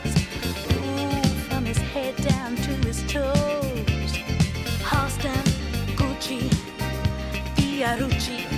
Ooh, 0.73 1.23
from 1.49 1.65
his 1.65 1.79
head 1.79 2.15
down 2.17 2.55
to 2.55 2.71
his 2.87 3.03
toes. 3.13 4.13
Halston, 4.85 5.45
Gucci, 5.97 6.49
Fiorucci. 7.57 8.58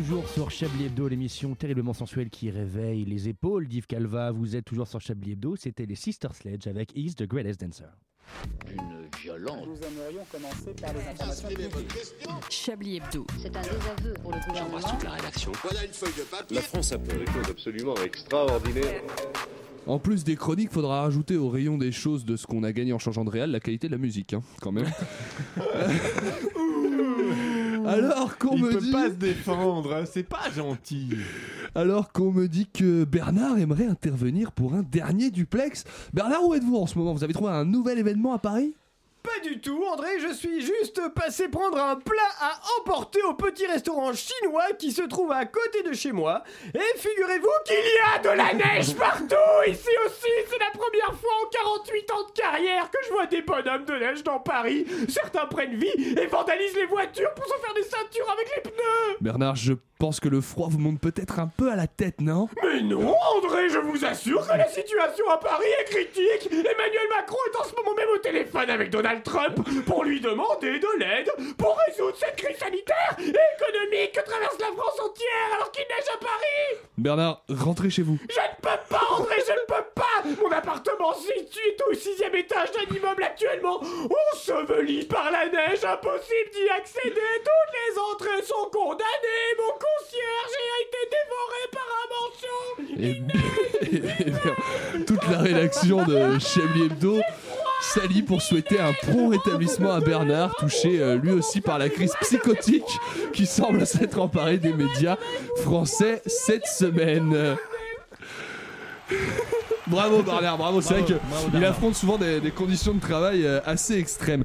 Toujours 0.00 0.26
sur 0.30 0.50
Chablis 0.50 0.86
Hebdo, 0.86 1.08
l'émission 1.08 1.54
terriblement 1.54 1.92
sensuelle 1.92 2.30
qui 2.30 2.50
réveille 2.50 3.04
les 3.04 3.28
épaules 3.28 3.68
d'Yves 3.68 3.86
Calva. 3.86 4.30
Vous 4.30 4.56
êtes 4.56 4.64
toujours 4.64 4.88
sur 4.88 4.98
Chablis 4.98 5.32
Hebdo. 5.32 5.56
C'était 5.56 5.84
les 5.84 5.94
Sister 5.94 6.28
Sledge 6.32 6.66
avec 6.66 6.96
Is 6.96 7.16
the 7.16 7.24
Greatest 7.24 7.60
Dancer. 7.60 7.84
Une 8.70 9.10
violente. 9.20 9.66
Nous 9.66 9.76
aimerions 9.76 10.24
commencer 10.32 10.72
par 10.80 10.94
les 10.94 11.00
informations 11.00 11.48
publiques. 11.48 11.92
Chablis 12.48 12.96
Hebdo. 12.96 13.26
C'est 13.42 13.54
un 13.54 13.60
désaveu 13.60 14.14
pour 14.22 14.32
le 14.32 14.38
gouvernement. 14.48 14.78
la 15.04 15.10
rédaction. 15.10 15.52
Voilà 15.62 15.84
une 15.84 15.92
feuille 15.92 16.14
de 16.16 16.22
papier. 16.22 16.56
La 16.56 16.62
France 16.62 16.92
a 16.92 16.98
fait 16.98 17.18
des 17.18 17.26
choses 17.26 17.50
absolument 17.50 17.96
extraordinaires. 17.96 19.02
En 19.86 19.98
plus 19.98 20.24
des 20.24 20.36
chroniques, 20.36 20.70
faudra 20.70 21.02
rajouter 21.02 21.36
au 21.36 21.50
rayon 21.50 21.76
des 21.76 21.92
choses 21.92 22.24
de 22.24 22.36
ce 22.36 22.46
qu'on 22.46 22.62
a 22.62 22.72
gagné 22.72 22.94
en 22.94 22.98
changeant 22.98 23.26
de 23.26 23.30
réal 23.30 23.50
la 23.50 23.60
qualité 23.60 23.88
de 23.88 23.92
la 23.92 23.98
musique, 23.98 24.32
hein, 24.32 24.42
quand 24.62 24.72
même. 24.72 24.90
Alors 27.86 28.38
qu'on 28.38 28.56
me 28.56 28.70
peut 28.72 28.80
dit, 28.80 28.92
pas 28.92 29.08
se 29.08 29.14
défendre, 29.14 30.04
c'est 30.10 30.22
pas 30.22 30.50
gentil. 30.54 31.10
alors 31.74 32.12
qu'on 32.12 32.32
me 32.32 32.48
dit 32.48 32.66
que 32.66 33.04
Bernard 33.04 33.58
aimerait 33.58 33.86
intervenir 33.86 34.52
pour 34.52 34.74
un 34.74 34.82
dernier 34.82 35.30
duplex. 35.30 35.84
Bernard, 36.12 36.44
où 36.44 36.54
êtes-vous 36.54 36.76
en 36.76 36.86
ce 36.86 36.98
moment? 36.98 37.14
Vous 37.14 37.24
avez 37.24 37.34
trouvé 37.34 37.50
un 37.50 37.64
nouvel 37.64 37.98
événement 37.98 38.32
à 38.32 38.38
Paris? 38.38 38.74
Pas 39.22 39.38
du 39.42 39.60
tout, 39.60 39.84
André, 39.84 40.18
je 40.20 40.32
suis 40.32 40.60
juste 40.62 41.00
passé 41.14 41.48
prendre 41.48 41.78
un 41.78 41.96
plat 41.96 42.30
à 42.40 42.58
emporter 42.80 43.20
au 43.22 43.34
petit 43.34 43.66
restaurant 43.66 44.12
chinois 44.14 44.72
qui 44.78 44.92
se 44.92 45.02
trouve 45.02 45.30
à 45.32 45.44
côté 45.44 45.82
de 45.82 45.92
chez 45.92 46.12
moi. 46.12 46.42
Et 46.74 46.98
figurez-vous 46.98 47.48
qu'il 47.66 47.76
y 47.76 48.14
a 48.14 48.18
de 48.18 48.30
la 48.30 48.54
neige 48.54 48.94
partout 48.96 49.34
Ici 49.66 49.88
aussi, 50.06 50.30
c'est 50.48 50.58
la 50.58 50.70
première 50.72 51.14
fois 51.20 51.32
en 51.44 51.48
48 51.50 52.10
ans 52.12 52.26
de 52.28 52.32
carrière 52.32 52.90
que 52.90 52.98
je 53.06 53.12
vois 53.12 53.26
des 53.26 53.42
bonhommes 53.42 53.84
de 53.84 53.94
neige 53.94 54.24
dans 54.24 54.40
Paris. 54.40 54.86
Certains 55.08 55.46
prennent 55.46 55.76
vie 55.76 56.16
et 56.18 56.26
vandalisent 56.26 56.76
les 56.76 56.86
voitures 56.86 57.34
pour 57.34 57.44
se 57.46 57.58
faire 57.60 57.74
des 57.74 57.82
ceintures 57.82 58.30
avec 58.30 58.48
les 58.56 58.62
pneus 58.62 59.16
Bernard, 59.20 59.56
je 59.56 59.74
pense 60.00 60.18
que 60.18 60.30
le 60.30 60.40
froid 60.40 60.68
vous 60.70 60.78
monte 60.78 60.98
peut-être 60.98 61.38
un 61.40 61.46
peu 61.46 61.70
à 61.70 61.76
la 61.76 61.86
tête, 61.86 62.22
non? 62.22 62.48
Mais 62.62 62.80
non, 62.80 63.14
André, 63.36 63.68
je 63.68 63.78
vous 63.78 64.02
assure 64.02 64.46
que 64.48 64.56
la 64.56 64.66
situation 64.66 65.28
à 65.28 65.36
Paris 65.36 65.68
est 65.78 65.84
critique. 65.84 66.50
Emmanuel 66.50 67.06
Macron 67.14 67.36
est 67.52 67.56
en 67.58 67.64
ce 67.64 67.74
moment 67.76 67.94
même 67.94 68.08
au 68.14 68.18
téléphone 68.18 68.70
avec 68.70 68.88
Donald 68.88 69.22
Trump 69.22 69.56
pour 69.84 70.04
lui 70.04 70.18
demander 70.18 70.78
de 70.78 70.88
l'aide 70.98 71.30
pour 71.58 71.78
résoudre 71.86 72.16
cette 72.16 72.36
crise 72.36 72.56
sanitaire 72.56 73.14
et 73.18 73.28
économique 73.28 74.12
que 74.12 74.24
traverse 74.24 74.58
la 74.58 74.68
France 74.68 74.98
entière 75.04 75.54
alors 75.54 75.70
qu'il 75.70 75.84
neige 75.84 76.08
à 76.14 76.18
Paris. 76.18 76.80
Bernard, 76.96 77.44
rentrez 77.50 77.90
chez 77.90 78.02
vous. 78.02 78.18
Je 78.30 78.40
ne 78.40 78.56
peux 78.62 78.80
pas, 78.88 79.02
André, 79.18 79.36
je 79.46 79.52
ne 79.52 79.66
peux 79.68 79.84
pas. 79.94 80.00
Mon 80.42 80.50
appartement 80.50 81.12
situé 81.12 81.60
est 81.76 81.82
au 81.90 81.94
sixième 81.94 82.34
étage 82.36 82.70
d'un 82.72 82.96
immeuble 82.96 83.22
actuellement 83.22 83.82
enseveli 84.32 85.04
par 85.04 85.30
la 85.30 85.46
neige. 85.46 85.84
Impossible 85.84 86.50
d'y 86.54 86.68
accéder. 86.70 87.30
Toutes 87.44 87.74
les 87.74 87.98
entrées 87.98 88.42
sont 88.42 88.70
condamnées. 88.72 89.54
Mon 89.58 89.72
concierge 89.98 90.54
a 90.56 90.78
été 90.86 91.00
dévoré 91.16 91.62
par 91.72 91.88
un 92.00 92.06
manchon. 92.16 92.60
Et, 93.02 93.10
et 94.20 94.30
bien, 94.30 95.04
toute 95.06 95.28
la 95.30 95.38
rédaction 95.38 96.04
de 96.04 96.38
Chablis 96.38 96.84
Hebdo 96.84 97.20
s'allie 97.82 98.22
pour 98.22 98.42
souhaiter 98.42 98.78
un 98.78 98.92
prompt 98.92 99.30
rétablissement 99.30 99.90
à 99.92 100.00
Bernard, 100.00 100.54
touché 100.56 101.00
euh, 101.00 101.16
lui 101.16 101.32
aussi 101.32 101.60
par 101.60 101.78
la 101.78 101.88
crise 101.88 102.12
psychotique 102.20 102.84
qui 103.32 103.46
semble 103.46 103.86
s'être 103.86 104.18
emparée 104.20 104.58
des 104.58 104.72
médias 104.72 105.16
français 105.62 106.22
cette 106.26 106.66
semaine. 106.66 107.56
Bravo 109.86 110.22
Bernard, 110.22 110.56
bravo, 110.58 110.80
c'est 110.80 110.94
vrai 110.94 111.02
Bravo, 111.02 111.20
bravo, 111.28 111.42
qu'il 111.44 111.52
Bernard. 111.52 111.70
affronte 111.70 111.94
souvent 111.94 112.16
des, 112.18 112.40
des 112.40 112.50
conditions 112.52 112.94
de 112.94 113.00
travail 113.00 113.44
euh, 113.44 113.60
assez 113.64 113.98
extrêmes. 113.98 114.44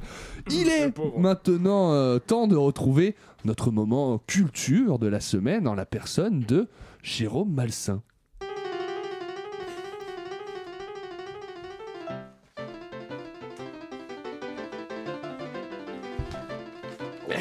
Il 0.50 0.68
est 0.68 0.92
maintenant 1.16 1.92
euh, 1.92 2.18
temps 2.18 2.46
de 2.48 2.56
retrouver 2.56 3.14
notre 3.46 3.70
moment 3.70 4.18
culture 4.26 4.98
de 4.98 5.06
la 5.06 5.20
semaine 5.20 5.68
en 5.68 5.74
la 5.74 5.86
personne 5.86 6.40
de 6.40 6.68
Jérôme 7.02 7.52
Malsain. 7.54 8.02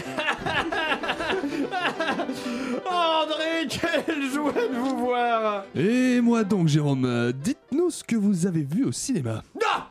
André, 2.86 3.68
quelle 3.68 4.30
joie 4.32 4.54
de 4.54 4.76
vous 4.78 4.98
voir. 5.00 5.66
Et 5.76 6.22
moi 6.22 6.44
donc, 6.44 6.68
Jérôme, 6.68 7.34
dites-nous 7.34 7.90
ce 7.90 8.04
que 8.04 8.16
vous 8.16 8.46
avez 8.46 8.62
vu 8.64 8.86
au 8.86 8.92
cinéma. 8.92 9.42
Non 9.56 9.86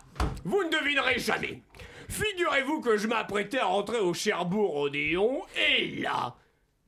Vous 0.44 0.62
ne 0.62 0.70
devinerez 0.70 1.18
jamais. 1.18 1.63
Figurez-vous 2.14 2.80
que 2.80 2.96
je 2.96 3.08
m'apprêtais 3.08 3.58
à 3.58 3.64
rentrer 3.66 3.98
au 3.98 4.14
Cherbourg 4.14 4.76
Odéon 4.76 5.42
et 5.56 5.96
là, 6.00 6.36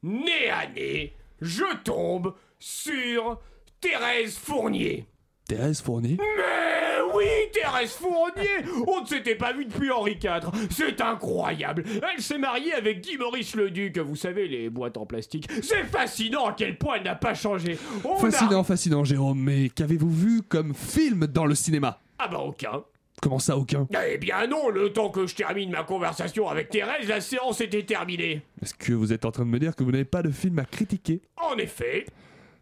nez 0.05 0.49
à 0.51 0.69
nez, 0.69 1.15
je 1.41 1.65
tombe 1.83 2.33
sur 2.61 3.41
Thérèse 3.81 4.39
Fournier. 4.39 5.05
Thérèse 5.49 5.81
Fournier? 5.81 6.17
Mais 6.19 7.13
oui, 7.15 7.25
Thérèse 7.53 7.91
Fournier 7.93 8.65
On 8.87 9.01
ne 9.03 9.07
s'était 9.07 9.35
pas 9.35 9.53
vu 9.53 9.65
depuis 9.65 9.91
Henri 9.91 10.13
IV. 10.23 10.51
C'est 10.71 11.01
incroyable. 11.01 11.83
Elle 12.15 12.23
s'est 12.23 12.39
mariée 12.39 12.73
avec 12.75 13.01
Guy 13.01 13.17
Maurice 13.17 13.55
Leduc, 13.57 13.99
vous 13.99 14.17
savez, 14.17 14.47
les 14.47 14.71
boîtes 14.71 14.97
en 14.97 15.07
plastique. 15.07 15.49
C'est 15.63 15.85
fascinant 15.85 16.47
à 16.47 16.53
quel 16.53 16.79
point 16.79 16.97
elle 16.99 17.05
n'a 17.05 17.15
pas 17.17 17.35
changé. 17.35 17.79
On 18.05 18.15
a- 18.15 18.19
Fascinant, 18.31 18.63
fascinant, 18.65 19.03
Jérôme, 19.03 19.41
mais 19.41 19.71
qu'avez-vous 19.71 20.11
vu 20.11 20.43
comme 20.43 20.73
film 20.75 21.27
dans 21.27 21.47
le 21.47 21.55
cinéma? 21.57 21.99
Ah 22.19 22.29
bah 22.29 22.39
aucun. 22.39 22.83
Comment 23.23 23.39
ça, 23.39 23.57
aucun? 23.57 23.89
Eh 24.09 24.19
bien 24.19 24.47
non, 24.47 24.69
le 24.69 24.93
temps 24.93 25.09
que 25.09 25.27
je 25.27 25.35
termine 25.35 25.71
ma 25.71 25.85
conversation 25.85 26.49
avec 26.49 26.69
Thérèse, 26.69 27.09
la 27.09 27.21
séance 27.21 27.61
était 27.61 27.83
terminée. 27.85 28.43
Est-ce 28.63 28.75
que 28.75 28.93
vous 28.93 29.13
êtes 29.13 29.25
en 29.25 29.33
train 29.33 29.45
de 29.45 29.51
me 29.51 29.59
dire 29.59 29.75
que 29.75 29.83
vous 29.85 29.91
n'avez 29.91 30.05
pas 30.05 30.23
de 30.23 30.31
film 30.31 30.59
à 30.59 30.65
critiquer? 30.65 31.23
En 31.37 31.57
effet. 31.57 32.07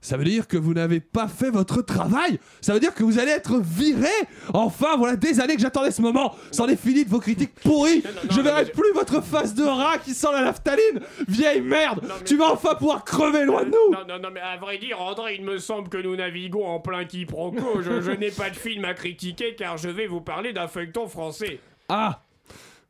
Ça 0.04 0.18
veut 0.18 0.24
dire 0.24 0.46
que 0.46 0.58
vous 0.58 0.74
n'avez 0.74 1.00
pas 1.00 1.28
fait 1.28 1.48
votre 1.48 1.80
travail 1.80 2.38
Ça 2.60 2.74
veut 2.74 2.78
dire 2.80 2.92
que 2.94 3.02
vous 3.02 3.18
allez 3.18 3.30
être 3.30 3.58
viré 3.58 4.10
Enfin, 4.52 4.98
voilà 4.98 5.16
des 5.16 5.40
années 5.40 5.54
que 5.56 5.62
j'attendais 5.62 5.90
ce 5.92 6.02
moment 6.02 6.34
C'en 6.50 6.68
est 6.68 6.76
fini 6.76 7.06
de 7.06 7.08
vos 7.08 7.20
critiques 7.20 7.54
pourries 7.54 8.02
Je 8.30 8.42
verrai 8.42 8.66
plus 8.66 8.92
votre 8.92 9.22
face 9.22 9.54
de 9.54 9.64
rat 9.64 9.96
qui 9.96 10.10
sent 10.12 10.26
la 10.30 10.42
naphtaline 10.42 11.00
Vieille 11.26 11.62
merde 11.62 12.06
Tu 12.26 12.36
vas 12.36 12.52
enfin 12.52 12.74
pouvoir 12.74 13.02
crever 13.06 13.46
loin 13.46 13.64
de 13.64 13.70
nous 13.70 13.94
Non, 13.94 14.04
non, 14.06 14.18
non, 14.18 14.28
mais 14.30 14.40
à 14.40 14.58
vrai 14.58 14.76
dire, 14.76 15.00
André, 15.00 15.36
il 15.38 15.42
me 15.42 15.56
semble 15.56 15.88
que 15.88 15.96
nous 15.96 16.16
naviguons 16.16 16.66
en 16.66 16.80
plein 16.80 17.06
quiproquo. 17.06 17.80
Je, 17.80 18.02
je 18.02 18.10
n'ai 18.10 18.30
pas 18.30 18.50
de 18.50 18.56
film 18.56 18.84
à 18.84 18.92
critiquer 18.92 19.54
car 19.54 19.78
je 19.78 19.88
vais 19.88 20.06
vous 20.06 20.20
parler 20.20 20.52
d'un 20.52 20.68
feuilleton 20.68 21.08
français. 21.08 21.60
Ah 21.88 22.20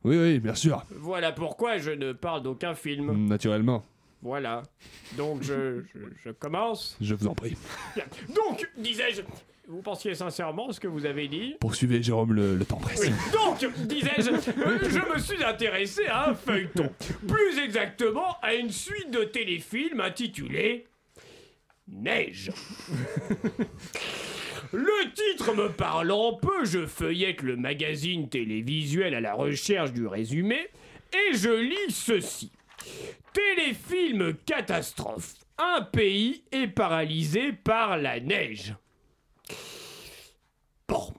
Oui, 0.03 0.17
oui, 0.17 0.39
bien 0.39 0.55
sûr. 0.55 0.83
Voilà 0.89 1.31
pourquoi 1.31 1.77
je 1.77 1.91
ne 1.91 2.11
parle 2.11 2.43
d'aucun 2.43 2.75
film. 2.75 3.27
Naturellement. 3.29 3.85
Voilà. 4.21 4.63
Donc 5.17 5.43
je, 5.43 5.81
je, 5.93 5.99
je 6.23 6.29
commence. 6.31 6.97
Je 7.01 7.13
vous 7.15 7.27
en 7.27 7.35
prie. 7.35 7.55
Donc, 8.33 8.67
disais-je, 8.77 9.21
vous 9.67 9.81
pensiez 9.81 10.15
sincèrement 10.15 10.71
ce 10.71 10.79
que 10.79 10.87
vous 10.87 11.05
avez 11.05 11.27
dit 11.27 11.55
Poursuivez, 11.59 12.01
Jérôme, 12.01 12.33
le, 12.33 12.55
le 12.55 12.65
temps 12.65 12.77
presse. 12.77 13.01
Oui. 13.01 13.09
Donc, 13.33 13.65
disais-je, 13.87 14.31
euh, 14.31 14.79
je 14.89 15.13
me 15.13 15.19
suis 15.19 15.43
intéressé 15.43 16.05
à 16.07 16.29
un 16.29 16.33
feuilleton. 16.35 16.89
Plus 17.27 17.59
exactement, 17.63 18.37
à 18.41 18.53
une 18.55 18.71
suite 18.71 19.11
de 19.11 19.23
téléfilms 19.23 19.99
intitulée 20.01 20.85
Neige. 21.87 22.51
Le 24.73 25.11
titre 25.13 25.53
me 25.53 25.69
parlant 25.69 26.33
peu, 26.33 26.65
je 26.65 26.85
feuillette 26.87 27.41
le 27.43 27.55
magazine 27.55 28.27
télévisuel 28.27 29.13
à 29.13 29.21
la 29.21 29.33
recherche 29.35 29.93
du 29.93 30.07
résumé 30.07 30.67
et 31.13 31.35
je 31.37 31.49
lis 31.49 31.91
ceci. 31.93 32.51
Téléfilm 33.33 34.33
catastrophe. 34.45 35.33
Un 35.57 35.81
pays 35.81 36.43
est 36.51 36.67
paralysé 36.67 37.53
par 37.53 37.97
la 37.97 38.19
neige. 38.19 38.75
Bon. 40.87 41.13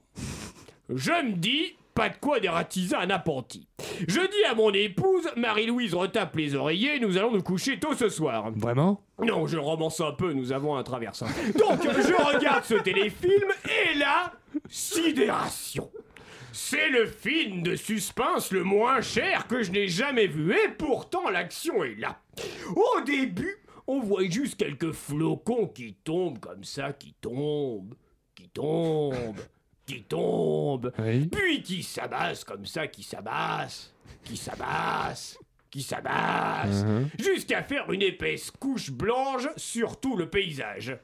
Je 0.89 1.11
me 1.11 1.33
dis, 1.33 1.77
pas 1.95 2.11
de 2.11 2.17
quoi 2.21 2.39
dératiser 2.39 2.95
un 2.95 3.11
appentis. 3.11 3.67
Je 4.07 4.21
dis 4.21 4.45
à 4.49 4.55
mon 4.55 4.71
épouse, 4.73 5.27
Marie-Louise 5.37 5.95
retape 5.95 6.37
les 6.37 6.55
oreillers, 6.55 7.01
nous 7.01 7.17
allons 7.17 7.33
nous 7.33 7.43
coucher 7.43 7.79
tôt 7.79 7.95
ce 7.95 8.09
soir. 8.09 8.53
Vraiment? 8.55 9.03
Non, 9.23 9.47
je 9.47 9.57
romance 9.57 10.01
un 10.01 10.13
peu, 10.13 10.33
nous 10.33 10.53
avons 10.53 10.77
un 10.77 10.83
traversin. 10.83 11.27
Donc, 11.59 11.83
je 11.83 12.35
regarde 12.35 12.65
ce 12.65 12.75
téléfilm 12.75 13.51
et 13.65 13.99
là, 13.99 14.33
sidération. 14.69 15.91
C'est 16.59 16.89
le 16.89 17.05
film 17.07 17.63
de 17.63 17.77
suspense 17.77 18.51
le 18.51 18.65
moins 18.65 19.03
cher 19.03 19.47
que 19.47 19.63
je 19.63 19.71
n'ai 19.71 19.89
jamais 19.89 20.27
vu 20.27 20.53
et 20.55 20.69
pourtant 20.71 21.29
l'action 21.29 21.85
est 21.85 21.97
là. 21.97 22.19
Au 22.75 23.03
début, 23.03 23.57
on 23.87 24.01
voit 24.01 24.25
juste 24.25 24.57
quelques 24.57 24.93
flocons 24.93 25.69
qui 25.69 25.93
tombent 26.03 26.39
comme 26.41 26.65
ça, 26.65 26.95
qui 26.95 27.13
tombent, 27.21 27.95
qui 28.35 28.49
tombent, 28.49 29.39
qui 29.87 30.03
tombent, 30.05 30.93
puis 31.31 31.63
qui 31.63 31.83
s'abassent 31.83 32.43
comme 32.45 32.65
ça, 32.65 32.87
qui 32.87 33.03
s'abassent, 33.03 33.93
qui 34.25 34.39
s'abassent, 34.39 35.39
qui 35.71 35.83
s'abassent, 35.83 36.85
Mhm. 36.85 37.11
jusqu'à 37.19 37.63
faire 37.63 37.93
une 37.93 38.01
épaisse 38.03 38.51
couche 38.51 38.91
blanche 38.91 39.47
sur 39.57 40.01
tout 40.01 40.17
le 40.17 40.31
paysage. 40.31 40.97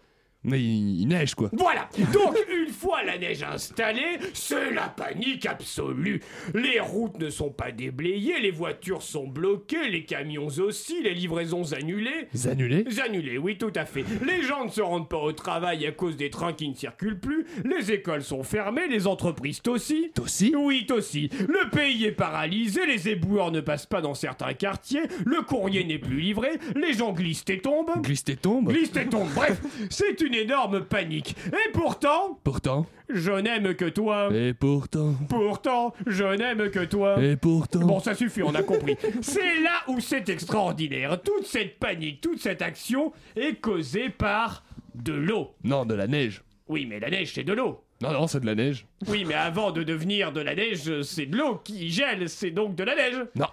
Mais 0.44 0.60
il, 0.60 1.00
il 1.00 1.06
neige 1.08 1.34
quoi. 1.34 1.50
Voilà 1.52 1.88
Donc, 2.12 2.36
une 2.52 2.72
fois 2.72 3.02
la 3.04 3.18
neige 3.18 3.42
installée, 3.42 4.18
c'est 4.34 4.72
la 4.72 4.88
panique 4.88 5.46
absolue. 5.46 6.20
Les 6.54 6.80
routes 6.80 7.18
ne 7.18 7.30
sont 7.30 7.50
pas 7.50 7.70
déblayées, 7.70 8.40
les 8.40 8.50
voitures 8.50 9.02
sont 9.02 9.26
bloquées, 9.26 9.88
les 9.88 10.04
camions 10.04 10.48
aussi, 10.58 11.02
les 11.02 11.14
livraisons 11.14 11.72
annulées. 11.72 12.28
Annulées 12.50 12.84
Annulées, 13.04 13.38
oui, 13.38 13.56
tout 13.56 13.72
à 13.74 13.84
fait. 13.84 14.04
Les 14.24 14.42
gens 14.42 14.64
ne 14.64 14.70
se 14.70 14.80
rendent 14.80 15.08
pas 15.08 15.18
au 15.18 15.32
travail 15.32 15.86
à 15.86 15.92
cause 15.92 16.16
des 16.16 16.30
trains 16.30 16.52
qui 16.52 16.68
ne 16.68 16.74
circulent 16.74 17.20
plus, 17.20 17.46
les 17.64 17.92
écoles 17.92 18.22
sont 18.22 18.42
fermées, 18.42 18.88
les 18.88 19.06
entreprises 19.06 19.60
aussi. 19.68 20.10
Aussi 20.20 20.54
Oui, 20.56 20.86
aussi. 20.90 21.30
Le 21.38 21.70
pays 21.70 22.04
est 22.04 22.12
paralysé, 22.12 22.86
les 22.86 23.08
éboueurs 23.08 23.50
ne 23.52 23.60
passent 23.60 23.86
pas 23.86 24.00
dans 24.00 24.14
certains 24.14 24.54
quartiers, 24.54 25.02
le 25.24 25.42
courrier 25.42 25.84
n'est 25.84 25.98
plus 25.98 26.20
livré, 26.20 26.50
les 26.74 26.92
gens 26.92 27.12
glissent 27.12 27.44
et 27.48 27.58
tombent. 27.58 28.02
Glisse 28.02 28.24
et 28.28 28.36
tombe. 28.36 28.68
Glisse 28.68 28.96
et 28.96 29.06
tombent, 29.06 29.32
bref, 29.34 29.60
c'est 29.90 30.20
une 30.20 30.31
énorme 30.34 30.82
panique. 30.84 31.34
Et 31.46 31.72
pourtant, 31.72 32.38
Pourtant. 32.44 32.86
je 33.08 33.32
n'aime 33.32 33.74
que 33.74 33.84
toi. 33.88 34.28
Et 34.32 34.54
pourtant. 34.54 35.14
Pourtant, 35.28 35.94
je 36.06 36.24
n'aime 36.24 36.70
que 36.70 36.84
toi. 36.84 37.22
Et 37.22 37.36
pourtant. 37.36 37.80
Bon, 37.80 38.00
ça 38.00 38.14
suffit, 38.14 38.42
on 38.42 38.54
a 38.54 38.62
compris. 38.62 38.96
c'est 39.20 39.60
là 39.60 39.82
où 39.88 40.00
c'est 40.00 40.28
extraordinaire. 40.28 41.20
Toute 41.22 41.46
cette 41.46 41.78
panique, 41.78 42.20
toute 42.20 42.40
cette 42.40 42.62
action 42.62 43.12
est 43.36 43.60
causée 43.60 44.08
par 44.10 44.64
de 44.94 45.12
l'eau. 45.12 45.54
Non, 45.64 45.84
de 45.84 45.94
la 45.94 46.06
neige. 46.06 46.42
Oui, 46.68 46.86
mais 46.86 47.00
la 47.00 47.10
neige, 47.10 47.32
c'est 47.34 47.44
de 47.44 47.52
l'eau. 47.52 47.82
Non, 48.00 48.10
non, 48.12 48.26
c'est 48.26 48.40
de 48.40 48.46
la 48.46 48.54
neige. 48.54 48.84
Oui, 49.08 49.24
mais 49.26 49.34
avant 49.34 49.70
de 49.70 49.82
devenir 49.84 50.32
de 50.32 50.40
la 50.40 50.54
neige, 50.54 51.02
c'est 51.02 51.26
de 51.26 51.36
l'eau 51.36 51.60
qui 51.62 51.88
gèle, 51.90 52.28
c'est 52.28 52.50
donc 52.50 52.74
de 52.74 52.82
la 52.84 52.96
neige. 52.96 53.24
Non. 53.36 53.46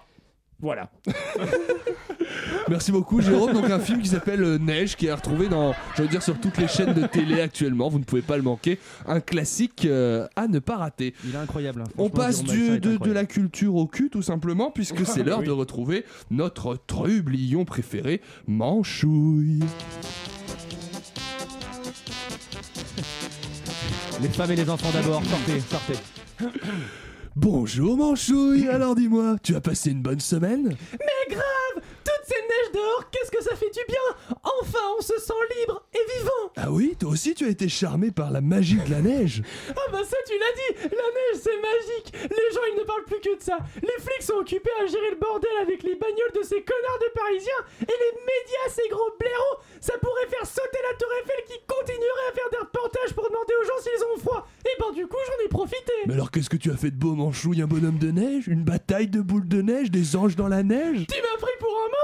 Voilà. 0.62 0.90
Merci 2.68 2.92
beaucoup 2.92 3.20
Jérôme. 3.20 3.52
Donc 3.52 3.68
un 3.70 3.80
film 3.80 4.00
qui 4.00 4.08
s'appelle 4.08 4.42
euh, 4.44 4.58
Neige 4.58 4.94
qui 4.96 5.06
est 5.06 5.12
retrouvé 5.12 5.48
dans, 5.48 5.74
je 5.96 6.02
veux 6.02 6.08
dire, 6.08 6.22
sur 6.22 6.38
toutes 6.38 6.58
les 6.58 6.68
chaînes 6.68 6.94
de 6.94 7.06
télé 7.06 7.40
actuellement. 7.40 7.88
Vous 7.88 7.98
ne 7.98 8.04
pouvez 8.04 8.22
pas 8.22 8.36
le 8.36 8.42
manquer. 8.42 8.78
Un 9.06 9.20
classique 9.20 9.84
euh, 9.86 10.28
à 10.36 10.46
ne 10.46 10.58
pas 10.60 10.76
rater. 10.76 11.14
Il 11.24 11.34
est 11.34 11.38
incroyable. 11.38 11.80
hein. 11.82 11.90
On 11.98 12.08
passe 12.10 12.42
Jérôme 12.44 12.52
du- 12.54 12.60
Balsa 12.60 12.74
est 12.74 12.78
de, 12.80 12.88
de 12.88 12.94
incroyable. 12.94 13.14
la 13.20 13.26
culture 13.26 13.74
au 13.74 13.86
cul 13.86 14.10
tout 14.10 14.22
simplement 14.22 14.70
puisque 14.70 15.04
c'est 15.06 15.24
l'heure 15.24 15.40
Oui. 15.40 15.46
de 15.46 15.50
retrouver 15.50 16.04
notre 16.30 16.76
trublion 16.86 17.64
préféré, 17.64 18.20
Manchouille. 18.46 19.60
Les 24.22 24.28
femmes 24.28 24.50
et 24.52 24.56
les 24.56 24.68
enfants 24.70 24.90
d'abord, 24.92 25.22
sortez, 25.24 25.60
sortez. 25.60 25.94
Bonjour 27.42 27.96
Manchouille, 27.96 28.68
alors 28.68 28.94
dis-moi, 28.94 29.36
tu 29.42 29.56
as 29.56 29.62
passé 29.62 29.92
une 29.92 30.02
bonne 30.02 30.20
semaine? 30.20 30.76
Mais 30.92 31.34
grave 31.34 31.40
dehors, 32.72 33.10
qu'est-ce 33.10 33.30
que 33.30 33.42
ça 33.42 33.56
fait 33.56 33.70
du 33.70 33.80
bien. 33.88 34.36
Enfin, 34.60 34.78
on 34.98 35.02
se 35.02 35.18
sent 35.18 35.42
libre 35.60 35.82
et 35.94 36.18
vivant. 36.18 36.52
Ah 36.56 36.70
oui, 36.70 36.96
toi 36.98 37.10
aussi 37.10 37.34
tu 37.34 37.44
as 37.46 37.48
été 37.48 37.68
charmé 37.68 38.10
par 38.10 38.30
la 38.30 38.40
magie 38.40 38.76
de 38.78 38.90
la 38.90 39.00
neige. 39.00 39.42
Ah 39.70 39.92
bah 39.92 40.02
ça 40.04 40.16
tu 40.26 40.34
l'as 40.38 40.54
dit 40.54 40.88
La 40.94 41.08
neige 41.08 41.40
c'est 41.42 41.56
magique. 41.56 42.12
Les 42.30 42.54
gens 42.54 42.60
ils 42.72 42.78
ne 42.78 42.84
parlent 42.84 43.04
plus 43.04 43.20
que 43.20 43.36
de 43.36 43.42
ça. 43.42 43.58
Les 43.82 44.02
flics 44.02 44.22
sont 44.22 44.34
occupés 44.34 44.70
à 44.82 44.86
gérer 44.86 45.10
le 45.10 45.16
bordel 45.16 45.50
avec 45.62 45.82
les 45.82 45.94
bagnoles 45.94 46.34
de 46.34 46.42
ces 46.42 46.62
connards 46.62 47.00
de 47.00 47.10
parisiens 47.14 47.62
Et 47.80 47.96
les 47.96 48.12
médias 48.20 48.68
ces 48.68 48.88
gros 48.90 49.10
blaireaux. 49.18 49.56
Ça 49.80 49.94
pourrait 49.98 50.28
faire 50.28 50.46
sauter 50.46 50.78
la 50.90 50.96
tour 50.98 51.08
Eiffel 51.22 51.44
qui 51.46 51.58
continuerait 51.66 52.28
à 52.30 52.34
faire 52.34 52.50
des 52.50 52.58
reportages 52.58 53.14
pour 53.14 53.28
demander 53.28 53.54
aux 53.62 53.66
gens 53.66 53.80
s'ils 53.80 54.04
ont 54.14 54.18
froid. 54.18 54.46
Et 54.66 54.74
ben 54.78 54.92
du 54.92 55.06
coup 55.06 55.18
j'en 55.26 55.44
ai 55.44 55.48
profité. 55.48 55.92
Mais 56.06 56.14
alors 56.14 56.30
qu'est-ce 56.30 56.50
que 56.50 56.58
tu 56.60 56.70
as 56.70 56.76
fait 56.76 56.90
de 56.90 56.98
beau 56.98 57.14
Manchouille 57.14 57.62
Un 57.62 57.66
bonhomme 57.66 57.98
de 57.98 58.10
neige? 58.10 58.48
Une 58.48 58.64
bataille 58.64 59.08
de 59.08 59.20
boules 59.20 59.48
de 59.48 59.62
neige 59.62 59.90
Des 59.90 60.16
anges 60.16 60.36
dans 60.36 60.48
la 60.48 60.62
neige? 60.62 61.06
Tu 61.08 61.20
m'as 61.22 61.38
pris 61.40 61.56
pour 61.58 61.74
un 61.84 61.90
quoi 61.90 61.99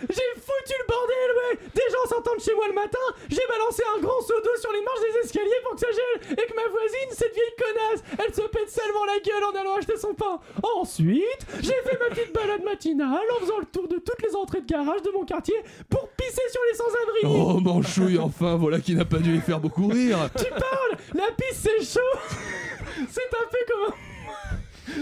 J'ai 0.00 0.30
foutu 0.36 0.74
le 0.76 0.86
bordel, 0.86 1.30
ouais 1.36 1.58
Des 1.74 1.88
gens 1.92 2.06
s'entendent 2.08 2.40
chez 2.40 2.54
moi 2.54 2.68
le 2.68 2.74
matin, 2.74 3.06
j'ai 3.28 3.46
balancé 3.48 3.82
un 3.96 4.00
grand 4.00 4.20
seau 4.20 4.40
d'eau 4.40 4.56
sur 4.60 4.72
les 4.72 4.82
marches 4.82 5.00
des 5.00 5.20
escaliers 5.24 5.60
pour 5.64 5.74
que 5.74 5.80
ça 5.80 5.90
gèle, 5.90 6.32
et 6.32 6.46
que 6.46 6.54
ma 6.54 6.68
voisine, 6.68 7.10
cette 7.12 7.34
vieille 7.34 7.56
connasse, 7.56 8.02
elle 8.18 8.34
se 8.34 8.42
pète 8.48 8.70
seulement 8.70 9.04
la 9.04 9.18
gueule 9.20 9.44
en 9.44 9.54
allant 9.58 9.74
acheter 9.76 9.96
son 9.96 10.14
pain. 10.14 10.38
Ensuite, 10.62 11.46
j'ai 11.60 11.80
fait 11.84 11.98
ma 11.98 12.14
petite 12.14 12.32
balade 12.32 12.62
matinale 12.64 13.26
en 13.36 13.40
faisant 13.40 13.58
le 13.58 13.66
tour 13.66 13.88
de 13.88 13.96
toutes 13.96 14.22
les 14.22 14.34
entrées 14.36 14.60
de 14.60 14.66
garage 14.66 15.02
de 15.02 15.10
mon 15.10 15.24
quartier 15.24 15.56
pour 15.88 16.08
pisser 16.10 16.42
sur 16.50 16.60
les 16.70 16.76
sans-abri. 16.76 17.20
Oh 17.24 17.60
Manchouille, 17.60 18.18
enfin, 18.18 18.56
voilà 18.56 18.80
qui 18.80 18.94
n'a 18.94 19.04
pas 19.04 19.18
dû 19.18 19.32
les 19.32 19.40
faire 19.40 19.60
beaucoup 19.60 19.88
rire 19.88 20.28
Tu 20.36 20.50
parles 20.50 20.98
La 21.14 21.30
pisse 21.36 21.62
c'est 21.62 21.82
chaud 21.98 22.18
C'est 23.08 23.34
un 23.34 23.46
peu 23.50 23.58
comme 23.68 23.92
un... 23.92 24.05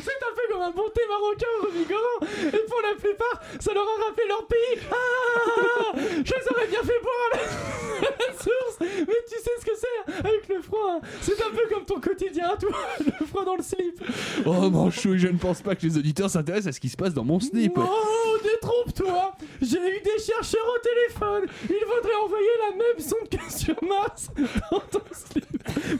C'est 0.02 0.22
un 0.24 0.34
peu 0.34 0.52
comme 0.52 0.62
un 0.62 0.70
bon 0.70 0.88
thé 0.94 1.02
marocain 1.08 1.46
revigorant 1.62 2.20
Et 2.46 2.66
pour 2.68 2.80
la 2.82 2.94
plupart, 3.00 3.40
ça 3.60 3.72
leur 3.72 3.84
a 3.84 4.04
rappelé 4.04 4.26
leur 4.28 4.46
pays. 4.46 4.80
Ah 4.90 5.92
Je 5.94 6.32
les 6.34 6.48
aurais 6.50 6.66
bien 6.66 6.82
fait 6.82 7.00
boire 7.02 7.14
à 7.32 7.36
la, 7.36 7.42
à 8.08 8.10
la 8.18 8.34
source. 8.34 8.78
Mais 8.80 9.20
tu 9.28 9.36
sais 9.38 9.50
ce 9.60 9.64
que 9.64 9.72
c'est 9.76 10.18
avec 10.18 10.48
le 10.48 10.62
froid. 10.62 10.96
Hein. 10.96 11.00
C'est 11.20 11.40
un 11.42 11.50
peu 11.50 11.72
comme 11.72 11.84
ton 11.84 12.00
quotidien, 12.00 12.56
toi 12.58 12.70
Le 13.20 13.26
froid 13.26 13.44
dans 13.44 13.56
le 13.56 13.62
slip. 13.62 14.02
Oh 14.44 14.70
Manchouille, 14.70 15.18
je 15.18 15.28
ne 15.28 15.38
pense 15.38 15.62
pas 15.62 15.74
que 15.74 15.82
les 15.86 15.96
auditeurs 15.96 16.30
s'intéressent 16.30 16.68
à 16.68 16.72
ce 16.72 16.80
qui 16.80 16.88
se 16.88 16.96
passe 16.96 17.14
dans 17.14 17.24
mon 17.24 17.40
slip. 17.40 17.72
Oh, 17.76 18.36
détrompe-toi. 18.42 19.32
J'ai 19.62 19.78
eu 19.78 20.00
des 20.00 20.22
chercheurs 20.22 20.66
au 20.66 20.78
téléphone. 20.80 21.46
Il 21.64 21.86
faudrait 21.86 22.16
envoyer 22.24 22.48
la 22.70 22.76
même 22.76 22.98
sonde 22.98 23.28
que 23.30 23.52
sur 23.52 23.76
Mars 23.84 24.28
dans 24.70 24.80
ton 24.80 25.04
slip 25.12 25.44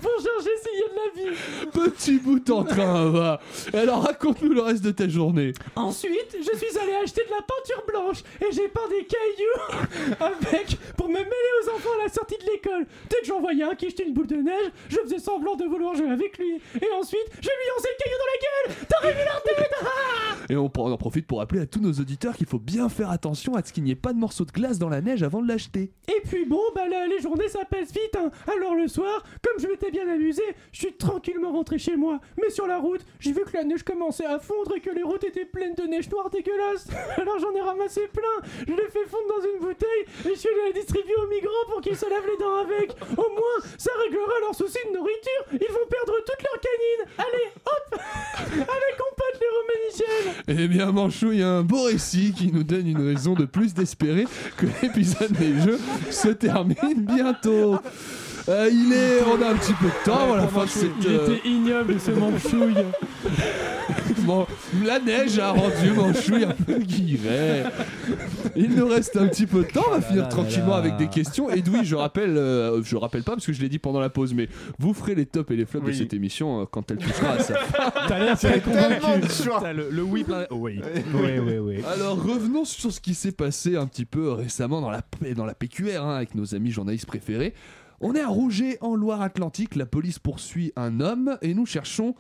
pour 0.01 0.13
chercher 0.21 0.51
s'il 0.63 0.79
y 0.79 0.83
a 0.83 0.89
de 0.89 0.95
la 0.97 1.31
vie. 1.31 1.37
Petit 1.73 2.19
bout 2.19 2.51
en 2.51 2.65
train, 2.65 3.11
va 3.11 3.41
Alors 3.85 4.03
raconte-nous 4.03 4.49
le 4.55 4.63
reste 4.63 4.83
de 4.83 4.93
ta 4.93 5.07
journée 5.07 5.53
Ensuite, 5.77 6.35
je 6.39 6.57
suis 6.57 6.79
allé 6.79 6.95
acheter 7.05 7.21
de 7.23 7.29
la 7.31 7.43
peinture 7.43 7.85
blanche 7.87 8.23
et 8.41 8.51
j'ai 8.51 8.67
peint 8.69 8.89
des 8.89 9.05
cailloux 9.05 10.15
avec 10.21 10.79
pour 10.97 11.09
me 11.09 11.19
mêler 11.19 11.51
aux 11.63 11.69
enfants 11.69 11.91
à 12.01 12.05
la 12.05 12.09
sortie 12.11 12.39
de 12.39 12.51
l'école. 12.51 12.87
Dès 13.11 13.19
que 13.21 13.27
j'en 13.27 13.41
voyais 13.41 13.63
un 13.63 13.75
qui 13.75 13.91
jetait 13.91 14.05
une 14.07 14.15
boule 14.15 14.27
de 14.27 14.37
neige, 14.37 14.73
je 14.89 14.97
faisais 15.01 15.19
semblant 15.19 15.55
de 15.57 15.67
vouloir 15.67 15.95
jouer 15.95 16.09
avec 16.09 16.39
lui. 16.39 16.55
Et 16.81 16.89
ensuite, 16.99 17.27
je 17.43 17.49
lui 17.49 17.67
lançais 17.77 17.89
le 17.93 18.05
caillou 18.05 18.17
dans 18.19 18.31
la 18.33 18.75
gueule. 18.75 18.87
T'aurais 18.89 19.13
vu 19.13 19.25
leur 19.27 19.43
tête 19.43 19.71
Ah 19.83 20.37
Et 20.49 20.57
on 20.57 20.65
en 20.65 20.97
profite 20.97 21.27
pour 21.27 21.41
rappeler 21.41 21.61
à 21.61 21.67
tous 21.67 21.81
nos 21.81 21.93
auditeurs 21.93 22.39
qu'il 22.39 22.47
faut 22.47 22.59
bien 22.59 22.89
faire 22.89 23.11
attention 23.11 23.55
à 23.55 23.63
ce 23.63 23.71
qu'il 23.71 23.85
n'y 23.85 23.91
ait 23.91 23.97
pas 23.97 24.15
de 24.15 24.19
morceaux 24.19 24.47
de 24.47 24.53
glace 24.53 24.79
dans 24.79 24.89
la 24.89 25.03
neige 25.03 25.23
avant 25.23 25.43
de 25.43 25.49
l'acheter. 25.49 25.91
Et 26.09 26.23
puis 26.27 26.47
bon, 26.47 26.63
bah 26.75 26.89
là, 26.89 27.07
les 27.07 27.21
journées 27.21 27.49
ça 27.49 27.67
passe 27.67 27.93
vite. 27.93 28.17
hein. 28.17 28.31
Alors 28.51 28.75
le 28.75 28.89
soir, 28.89 29.23
comme 29.47 29.61
je 29.63 29.69
m'étais 29.69 29.91
bien 29.91 30.09
amusé, 30.09 30.43
je 30.73 30.79
suis 30.79 30.93
tranquillement 30.95 31.53
rentré 31.53 31.79
chez 31.79 31.97
moi. 31.97 32.19
Mais 32.41 32.49
sur 32.49 32.67
la 32.67 32.79
route, 32.79 33.05
j'ai 33.21 33.33
vu 33.33 33.43
que 33.45 33.53
la 33.55 33.65
neige 33.65 33.74
commençait 33.83 34.27
à 34.27 34.39
fondre 34.39 34.77
et 34.77 34.81
que 34.81 34.91
les 34.91 35.03
routes 35.03 35.25
étaient 35.25 35.45
pleines 35.45 35.75
de 35.75 35.85
neige 35.85 36.09
noire 36.11 36.31
dégueulasse. 36.31 36.87
Alors 37.17 37.39
j'en 37.39 37.53
ai 37.55 37.61
ramassé 37.61 38.03
plein. 38.13 38.49
Je 38.61 38.73
l'ai 38.73 38.89
fait 38.91 39.07
fondre 39.09 39.29
dans 39.29 39.45
une 39.45 39.61
bouteille 39.61 40.05
et 40.27 40.35
je 40.35 40.39
suis 40.39 40.49
allé 40.49 40.73
la 40.73 40.81
distribuer 40.81 41.17
aux 41.17 41.29
migrants 41.29 41.67
pour 41.71 41.81
qu'ils 41.81 41.97
se 41.97 42.09
lavent 42.09 42.27
les 42.27 42.37
dents 42.39 42.57
avec. 42.57 42.93
Au 43.17 43.29
moins, 43.31 43.59
ça 43.79 43.91
réglera 44.05 44.41
leur 44.41 44.55
souci 44.55 44.79
de 44.89 44.97
nourriture. 44.97 45.45
Ils 45.53 45.73
vont 45.73 45.87
perdre 45.91 46.15
toutes 46.25 46.43
leurs 46.45 46.61
canines. 46.61 47.09
Allez, 47.19 47.51
hop 47.67 48.01
Avec 48.53 48.97
on 49.01 49.15
pote 49.15 49.41
les 49.41 49.55
Michel 49.87 50.45
Eh 50.49 50.69
bien, 50.69 50.93
Manchou, 50.93 51.33
il 51.33 51.41
y 51.41 51.43
a 51.43 51.49
un 51.49 51.63
beau 51.63 51.85
récit 51.85 52.33
qui 52.33 52.53
nous 52.53 52.65
donne 52.65 52.87
une 52.87 53.07
raison 53.07 53.35
de 53.35 53.45
plus 53.45 53.75
d'espérer 53.75 54.27
que 54.57 54.67
l'épisode 54.83 55.33
des 55.33 55.61
jeux 55.61 55.81
se 56.11 56.29
termine 56.29 57.05
bientôt. 57.07 57.77
Euh, 58.49 58.69
il 58.71 58.93
est, 58.93 59.23
on 59.23 59.41
a 59.43 59.51
un 59.51 59.57
petit 59.57 59.73
peu 59.73 59.87
de 59.87 60.05
temps 60.05 60.23
avant 60.25 60.37
la 60.37 60.49
fin 60.49 60.65
de 60.65 60.69
cette. 60.69 60.91
Il 61.01 61.07
euh, 61.09 61.37
était 61.37 61.49
ignoble 61.49 61.99
ce 61.99 62.11
manchouille. 62.11 62.85
Bon, 64.25 64.47
la 64.85 64.99
neige 64.99 65.39
a 65.39 65.51
rendu 65.51 65.91
Manchouille 65.95 66.45
un 66.45 66.55
peu 66.55 66.79
guiré. 66.79 67.65
Il 68.57 68.75
nous 68.75 68.87
reste 68.87 69.17
un 69.17 69.27
petit 69.27 69.47
peu 69.47 69.65
de 69.65 69.69
temps, 69.69 69.85
on 69.89 69.91
va 69.93 70.01
finir 70.01 70.29
tranquillement 70.29 70.71
là. 70.71 70.77
avec 70.77 70.97
des 70.97 71.09
questions. 71.09 71.51
Edoui, 71.51 71.85
je 71.85 71.95
rappelle, 71.95 72.37
euh, 72.39 72.83
je 72.83 72.97
rappelle 72.97 73.23
pas 73.23 73.33
parce 73.33 73.45
que 73.45 73.53
je 73.53 73.61
l'ai 73.61 73.69
dit 73.69 73.79
pendant 73.79 74.01
la 74.01 74.09
pause, 74.09 74.33
mais 74.33 74.49
vous 74.79 74.95
ferez 74.95 75.15
les 75.15 75.27
tops 75.27 75.51
et 75.51 75.57
les 75.57 75.67
flops 75.67 75.87
de 75.87 75.93
cette 75.93 76.15
émission 76.15 76.63
euh, 76.63 76.65
quand 76.65 76.91
elle 76.91 76.99
touchera 76.99 77.33
à 77.33 77.39
fin. 77.39 77.55
T'as 78.09 78.19
l'air 78.19 78.39
très 78.39 78.61
convaincu. 78.61 79.29
Putain, 79.43 79.73
le, 79.73 79.91
le 79.91 80.03
oui 80.03 80.25
plein. 80.25 80.47
Oh, 80.51 80.57
oui. 80.57 80.81
oui, 81.15 81.39
oui, 81.39 81.59
oui. 81.59 81.77
Alors 81.93 82.23
revenons 82.23 82.65
sur 82.65 82.93
ce 82.93 83.01
qui 83.01 83.15
s'est 83.15 83.33
passé 83.33 83.77
un 83.77 83.87
petit 83.87 84.07
peu 84.07 84.33
récemment 84.33 84.81
dans 84.81 84.91
la, 84.91 85.03
dans 85.35 85.45
la 85.45 85.55
PQR 85.55 86.03
hein, 86.03 86.17
avec 86.17 86.35
nos 86.35 86.55
amis 86.55 86.71
journalistes 86.71 87.07
préférés. 87.07 87.53
On 88.07 88.15
est 88.15 88.21
à 88.21 88.29
Rouget 88.29 88.77
en 88.83 88.97
Loire-Atlantique, 88.97 89.77
la 89.77 89.87
police 89.87 90.19
poursuit 90.19 90.75
un 90.77 91.01
homme 91.01 91.39
et 91.41 91.55
nous 91.55 91.65
cherchons 91.65 92.15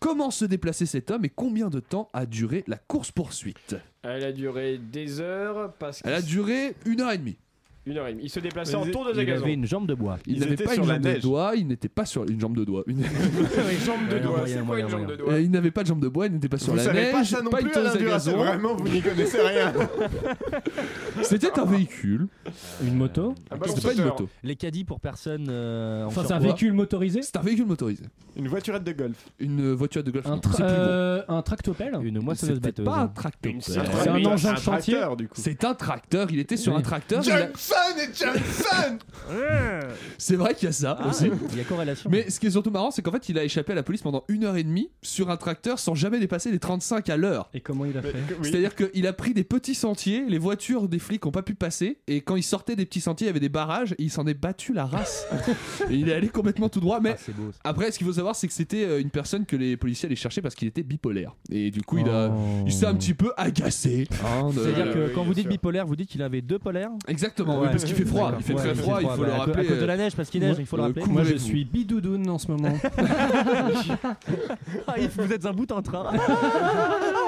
comment 0.00 0.32
se 0.32 0.44
déplacer 0.44 0.86
cet 0.86 1.12
homme 1.12 1.24
et 1.24 1.28
combien 1.28 1.68
de 1.70 1.78
temps 1.78 2.10
a 2.12 2.26
duré 2.26 2.64
la 2.66 2.78
course-poursuite. 2.78 3.76
Elle 4.02 4.24
a 4.24 4.32
duré 4.32 4.78
des 4.78 5.20
heures 5.20 5.72
parce 5.74 6.02
que. 6.02 6.08
Elle 6.08 6.14
a 6.14 6.20
duré 6.20 6.74
une 6.84 7.00
heure 7.00 7.12
et 7.12 7.18
demie. 7.18 7.38
Une 7.86 7.96
heure 7.96 8.06
et 8.08 8.12
demie. 8.12 8.24
Il 8.24 8.30
se 8.30 8.40
déplaçait 8.40 8.72
Mais 8.76 8.78
en 8.78 8.90
tour 8.90 9.06
de 9.06 9.18
Il 9.18 9.24
gazon. 9.26 9.42
avait 9.44 9.54
une 9.54 9.64
jambe 9.66 9.86
de 9.86 9.94
bois. 9.94 10.18
Il 10.26 10.38
n'avait 10.38 10.52
étaient 10.54 10.64
pas 10.64 10.74
sur 10.74 10.82
une 10.82 10.88
la 10.88 10.94
jambe 10.96 11.02
de 11.04 11.08
neige. 11.08 11.22
doigt, 11.22 11.52
il 11.56 11.66
n'était 11.66 11.88
pas 11.88 12.04
sur 12.04 12.24
une 12.28 12.38
jambe 12.40 12.56
de 12.56 12.64
doigt. 12.64 12.82
Une- 12.86 13.02
jambe 13.86 14.08
de 14.08 14.14
Ouais, 14.16 14.20
doigt. 14.20 14.36
moyen, 14.38 14.46
C'est 14.46 14.54
quoi 14.56 14.62
moyen, 14.64 14.84
une 14.84 14.90
jambe 14.90 15.00
moyen. 15.00 15.16
de 15.16 15.22
doigt 15.22 15.32
Euh, 15.32 15.40
il 15.40 15.50
n'avait 15.50 15.70
pas 15.70 15.82
de 15.82 15.88
jambe 15.88 16.00
de 16.02 16.08
bois, 16.08 16.26
il 16.26 16.32
n'était 16.34 16.48
pas 16.50 16.58
sur 16.58 16.72
Vous 16.72 16.76
la 16.76 16.84
savez 16.84 17.00
neige, 17.02 17.12
pas 17.12 17.24
ça 17.24 17.40
non 17.42 17.50
pas 17.50 17.60
une 17.62 17.68
plus, 17.68 17.78
Alain 17.80 17.90
à 17.90 17.96
Duracell, 17.96 18.32
gazon. 18.34 18.44
Vraiment, 18.44 18.74
vous 18.76 18.88
n'y 18.88 19.00
connaissez 19.00 19.40
rien. 19.40 19.72
C'était 21.22 21.58
un 21.58 21.64
véhicule. 21.64 22.26
Une 22.84 22.94
moto 22.96 23.34
Un 23.50 23.56
ballon 23.56 23.74
C'était 23.74 23.88
pas 23.88 23.94
une 23.94 24.04
moto. 24.04 24.28
Les 24.42 24.56
caddies 24.56 24.84
pour 24.84 25.00
personnes. 25.00 25.46
euh, 25.50 26.04
en 26.04 26.08
Enfin, 26.08 26.22
c'est 26.22 26.32
un 26.32 26.36
surpoids. 26.36 26.46
véhicule 26.48 26.72
motorisé 26.72 27.22
C'est 27.22 27.36
un 27.36 27.42
véhicule 27.42 27.66
motorisé. 27.66 28.04
Une 28.36 28.48
voiturette 28.48 28.84
de 28.84 28.92
golf. 28.92 29.16
Une 29.38 29.72
voiture 29.72 30.02
de 30.04 30.10
golf. 30.10 30.26
Un, 30.26 30.30
non, 30.30 30.36
tra- 30.36 30.50
c'est 30.52 30.62
plus 30.62 30.64
gros. 30.64 30.72
euh, 30.72 31.22
un 31.28 31.42
tractopelle 31.42 31.98
Une 32.02 32.20
moissonneuse 32.20 32.56
C'était 32.56 32.68
batteuse. 32.68 32.84
pas 32.84 32.96
un 32.98 33.08
tracteur. 33.08 33.52
Une 33.52 33.60
C'est 33.60 33.78
un 33.78 34.24
engin 34.24 34.52
de 34.54 34.58
chantier 34.58 34.94
tracteur, 34.94 35.16
du 35.16 35.28
coup. 35.28 35.34
C'est 35.36 35.64
un 35.64 35.74
tracteur, 35.74 36.28
il 36.30 36.38
était 36.38 36.56
sur 36.56 36.72
Oui. 36.72 36.78
un 36.78 36.82
tracteur. 36.82 37.22
il 37.24 37.30
a- 37.32 37.48
Johnson 37.70 37.98
et 37.98 38.14
Johnson 38.16 38.98
C'est 40.18 40.36
vrai 40.36 40.54
qu'il 40.54 40.66
y 40.66 40.68
a 40.68 40.72
ça 40.72 40.98
Ah, 41.00 41.08
aussi. 41.08 41.30
Il 41.52 41.58
y 41.58 41.60
a 41.60 41.64
corrélation. 41.64 42.10
Mais 42.10 42.28
ce 42.30 42.40
qui 42.40 42.46
est 42.46 42.50
surtout 42.50 42.70
marrant, 42.70 42.90
c'est 42.90 43.02
qu'en 43.02 43.12
fait, 43.12 43.28
il 43.28 43.38
a 43.38 43.44
échappé 43.44 43.72
à 43.72 43.74
la 43.74 43.82
police 43.82 44.02
pendant 44.02 44.24
une 44.28 44.44
heure 44.44 44.56
et 44.56 44.62
demie 44.64 44.90
sur 45.02 45.30
un 45.30 45.36
tracteur 45.36 45.78
sans 45.78 45.94
jamais 45.94 46.18
dépasser 46.18 46.50
les 46.50 46.58
35 46.58 47.08
à 47.10 47.16
l'heure. 47.16 47.48
Et 47.54 47.60
comment 47.60 47.84
il 47.84 47.96
a 47.96 48.02
fait 48.02 48.14
C'est-à-dire 48.42 48.74
qu'il 48.74 49.06
a 49.06 49.12
pris 49.12 49.34
des 49.34 49.44
petits 49.44 49.74
sentiers, 49.74 50.24
les 50.28 50.38
voitures 50.38 50.88
des 50.88 50.98
flics 50.98 51.24
n'ont 51.24 51.30
pas 51.30 51.42
pu 51.42 51.54
passer, 51.54 51.98
et 52.06 52.20
quand 52.22 52.36
il 52.36 52.42
sortait 52.42 52.76
des 52.76 52.86
petits 52.86 53.00
sentiers, 53.00 53.26
il 53.26 53.28
y 53.28 53.30
avait 53.30 53.40
des 53.40 53.48
barrages, 53.48 53.92
et 53.92 54.02
il 54.02 54.10
s'en 54.10 54.26
est 54.26 54.34
battu 54.34 54.72
la 54.72 54.86
race. 54.86 55.26
et 55.88 55.94
il 55.94 56.08
est 56.08 56.14
allé 56.14 56.28
complètement 56.28 56.68
tout 56.68 56.80
droit, 56.80 57.00
mais 57.00 57.12
Ah, 57.14 57.18
c'est 57.24 57.34
beau. 57.36 57.50
ça. 57.52 57.58
après, 57.64 57.90
ce 57.92 57.98
qu'il 57.98 58.06
faut 58.06 58.12
savoir, 58.12 58.34
c'est 58.36 58.46
que 58.48 58.52
c'était 58.54 58.84
euh, 58.84 59.00
une 59.00 59.10
personne 59.10 59.46
que 59.46 59.56
les 59.56 59.76
policiers 59.76 60.06
allaient 60.06 60.16
chercher 60.16 60.42
parce 60.42 60.54
qu'il 60.54 60.68
était 60.68 60.82
bipolaire. 60.82 61.34
Et 61.50 61.70
du 61.70 61.82
coup, 61.82 61.98
il, 61.98 62.08
a, 62.08 62.30
Oh. 62.30 62.64
il 62.66 62.72
s'est 62.72 62.86
un 62.86 62.94
petit 62.94 63.14
peu 63.14 63.32
agacé. 63.36 64.06
hein, 64.24 64.48
de- 64.50 64.62
C'est-à-dire 64.62 64.92
que 64.92 64.98
oui, 65.06 65.10
quand 65.14 65.20
bien 65.22 65.24
vous 65.28 65.34
dites 65.34 65.42
sûr. 65.44 65.50
bipolaire, 65.52 65.86
vous 65.86 65.96
dites 65.96 66.08
qu'il 66.08 66.22
avait 66.22 66.42
deux 66.42 66.58
polaires? 66.58 66.90
Exactement, 67.08 67.59
Ouais. 67.62 67.70
parce 67.70 67.84
qu'il 67.84 67.94
fait 67.94 68.04
froid. 68.04 68.32
Il 68.38 68.44
fait 68.44 68.54
très 68.54 68.74
froid, 68.74 68.98
il 69.00 69.08
faut 69.08 69.16
bah, 69.16 69.26
le 69.26 69.30
cause- 69.30 69.38
rappeler. 69.40 69.66
À 69.66 69.68
cause 69.68 69.80
de 69.80 69.86
la 69.86 69.96
neige, 69.96 70.16
parce 70.16 70.30
qu'il 70.30 70.40
neige, 70.40 70.56
il 70.58 70.66
faut 70.66 70.76
le 70.76 70.82
euh, 70.82 70.86
rappeler. 70.86 71.04
Moi, 71.06 71.24
je 71.24 71.36
suis 71.36 71.64
bidoudoune 71.64 72.28
en 72.28 72.38
ce 72.38 72.50
moment. 72.50 72.72
Ah, 74.86 74.94
vous 75.16 75.32
êtes 75.32 75.46
un 75.46 75.52
bout 75.52 75.70
en 75.72 75.82
train. 75.82 76.10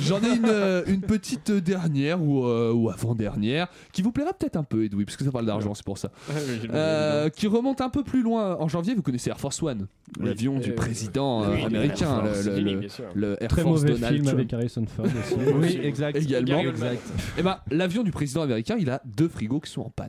J'en 0.00 0.22
ai 0.22 0.36
une, 0.36 0.46
euh, 0.46 0.82
une 0.86 1.00
petite 1.00 1.50
dernière 1.50 2.22
ou, 2.22 2.46
euh, 2.46 2.72
ou 2.72 2.90
avant-dernière 2.90 3.68
qui 3.92 4.02
vous 4.02 4.12
plaira 4.12 4.32
peut-être 4.32 4.56
un 4.56 4.62
peu, 4.62 4.84
Edoui, 4.84 5.04
parce 5.04 5.16
que 5.16 5.24
ça 5.24 5.30
parle 5.30 5.46
d'argent, 5.46 5.74
c'est 5.74 5.84
pour 5.84 5.98
ça. 5.98 6.10
Euh, 6.72 7.28
qui 7.30 7.46
remonte 7.46 7.80
un 7.80 7.90
peu 7.90 8.02
plus 8.02 8.22
loin 8.22 8.56
en 8.56 8.68
janvier. 8.68 8.94
Vous 8.94 9.02
connaissez 9.02 9.30
Air 9.30 9.40
Force 9.40 9.62
One, 9.62 9.86
l'avion 10.20 10.58
du 10.58 10.72
président 10.72 11.44
euh, 11.44 11.66
américain, 11.66 12.22
le, 13.14 13.42
Air 13.42 13.48
Très 13.48 13.62
Force 13.62 13.82
mauvais 13.82 13.94
Donald 13.94 14.14
film 14.14 14.24
Trump. 14.24 14.38
avec 14.38 14.52
Harrison 14.52 14.86
Ford 14.86 15.06
aussi. 15.06 15.34
Oui, 15.54 15.80
exact. 15.82 16.16
Également. 16.16 16.60
Exact. 16.60 17.02
Et 17.38 17.42
ben, 17.42 17.58
l'avion 17.70 18.02
du 18.02 18.10
président 18.10 18.42
américain, 18.42 18.76
il 18.78 18.90
a 18.90 19.00
deux 19.04 19.28
frigos 19.28 19.60
qui 19.60 19.70
sont 19.70 19.82
en 19.82 19.90
panne. 19.90 20.08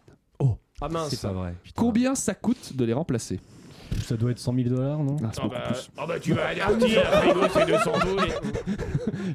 Ah 0.82 0.90
mince. 0.90 1.10
C'est 1.10 1.22
pas 1.22 1.32
vrai. 1.32 1.56
putain. 1.64 1.82
Combien 1.82 2.16
ça 2.16 2.34
coûte 2.34 2.76
de 2.76 2.84
les 2.84 2.92
remplacer? 2.92 3.40
Ça 4.04 4.16
doit 4.18 4.32
être 4.32 4.40
100 4.40 4.54
000 4.56 4.70
dollars, 4.70 5.00
non 5.00 5.18
Ah, 5.24 5.30
c'est 5.34 5.40
Ah 5.40 5.44
beaucoup 5.44 5.56
bah, 5.56 5.62
plus. 5.68 5.90
ah 5.98 6.06
bah 6.08 6.20
tu 6.20 6.34
vas 6.34 6.46
avertir, 6.48 7.04
frigo 7.06 7.40
c'est 7.54 7.66
200 7.66 7.92
boules. 8.06 8.28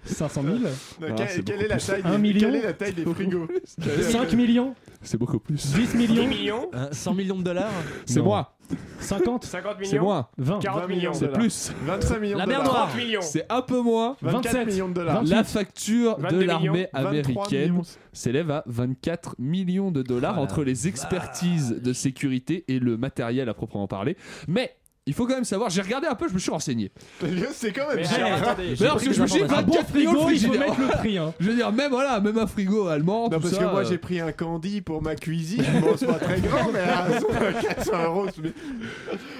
500 0.04 0.42
000 0.42 0.54
Non, 0.56 0.62
Ah, 1.02 1.06
quelle- 1.16 1.28
c'est 1.28 1.42
quelle 1.44 1.62
est 1.62 1.68
la 1.68 1.78
taille 1.78 2.02
Un 2.04 2.10
des- 2.12 2.18
million 2.18 2.40
Quelle 2.50 2.56
est 2.60 2.62
la 2.66 2.72
taille 2.72 2.92
des 2.94 3.04
frigos 3.04 3.48
5 4.10 4.32
millions 4.34 4.74
C'est 5.02 5.18
beaucoup 5.18 5.38
plus. 5.38 5.72
10 5.72 5.92
10 5.92 5.96
millions 5.96 6.26
millions 6.26 6.70
Hein, 6.72 6.88
100 6.92 7.14
millions 7.14 7.38
de 7.38 7.42
dollars 7.42 7.70
C'est 8.06 8.20
moi. 8.20 8.56
50 9.00 9.44
50 9.44 9.76
C'est 9.82 9.92
millions 9.92 10.04
moi. 10.04 10.30
20 10.38 10.58
40 10.60 10.88
millions. 10.88 11.12
C'est 11.14 11.32
plus. 11.32 11.72
25 11.84 12.20
millions 12.20 12.38
La 12.38 12.44
de 12.44 12.50
mer 12.50 12.58
dollars. 12.58 12.72
Noire. 12.74 12.88
30 12.90 12.98
millions. 13.02 13.20
C'est 13.22 13.46
un 13.50 13.62
peu 13.62 13.80
moins. 13.80 14.16
24 14.22 14.44
27. 14.54 14.66
millions 14.66 14.88
de 14.88 14.94
dollars. 14.94 15.22
La 15.24 15.44
facture 15.44 16.16
de 16.18 16.22
22 16.22 16.44
l'armée 16.44 16.68
millions. 16.68 16.82
23 16.92 17.08
américaine 17.08 17.70
millions. 17.72 17.82
s'élève 18.12 18.50
à 18.50 18.62
24 18.66 19.36
millions 19.38 19.90
de 19.90 20.02
dollars 20.02 20.34
Oh 20.34 20.36
la 20.36 20.42
entre 20.42 20.62
les 20.64 20.86
expertises 20.86 21.70
de 21.82 21.92
sécurité 21.92 22.64
et 22.68 22.78
le 22.78 22.96
matériel 22.96 23.48
à 23.48 23.54
proprement 23.54 23.88
parler. 23.88 24.16
Mais 24.48 24.76
il 25.06 25.14
faut 25.14 25.26
quand 25.26 25.34
même 25.34 25.44
savoir, 25.44 25.70
j'ai 25.70 25.80
regardé 25.82 26.06
un 26.06 26.14
peu, 26.14 26.28
je 26.28 26.34
me 26.34 26.38
suis 26.38 26.50
renseigné. 26.50 26.92
C'est 27.52 27.72
quand 27.72 27.88
même 27.88 28.04
cher. 28.04 28.26
alors, 28.26 28.38
attendez, 28.50 28.74
Mais 28.78 28.82
alors, 28.82 28.92
parce 28.96 29.08
que 29.08 29.12
je 29.14 29.22
me 29.22 29.26
suis 29.26 29.38
dit, 29.42 29.44
Un 29.54 29.62
bon 29.62 29.72
24 29.72 29.94
millions 29.94 30.10
frigo, 30.12 30.28
de 30.28 30.32
il 30.34 30.38
faut 30.40 30.46
frigidaire. 30.52 30.60
mettre 30.68 30.80
le 30.80 30.86
prix. 30.98 31.18
Hein. 31.18 31.34
Je 31.40 31.48
veux 31.50 31.56
dire, 31.56 31.72
même 31.72 31.90
voilà, 31.90 32.20
même 32.20 32.38
un 32.38 32.46
frigo 32.46 32.86
allemand, 32.86 33.24
Non, 33.24 33.30
tout 33.36 33.40
parce 33.40 33.54
ça, 33.54 33.64
que 33.64 33.70
moi 33.70 33.80
euh, 33.80 33.84
j'ai 33.88 33.98
pris 33.98 34.20
un 34.20 34.30
candy 34.32 34.80
pour 34.82 35.02
ma 35.02 35.16
cuisine. 35.16 35.64
Bon, 35.80 35.94
c'est 35.96 36.06
pas 36.06 36.18
très 36.18 36.40
grand, 36.40 36.70
mais 36.72 36.80
à 36.80 37.52
400 37.62 38.04
euros. 38.04 38.26
c'est- 38.34 38.52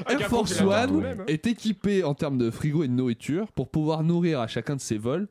Ah, 0.06 0.12
Air 0.14 0.28
Force 0.28 0.61
One 0.61 1.04
hein. 1.04 1.24
est 1.28 1.46
équipé 1.46 2.04
en 2.04 2.14
termes 2.14 2.38
de 2.38 2.50
frigo 2.50 2.82
et 2.82 2.88
de 2.88 2.92
nourriture 2.92 3.52
pour 3.52 3.68
pouvoir 3.68 4.02
nourrir 4.02 4.40
à 4.40 4.46
chacun 4.46 4.76
de 4.76 4.80
ses 4.80 4.98
vols, 4.98 5.28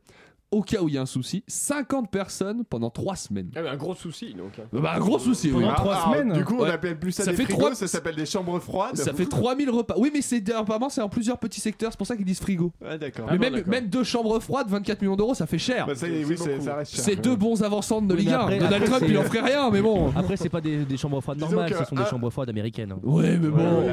au 0.51 0.61
cas 0.63 0.81
où 0.81 0.87
il 0.89 0.95
y 0.95 0.97
a 0.97 1.01
un 1.01 1.05
souci, 1.05 1.43
50 1.47 2.09
personnes 2.09 2.63
pendant 2.65 2.89
3 2.89 3.15
semaines. 3.15 3.51
Ah, 3.55 3.61
mais 3.61 3.69
un 3.69 3.75
gros 3.77 3.93
souci 3.95 4.33
donc. 4.33 4.53
Bah, 4.73 4.93
un 4.95 4.99
gros 4.99 5.19
souci, 5.19 5.51
oui. 5.51 5.61
Pendant 5.63 5.75
trois 5.75 5.95
Ah, 6.05 6.11
semaines 6.11 6.33
Du 6.33 6.43
coup, 6.45 6.55
on 6.59 6.63
Ouais. 6.63 6.71
appelle 6.71 6.97
plus 6.99 7.11
ça, 7.11 7.23
Ça 7.23 7.31
des 7.31 7.37
fait 7.37 7.43
frigos, 7.43 7.73
ça 7.75 7.87
s'appelle 7.87 8.15
des 8.15 8.25
chambres 8.25 8.59
froides. 8.59 8.95
Ça 8.97 9.13
fait 9.13 9.25
3000 9.25 9.69
repas. 9.69 9.93
Oui, 9.97 10.09
mais 10.13 10.21
c'est 10.21 10.51
apparemment 10.51 10.89
c'est 10.89 11.01
en 11.01 11.09
plusieurs 11.09 11.37
petits 11.37 11.61
secteurs, 11.61 11.91
c'est 11.91 11.97
pour 11.97 12.07
ça 12.07 12.15
qu'ils 12.15 12.25
disent 12.25 12.39
frigo. 12.39 12.71
Ah, 12.83 12.97
d'accord. 12.97 13.27
mais 13.31 13.37
bon, 13.37 13.51
même, 13.51 13.63
même 13.67 13.87
deux 13.87 14.03
chambres 14.03 14.39
froides, 14.39 14.67
24 14.69 15.01
millions 15.01 15.15
d'euros, 15.15 15.33
ça 15.35 15.45
fait 15.45 15.57
cher. 15.59 15.85
Bah, 15.85 15.93
ça, 15.95 16.07
C'est 16.07 16.23
oui, 16.25 16.35
c'est- 16.37 16.49
beaucoup. 16.53 16.65
ça 16.65 16.75
reste 16.75 16.95
cher. 16.95 17.03
c'est 17.03 17.15
deux 17.15 17.35
bons 17.35 17.61
avançants 17.63 18.01
de 18.01 18.13
Oui, 18.13 18.21
Ligue 18.21 18.29
mais 18.29 18.33
1. 18.35 18.39
après- 18.39 18.57
Donald 18.57 18.73
après, 18.83 18.87
Trump, 18.97 19.03
il 19.07 19.17
en 19.17 19.23
ferait 19.23 19.41
rien, 19.41 19.69
mais 19.71 19.81
bon. 19.81 20.11
Après, 20.15 20.35
c'est 20.37 20.49
pas 20.49 20.61
des, 20.61 20.77
des 20.85 20.97
chambres 20.97 21.21
froides 21.21 21.39
normales, 21.39 21.73
ce 21.77 21.85
sont 21.85 21.95
des 21.95 22.05
chambres 22.05 22.29
froides 22.31 22.49
américaines. 22.49 22.91
hein. 22.93 22.99
Ouais, 23.03 23.37
mais 23.37 23.49
bon. 23.49 23.83
Oui, 23.83 23.89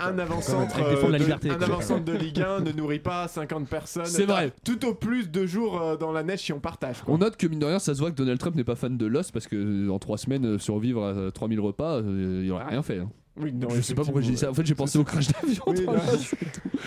un 0.00 0.18
avant-centre 0.18 2.04
de 2.04 2.12
Ligue 2.12 2.40
1 2.40 2.60
ne 2.60 2.72
nourrit 2.72 2.98
pas 2.98 3.28
50 3.28 3.68
personnes. 3.68 4.04
C'est 4.06 4.24
vrai. 4.26 4.52
Tout 4.64 4.84
au 4.86 4.94
plus 4.94 5.28
deux 5.30 5.46
jours 5.46 5.80
euh, 5.86 5.96
dans 5.96 6.12
la 6.12 6.22
neige 6.22 6.40
si 6.40 6.52
on 6.52 6.60
partage. 6.60 7.02
quoi. 7.02 7.14
On 7.14 7.18
note 7.18 7.36
que 7.36 7.46
mine 7.46 7.58
de 7.58 7.66
rien, 7.66 7.78
ça 7.78 7.94
se 7.94 8.00
voit 8.00 8.10
que 8.10 8.16
Donald 8.16 8.38
Trump 8.38 8.54
n'est 8.56 8.64
pas 8.64 8.76
fan 8.76 8.96
de 8.96 9.06
l'os 9.06 9.30
parce 9.30 9.46
que 9.46 9.56
euh, 9.56 9.90
en 9.92 9.98
3 9.98 10.18
semaines, 10.18 10.44
euh, 10.46 10.58
survivre 10.58 11.02
à 11.04 11.08
euh, 11.08 11.30
3000 11.30 11.60
repas, 11.60 12.00
il 12.00 12.50
aurait 12.52 12.64
rien 12.64 12.82
fait. 12.82 12.98
hein. 12.98 13.10
Oui, 13.38 13.52
non, 13.52 13.68
je 13.70 13.80
sais 13.82 13.94
pas 13.94 14.02
pourquoi 14.02 14.22
j'ai 14.22 14.30
dit 14.32 14.36
ça. 14.38 14.50
En 14.50 14.54
fait, 14.54 14.64
j'ai 14.66 14.74
pensé 14.74 14.98
au 14.98 15.04
crash 15.04 15.28
d'avion. 15.28 15.62
Oui, 15.66 15.84
dans 15.84 15.92
non. 15.92 15.98
l'os 16.12 16.32
et 16.32 16.36
tout. 16.46 16.78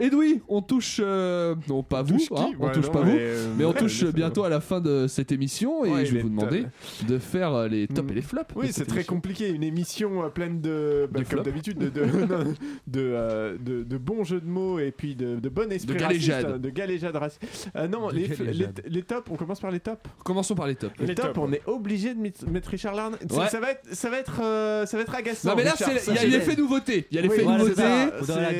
Edoui, 0.00 0.42
on 0.46 0.62
touche. 0.62 1.00
euh, 1.02 1.56
non, 1.68 1.82
pas 1.82 2.02
vous. 2.02 2.18
touche 2.18 2.28
hein, 2.36 2.50
on 2.60 2.66
Ouais, 2.66 2.72
touche 2.72 2.86
non, 2.86 2.92
pas 2.92 3.02
mais, 3.04 3.10
vous. 3.10 3.18
euh, 3.18 3.54
Mais 3.58 3.64
on 3.64 3.72
touche 3.72 4.04
bientôt 4.04 4.44
à 4.44 4.48
la 4.48 4.60
fin 4.60 4.80
de 4.80 5.08
cette 5.08 5.32
émission 5.32 5.84
et 5.84 5.90
Ouais, 5.90 6.06
je 6.06 6.14
vais 6.14 6.22
vous 6.22 6.28
demander 6.28 6.66
de 7.08 7.18
faire 7.18 7.52
euh, 7.52 7.66
les 7.66 7.88
tops 7.88 8.12
et 8.12 8.14
les 8.14 8.22
flops. 8.22 8.54
Oui, 8.54 8.68
c'est 8.70 8.84
très 8.86 9.02
compliqué. 9.02 9.48
Une 9.48 9.64
émission 9.64 10.22
euh, 10.22 10.28
pleine 10.28 10.60
de, 10.60 11.08
bah, 11.10 11.20
comme 11.28 11.42
d'habitude, 11.42 11.78
de, 11.78 11.88
de, 11.88 12.04
de, 12.86 13.00
euh, 13.00 13.56
de- 13.58 13.82
de 13.82 13.98
bons 13.98 14.22
jeux 14.22 14.40
de 14.40 14.46
mots 14.46 14.78
et 14.78 14.92
puis 14.92 15.16
de, 15.16 15.40
de 15.40 15.48
bon 15.48 15.72
esprit 15.72 15.94
De 15.94 15.98
galéjade. 15.98 16.44
euh, 16.46 16.58
de 16.58 16.70
galéjade 16.70 17.16
raciste. 17.16 17.68
Euh, 17.74 17.88
non, 17.88 18.06
De 18.08 18.14
les, 18.14 18.28
les, 18.52 18.66
les 18.86 19.02
tops, 19.02 19.28
on 19.32 19.34
commence 19.36 19.58
par 19.58 19.72
les 19.72 19.80
tops? 19.80 20.00
Commençons 20.24 20.54
par 20.54 20.68
les 20.68 20.76
tops. 20.76 20.94
Les, 21.00 21.06
Les 21.08 21.14
tops, 21.16 21.36
on 21.38 21.48
ouais. 21.50 21.56
est 21.56 21.68
obligé 21.68 22.14
de 22.14 22.20
mettre 22.50 22.70
Richard 22.70 22.94
Larn. 22.94 23.16
Ça- 23.28 23.36
Ouais. 23.38 23.48
Ça 23.48 23.58
va 23.60 23.70
être, 23.72 23.82
ça 23.92 24.10
va 24.10 24.18
être, 24.18 24.40
euh, 24.42 24.86
ça 24.86 24.96
va 24.96 25.02
être 25.02 25.14
agaçant. 25.14 25.48
Non, 25.50 25.56
mais 25.56 25.64
là, 25.64 25.74
il 26.08 26.14
y 26.14 26.18
a 26.18 26.24
l'effet 26.26 26.56
nouveauté. 26.56 27.06
Il 27.10 27.16
y 27.16 27.18
a 27.18 27.22
l'effet 27.22 27.44
nouveauté. 27.44 27.82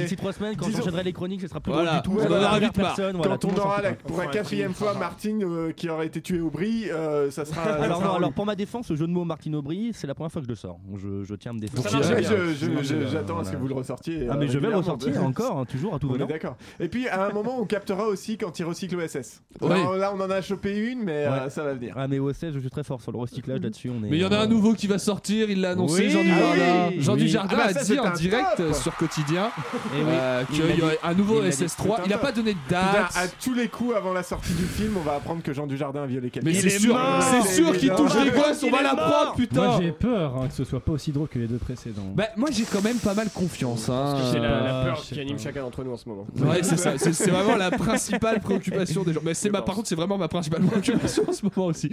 D'ici 0.02 0.16
3 0.16 0.32
semaines, 0.32 0.56
quand 0.56 0.70
j'enchaînerai 0.70 1.02
les 1.04 1.12
chroniques, 1.12 1.40
ce 1.42 1.48
sera 1.48 1.60
plus 1.60 1.72
Voilà. 1.72 2.00
drôle 2.00 2.18
du 2.22 2.26
tout. 2.26 2.32
On 2.32 2.36
aura 2.36 2.58
vite 2.58 2.72
personne, 2.72 3.16
Quand 3.22 3.44
on 3.44 3.56
aura 3.56 3.82
pour 4.06 4.18
la 4.18 4.26
quatrième 4.26 4.74
fois. 4.74 4.94
Martine 4.98 5.42
euh, 5.44 5.72
qui 5.72 5.88
aurait 5.88 6.06
été 6.06 6.20
tué 6.20 6.40
au 6.40 6.50
bris, 6.50 6.90
euh, 6.90 7.30
ça 7.30 7.44
sera. 7.44 7.62
Alors, 7.72 8.32
pour 8.32 8.46
ma 8.46 8.56
défense, 8.56 8.90
le 8.90 8.96
jeu 8.96 9.06
de 9.06 9.12
mots 9.12 9.24
Martine 9.24 9.54
Aubry, 9.54 9.90
c'est 9.94 10.06
la 10.06 10.14
première 10.14 10.32
fois 10.32 10.40
que 10.40 10.46
je 10.46 10.50
le 10.50 10.56
sors. 10.56 10.78
Je, 10.96 11.24
je 11.24 11.34
tiens 11.34 11.50
à 11.52 11.54
me 11.54 11.60
défendre. 11.60 11.88
J'attends 13.10 13.38
à 13.38 13.44
ce 13.44 13.52
que 13.52 13.56
vous 13.56 13.68
le 13.68 13.74
ressortiez. 13.74 14.26
Ah, 14.30 14.36
mais 14.36 14.48
je 14.48 14.58
vais 14.58 14.68
le 14.68 14.76
ressortir 14.76 15.22
encore, 15.24 15.58
hein, 15.58 15.64
toujours 15.64 15.94
à 15.94 15.98
tout 15.98 16.08
venant. 16.08 16.26
d'accord. 16.26 16.56
Et 16.80 16.88
puis 16.88 17.08
à 17.08 17.26
un 17.26 17.32
moment, 17.32 17.56
on 17.60 17.64
captera 17.64 18.06
aussi 18.06 18.36
quand 18.38 18.58
il 18.58 18.64
recycle 18.64 18.96
OSS. 18.96 19.42
Là, 19.60 19.76
on- 19.88 19.92
là, 19.92 20.12
on 20.16 20.20
en 20.20 20.30
a 20.30 20.40
chopé 20.40 20.76
une, 20.78 21.02
mais 21.04 21.26
euh, 21.26 21.50
ça 21.50 21.62
va 21.64 21.74
venir. 21.74 21.94
Ah, 21.96 22.08
mais 22.08 22.18
OSS, 22.18 22.52
je 22.54 22.58
suis 22.60 22.70
très 22.70 22.84
fort 22.84 23.00
sur 23.02 23.12
le 23.12 23.18
recyclage 23.18 23.60
là-dessus. 23.60 23.90
on 23.90 24.04
est- 24.04 24.10
Mais 24.10 24.16
il 24.18 24.22
y 24.22 24.24
en 24.26 24.32
a 24.32 24.38
un 24.38 24.46
nouveau 24.46 24.74
qui 24.74 24.86
va 24.86 24.98
sortir, 24.98 25.50
il 25.50 25.60
l'a 25.60 25.70
annoncé, 25.70 26.06
Oui, 26.06 27.00
Jean 27.00 27.16
Oui. 27.18 27.24
Dujardin 27.26 27.56
Ah 27.60 27.72
bah 27.72 27.80
ça, 27.80 28.02
en 28.02 28.10
direct 28.14 28.46
top. 28.56 28.74
sur 28.74 28.96
Quotidien 28.96 29.50
Eh 29.94 29.96
oui. 29.98 30.04
euh, 30.08 30.42
Il 30.50 30.56
qu'il 30.62 30.78
y 30.78 30.82
aurait 30.82 30.98
un 31.02 31.14
nouveau 31.14 31.38
Il 31.40 31.44
l'a 31.44 31.50
dit. 31.50 31.64
SS3. 31.64 31.66
C'est 31.76 31.90
un 31.90 32.04
Il 32.04 32.10
n'a 32.10 32.18
pas 32.18 32.32
donné 32.32 32.54
de 32.54 32.58
Putain, 32.58 32.80
date. 32.92 33.16
à 33.16 33.28
tous 33.28 33.54
les 33.54 33.68
coups, 33.68 33.94
avant 33.96 34.12
la 34.12 34.22
sortie 34.22 34.52
du 34.52 34.64
film, 34.64 34.96
on 34.96 35.00
va 35.02 35.14
apprendre 35.16 35.42
que 35.42 35.52
Jean 35.52 35.66
Dujardin 35.66 36.02
a 36.02 36.06
violé 36.06 36.30
quelqu'un. 36.30 36.48
Mais 36.50 36.54
Il 36.56 36.60
c'est 36.60 36.76
est 36.76 36.78
sûr, 36.78 36.98
c'est 37.20 37.54
sûr 37.54 37.76
qu'il 37.76 37.90
touche 37.90 38.14
les 38.24 38.30
gosses, 38.30 38.62
on 38.64 38.70
va 38.70 38.80
est 38.80 38.82
la 38.82 38.94
mort. 38.94 39.10
prendre, 39.10 39.34
putain. 39.34 39.64
Moi 39.64 39.78
j'ai 39.80 39.92
peur 39.92 40.36
hein, 40.36 40.48
que 40.48 40.54
ce 40.54 40.64
soit 40.64 40.80
pas 40.80 40.92
aussi 40.92 41.12
drôle 41.12 41.28
que 41.28 41.38
les 41.38 41.46
deux 41.46 41.58
précédents. 41.58 42.12
Bah, 42.14 42.28
moi 42.36 42.48
j'ai 42.52 42.64
quand 42.64 42.82
même 42.82 42.98
pas 42.98 43.14
mal 43.14 43.28
confiance. 43.30 43.88
Hein. 43.88 44.16
C'est 44.32 44.38
la, 44.38 44.48
la 44.48 44.74
Euh, 44.80 44.84
peur 44.86 45.00
qui 45.02 45.20
anime 45.20 45.38
chacun 45.38 45.62
d'entre 45.62 45.84
nous 45.84 45.92
en 45.92 45.96
ce 45.96 46.08
moment. 46.08 46.26
Ouais, 46.36 46.62
c'est 46.62 46.76
ça. 46.76 46.96
C'est 46.98 47.30
vraiment 47.30 47.56
la 47.56 47.70
principale 47.88 48.40
préoccupation 48.40 49.02
des 49.02 49.12
gens. 49.12 49.20
Mais 49.24 49.34
c'est 49.34 49.50
ma, 49.50 49.62
par 49.62 49.74
contre, 49.74 49.88
c'est 49.88 49.94
vraiment 49.94 50.18
ma 50.18 50.28
principale 50.28 50.62
préoccupation 50.62 51.24
en 51.28 51.32
ce 51.32 51.44
moment 51.44 51.66
aussi. 51.68 51.90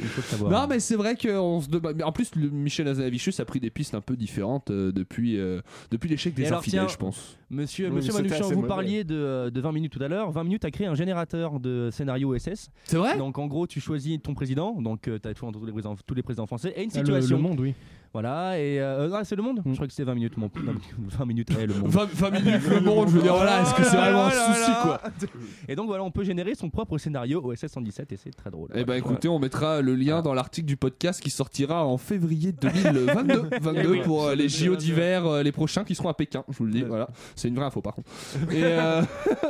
Non, 0.49 0.67
mais 0.67 0.79
c'est 0.79 0.95
vrai 0.95 1.15
qu'on 1.15 1.61
se 1.61 1.67
demande. 1.69 1.93
Mais 1.97 2.03
en 2.03 2.11
plus, 2.11 2.31
le 2.35 2.49
Michel 2.49 2.87
Azanavichus 2.87 3.33
a 3.39 3.45
pris 3.45 3.59
des 3.59 3.69
pistes 3.69 3.95
un 3.95 4.01
peu 4.01 4.15
différentes 4.15 4.71
euh, 4.71 4.91
depuis, 5.15 5.39
euh, 5.39 5.61
depuis 5.91 6.09
l'échec 6.09 6.33
des 6.33 6.45
alors, 6.45 6.59
infidèles, 6.59 6.81
tiens, 6.81 6.89
je 6.89 6.97
pense. 6.97 7.37
Monsieur, 7.49 7.87
Oui, 7.89 7.95
monsieur 7.95 8.13
Manouchian, 8.13 8.49
vous 8.49 8.63
parliez 8.63 9.03
de, 9.03 9.49
de 9.49 9.61
20 9.61 9.71
minutes 9.71 9.93
tout 9.93 10.03
à 10.03 10.07
l'heure. 10.07 10.31
20 10.31 10.43
minutes 10.43 10.65
a 10.65 10.71
créé 10.71 10.87
un 10.87 10.95
générateur 10.95 11.59
de 11.59 11.89
scénario 11.91 12.37
SS. 12.37 12.69
C'est 12.83 12.97
vrai? 12.97 13.17
Donc 13.17 13.37
en 13.37 13.47
gros, 13.47 13.67
tu 13.67 13.79
choisis 13.79 14.21
ton 14.21 14.33
président, 14.33 14.73
donc 14.81 15.03
tu 15.03 15.13
as 15.13 15.33
tous 15.33 15.65
les, 15.65 15.71
présidents, 15.71 15.95
tous 16.05 16.15
les 16.15 16.23
présidents 16.23 16.47
français, 16.47 16.73
et 16.75 16.83
une 16.83 16.89
Ah, 16.93 16.99
le, 16.99 17.05
situation. 17.05 17.37
le 17.37 17.41
monde, 17.41 17.59
oui. 17.59 17.73
Voilà, 18.15 18.57
et 18.57 18.79
euh, 18.79 19.09
ah, 19.13 19.25
c'est 19.25 19.35
le 19.35 19.43
monde 19.43 19.61
Je 19.65 19.73
crois 19.73 19.87
que 19.87 19.91
c'était 19.91 20.05
20 20.05 20.15
minutes, 20.15 20.37
mon 20.37 20.49
20 20.97 21.25
minutes, 21.25 21.49
eh, 21.59 21.65
le 21.67 21.73
monde. 21.73 21.91
20, 21.91 22.05
20 22.13 22.29
minutes 22.31 22.61
le 22.69 22.79
monde, 22.79 23.09
je 23.09 23.15
veux 23.15 23.21
dire, 23.21 23.35
voilà, 23.35 23.61
est-ce 23.61 23.73
que 23.73 23.83
c'est 23.83 23.97
vraiment 23.97 24.27
un 24.27 24.31
souci 24.31 24.71
quoi 24.83 25.01
Et 25.67 25.75
donc 25.75 25.87
voilà, 25.87 26.01
on 26.01 26.11
peut 26.11 26.23
générer 26.23 26.55
son 26.55 26.69
propre 26.69 26.97
scénario 26.97 27.41
au 27.43 27.53
SS 27.53 27.73
117 27.73 28.13
et 28.13 28.15
c'est 28.15 28.29
très 28.31 28.49
drôle. 28.51 28.69
Eh 28.73 28.85
ben 28.85 28.93
écoutez, 28.93 29.27
on 29.27 29.37
mettra 29.37 29.81
le 29.81 29.95
lien 29.95 30.21
dans 30.21 30.33
l'article 30.33 30.65
du 30.65 30.77
podcast 30.77 31.21
qui 31.21 31.29
sortira 31.29 31.85
en 31.85 31.97
février 31.97 32.53
2022 32.53 33.49
22 33.61 33.81
Eh 33.83 33.87
oui. 33.87 33.99
pour 34.05 34.27
euh, 34.27 34.35
les 34.35 34.47
JO 34.47 34.77
d'hiver, 34.77 35.25
euh, 35.25 35.43
les 35.43 35.51
prochains 35.51 35.83
qui 35.83 35.93
seront 35.93 36.07
à 36.07 36.13
Pékin, 36.13 36.45
je 36.47 36.57
vous 36.57 36.67
le 36.67 36.71
dis, 36.71 36.83
voilà. 36.83 37.09
C'est 37.35 37.49
une 37.49 37.55
vraie 37.55 37.65
info 37.65 37.81
par 37.81 37.95
contre. 37.95 38.09
Et, 38.49 38.63
euh, 38.63 39.01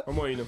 Au 0.08 0.12
moins 0.12 0.26
une. 0.26 0.40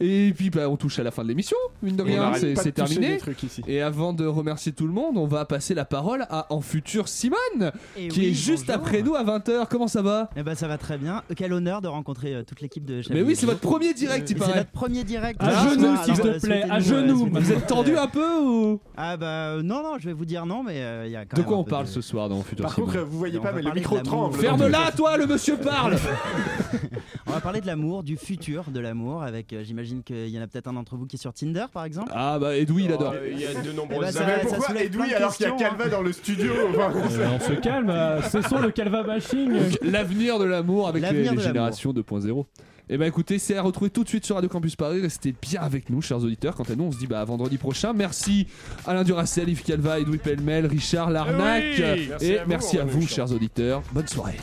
et 0.00 0.32
puis 0.36 0.50
bah, 0.50 0.68
on 0.68 0.76
touche 0.76 0.98
à 0.98 1.04
la 1.04 1.12
fin 1.12 1.22
de 1.22 1.28
l'émission, 1.28 1.56
mine 1.80 1.94
de 1.94 2.02
rien, 2.02 2.32
c'est 2.34 2.72
terminé. 2.72 3.10
des 3.10 3.18
trucs 3.18 3.44
ici. 3.44 3.62
Et 3.68 3.82
avant 3.82 4.12
de 4.12 4.26
remercier 4.26 4.72
tout 4.72 4.88
le 4.88 4.92
monde, 4.92 5.16
on 5.16 5.28
va 5.28 5.44
passer 5.44 5.74
la 5.74 5.84
parole 5.84 6.26
à 6.28 6.52
En 6.52 6.60
Futur 6.60 7.06
Simone, 7.52 7.72
Eh 7.96 8.08
qui 8.08 8.20
oui, 8.20 8.26
est 8.26 8.32
juste 8.34 8.66
bonjour. 8.66 8.82
après 8.82 9.02
nous 9.02 9.14
à 9.14 9.24
20h. 9.24 9.66
Comment 9.70 9.88
ça 9.88 10.02
va 10.02 10.30
Eh 10.36 10.42
ben 10.42 10.54
ça 10.54 10.68
va 10.68 10.78
très 10.78 10.98
bien. 10.98 11.22
Quel 11.36 11.52
honneur 11.52 11.80
de 11.80 11.88
rencontrer 11.88 12.34
euh, 12.34 12.42
toute 12.42 12.60
l'équipe 12.60 12.84
de 12.84 13.02
Mais 13.10 13.22
oui, 13.22 13.36
c'est 13.36 13.46
votre 13.46 13.60
premier 13.60 13.94
direct, 13.94 14.28
il 14.30 14.34
C'est 14.34 14.38
paraît. 14.38 14.56
notre 14.58 14.70
premier 14.70 15.04
direct. 15.04 15.40
À 15.42 15.50
ce 15.64 15.74
genoux, 15.74 15.96
s'il 16.04 16.12
Alors, 16.14 16.26
te 16.26 16.28
euh, 16.28 16.38
plaît, 16.40 16.62
à 16.70 16.80
souhaitez-nous, 16.80 16.80
euh, 16.80 16.80
genoux. 16.80 17.18
souhaitez-nous, 17.18 17.40
Vous 17.40 17.52
êtes 17.52 17.66
tendu 17.66 17.96
euh, 17.96 18.02
un 18.02 18.08
peu 18.08 18.38
ou 18.42 18.80
Ah 18.96 19.16
bah 19.16 19.26
euh, 19.26 19.62
non 19.62 19.82
non, 19.82 19.96
je 19.98 20.06
vais 20.06 20.12
vous 20.12 20.24
dire 20.24 20.46
non, 20.46 20.62
mais 20.62 20.82
euh, 20.82 21.06
il 21.06 21.12
y 21.12 21.16
a 21.16 21.24
quand 21.24 21.36
De 21.36 21.40
même 21.42 21.46
quoi 21.48 21.56
un 21.56 21.60
on 21.60 21.64
peu 21.64 21.70
parle 21.70 21.86
ce 21.86 22.00
soir 22.00 22.28
dans 22.28 22.42
Futur 22.42 22.64
Par 22.64 22.74
contre, 22.74 22.98
vous 23.00 23.18
voyez 23.18 23.38
On 23.38 23.42
pas, 23.42 23.50
va 23.50 23.56
mais 23.56 23.62
le 23.62 23.66
parler 23.68 23.80
micro 23.80 23.98
de 23.98 24.04
l'amour. 24.04 24.30
tremble. 24.30 24.38
Ferme-la, 24.38 24.92
toi, 24.92 25.16
le 25.16 25.26
monsieur 25.26 25.56
parle 25.56 25.96
On 27.28 27.32
va 27.32 27.40
parler 27.40 27.60
de 27.60 27.66
l'amour, 27.66 28.02
du 28.02 28.16
futur 28.16 28.64
de 28.70 28.80
l'amour. 28.80 29.22
Avec, 29.22 29.52
euh, 29.52 29.62
j'imagine 29.64 30.02
qu'il 30.02 30.28
y 30.28 30.38
en 30.38 30.42
a 30.42 30.46
peut-être 30.46 30.68
un 30.68 30.74
d'entre 30.74 30.96
vous 30.96 31.06
qui 31.06 31.16
est 31.16 31.18
sur 31.18 31.32
Tinder, 31.32 31.66
par 31.72 31.84
exemple. 31.84 32.10
Ah 32.14 32.38
bah 32.38 32.56
Edoui, 32.56 32.84
il 32.84 32.92
adore. 32.92 33.12
Euh, 33.16 33.28
Il 33.32 33.40
y 33.40 33.44
a 33.46 33.52
de 33.52 33.58
Eh 33.62 33.66
ben, 33.68 33.74
nombreuses 33.74 34.10
ça- 34.10 34.24
Mais 34.26 34.34
ça 34.36 34.40
pourquoi 34.48 34.66
soulève 34.68 34.86
Edoui 34.86 35.10
de 35.10 35.14
alors 35.14 35.34
qu'il 35.36 35.44
y 35.44 35.48
a 35.48 35.52
questions, 35.52 35.68
Calva 35.76 35.88
dans 35.88 36.02
le 36.02 36.12
studio 36.12 36.52
enfin, 36.70 36.92
Euh, 36.96 37.25
on 37.34 37.40
se 37.40 37.52
calme, 37.52 37.90
euh, 37.90 38.22
cessons 38.22 38.58
le 38.58 38.70
calva 38.70 39.02
bashing. 39.02 39.52
L'avenir 39.82 40.38
de 40.38 40.44
l'amour 40.44 40.88
avec 40.88 41.02
les, 41.10 41.24
générations 41.38 41.92
2.0. 41.92 42.44
Et 42.88 42.98
bah 42.98 43.06
écoutez, 43.06 43.40
c'est 43.40 43.56
à 43.56 43.62
retrouver 43.62 43.90
tout 43.90 44.04
de 44.04 44.08
suite 44.08 44.24
sur 44.24 44.36
Radio 44.36 44.48
Campus 44.48 44.76
Paris. 44.76 45.00
Restez 45.00 45.34
bien 45.40 45.60
avec 45.60 45.90
nous, 45.90 46.00
chers 46.00 46.22
auditeurs. 46.22 46.54
Quant 46.54 46.64
à 46.64 46.76
nous, 46.76 46.84
on 46.84 46.92
se 46.92 46.98
dit 46.98 47.08
bah 47.08 47.20
à 47.20 47.24
vendredi 47.24 47.58
prochain. 47.58 47.92
Merci 47.92 48.46
Alain 48.86 49.02
Duracel, 49.02 49.48
Yves 49.48 49.64
Calva, 49.64 49.98
Edoui 49.98 50.18
Pellemel, 50.18 50.66
Richard 50.66 51.10
Larnac. 51.10 51.64
Eh 51.64 51.82
oui, 51.82 52.08
merci 52.10 52.26
et 52.26 52.38
à 52.38 52.44
vous, 52.44 52.48
merci 52.48 52.78
à 52.78 52.84
vous, 52.84 53.06
chers 53.06 53.32
auditeurs. 53.32 53.82
Bonne 53.92 54.06
soirée. 54.06 54.38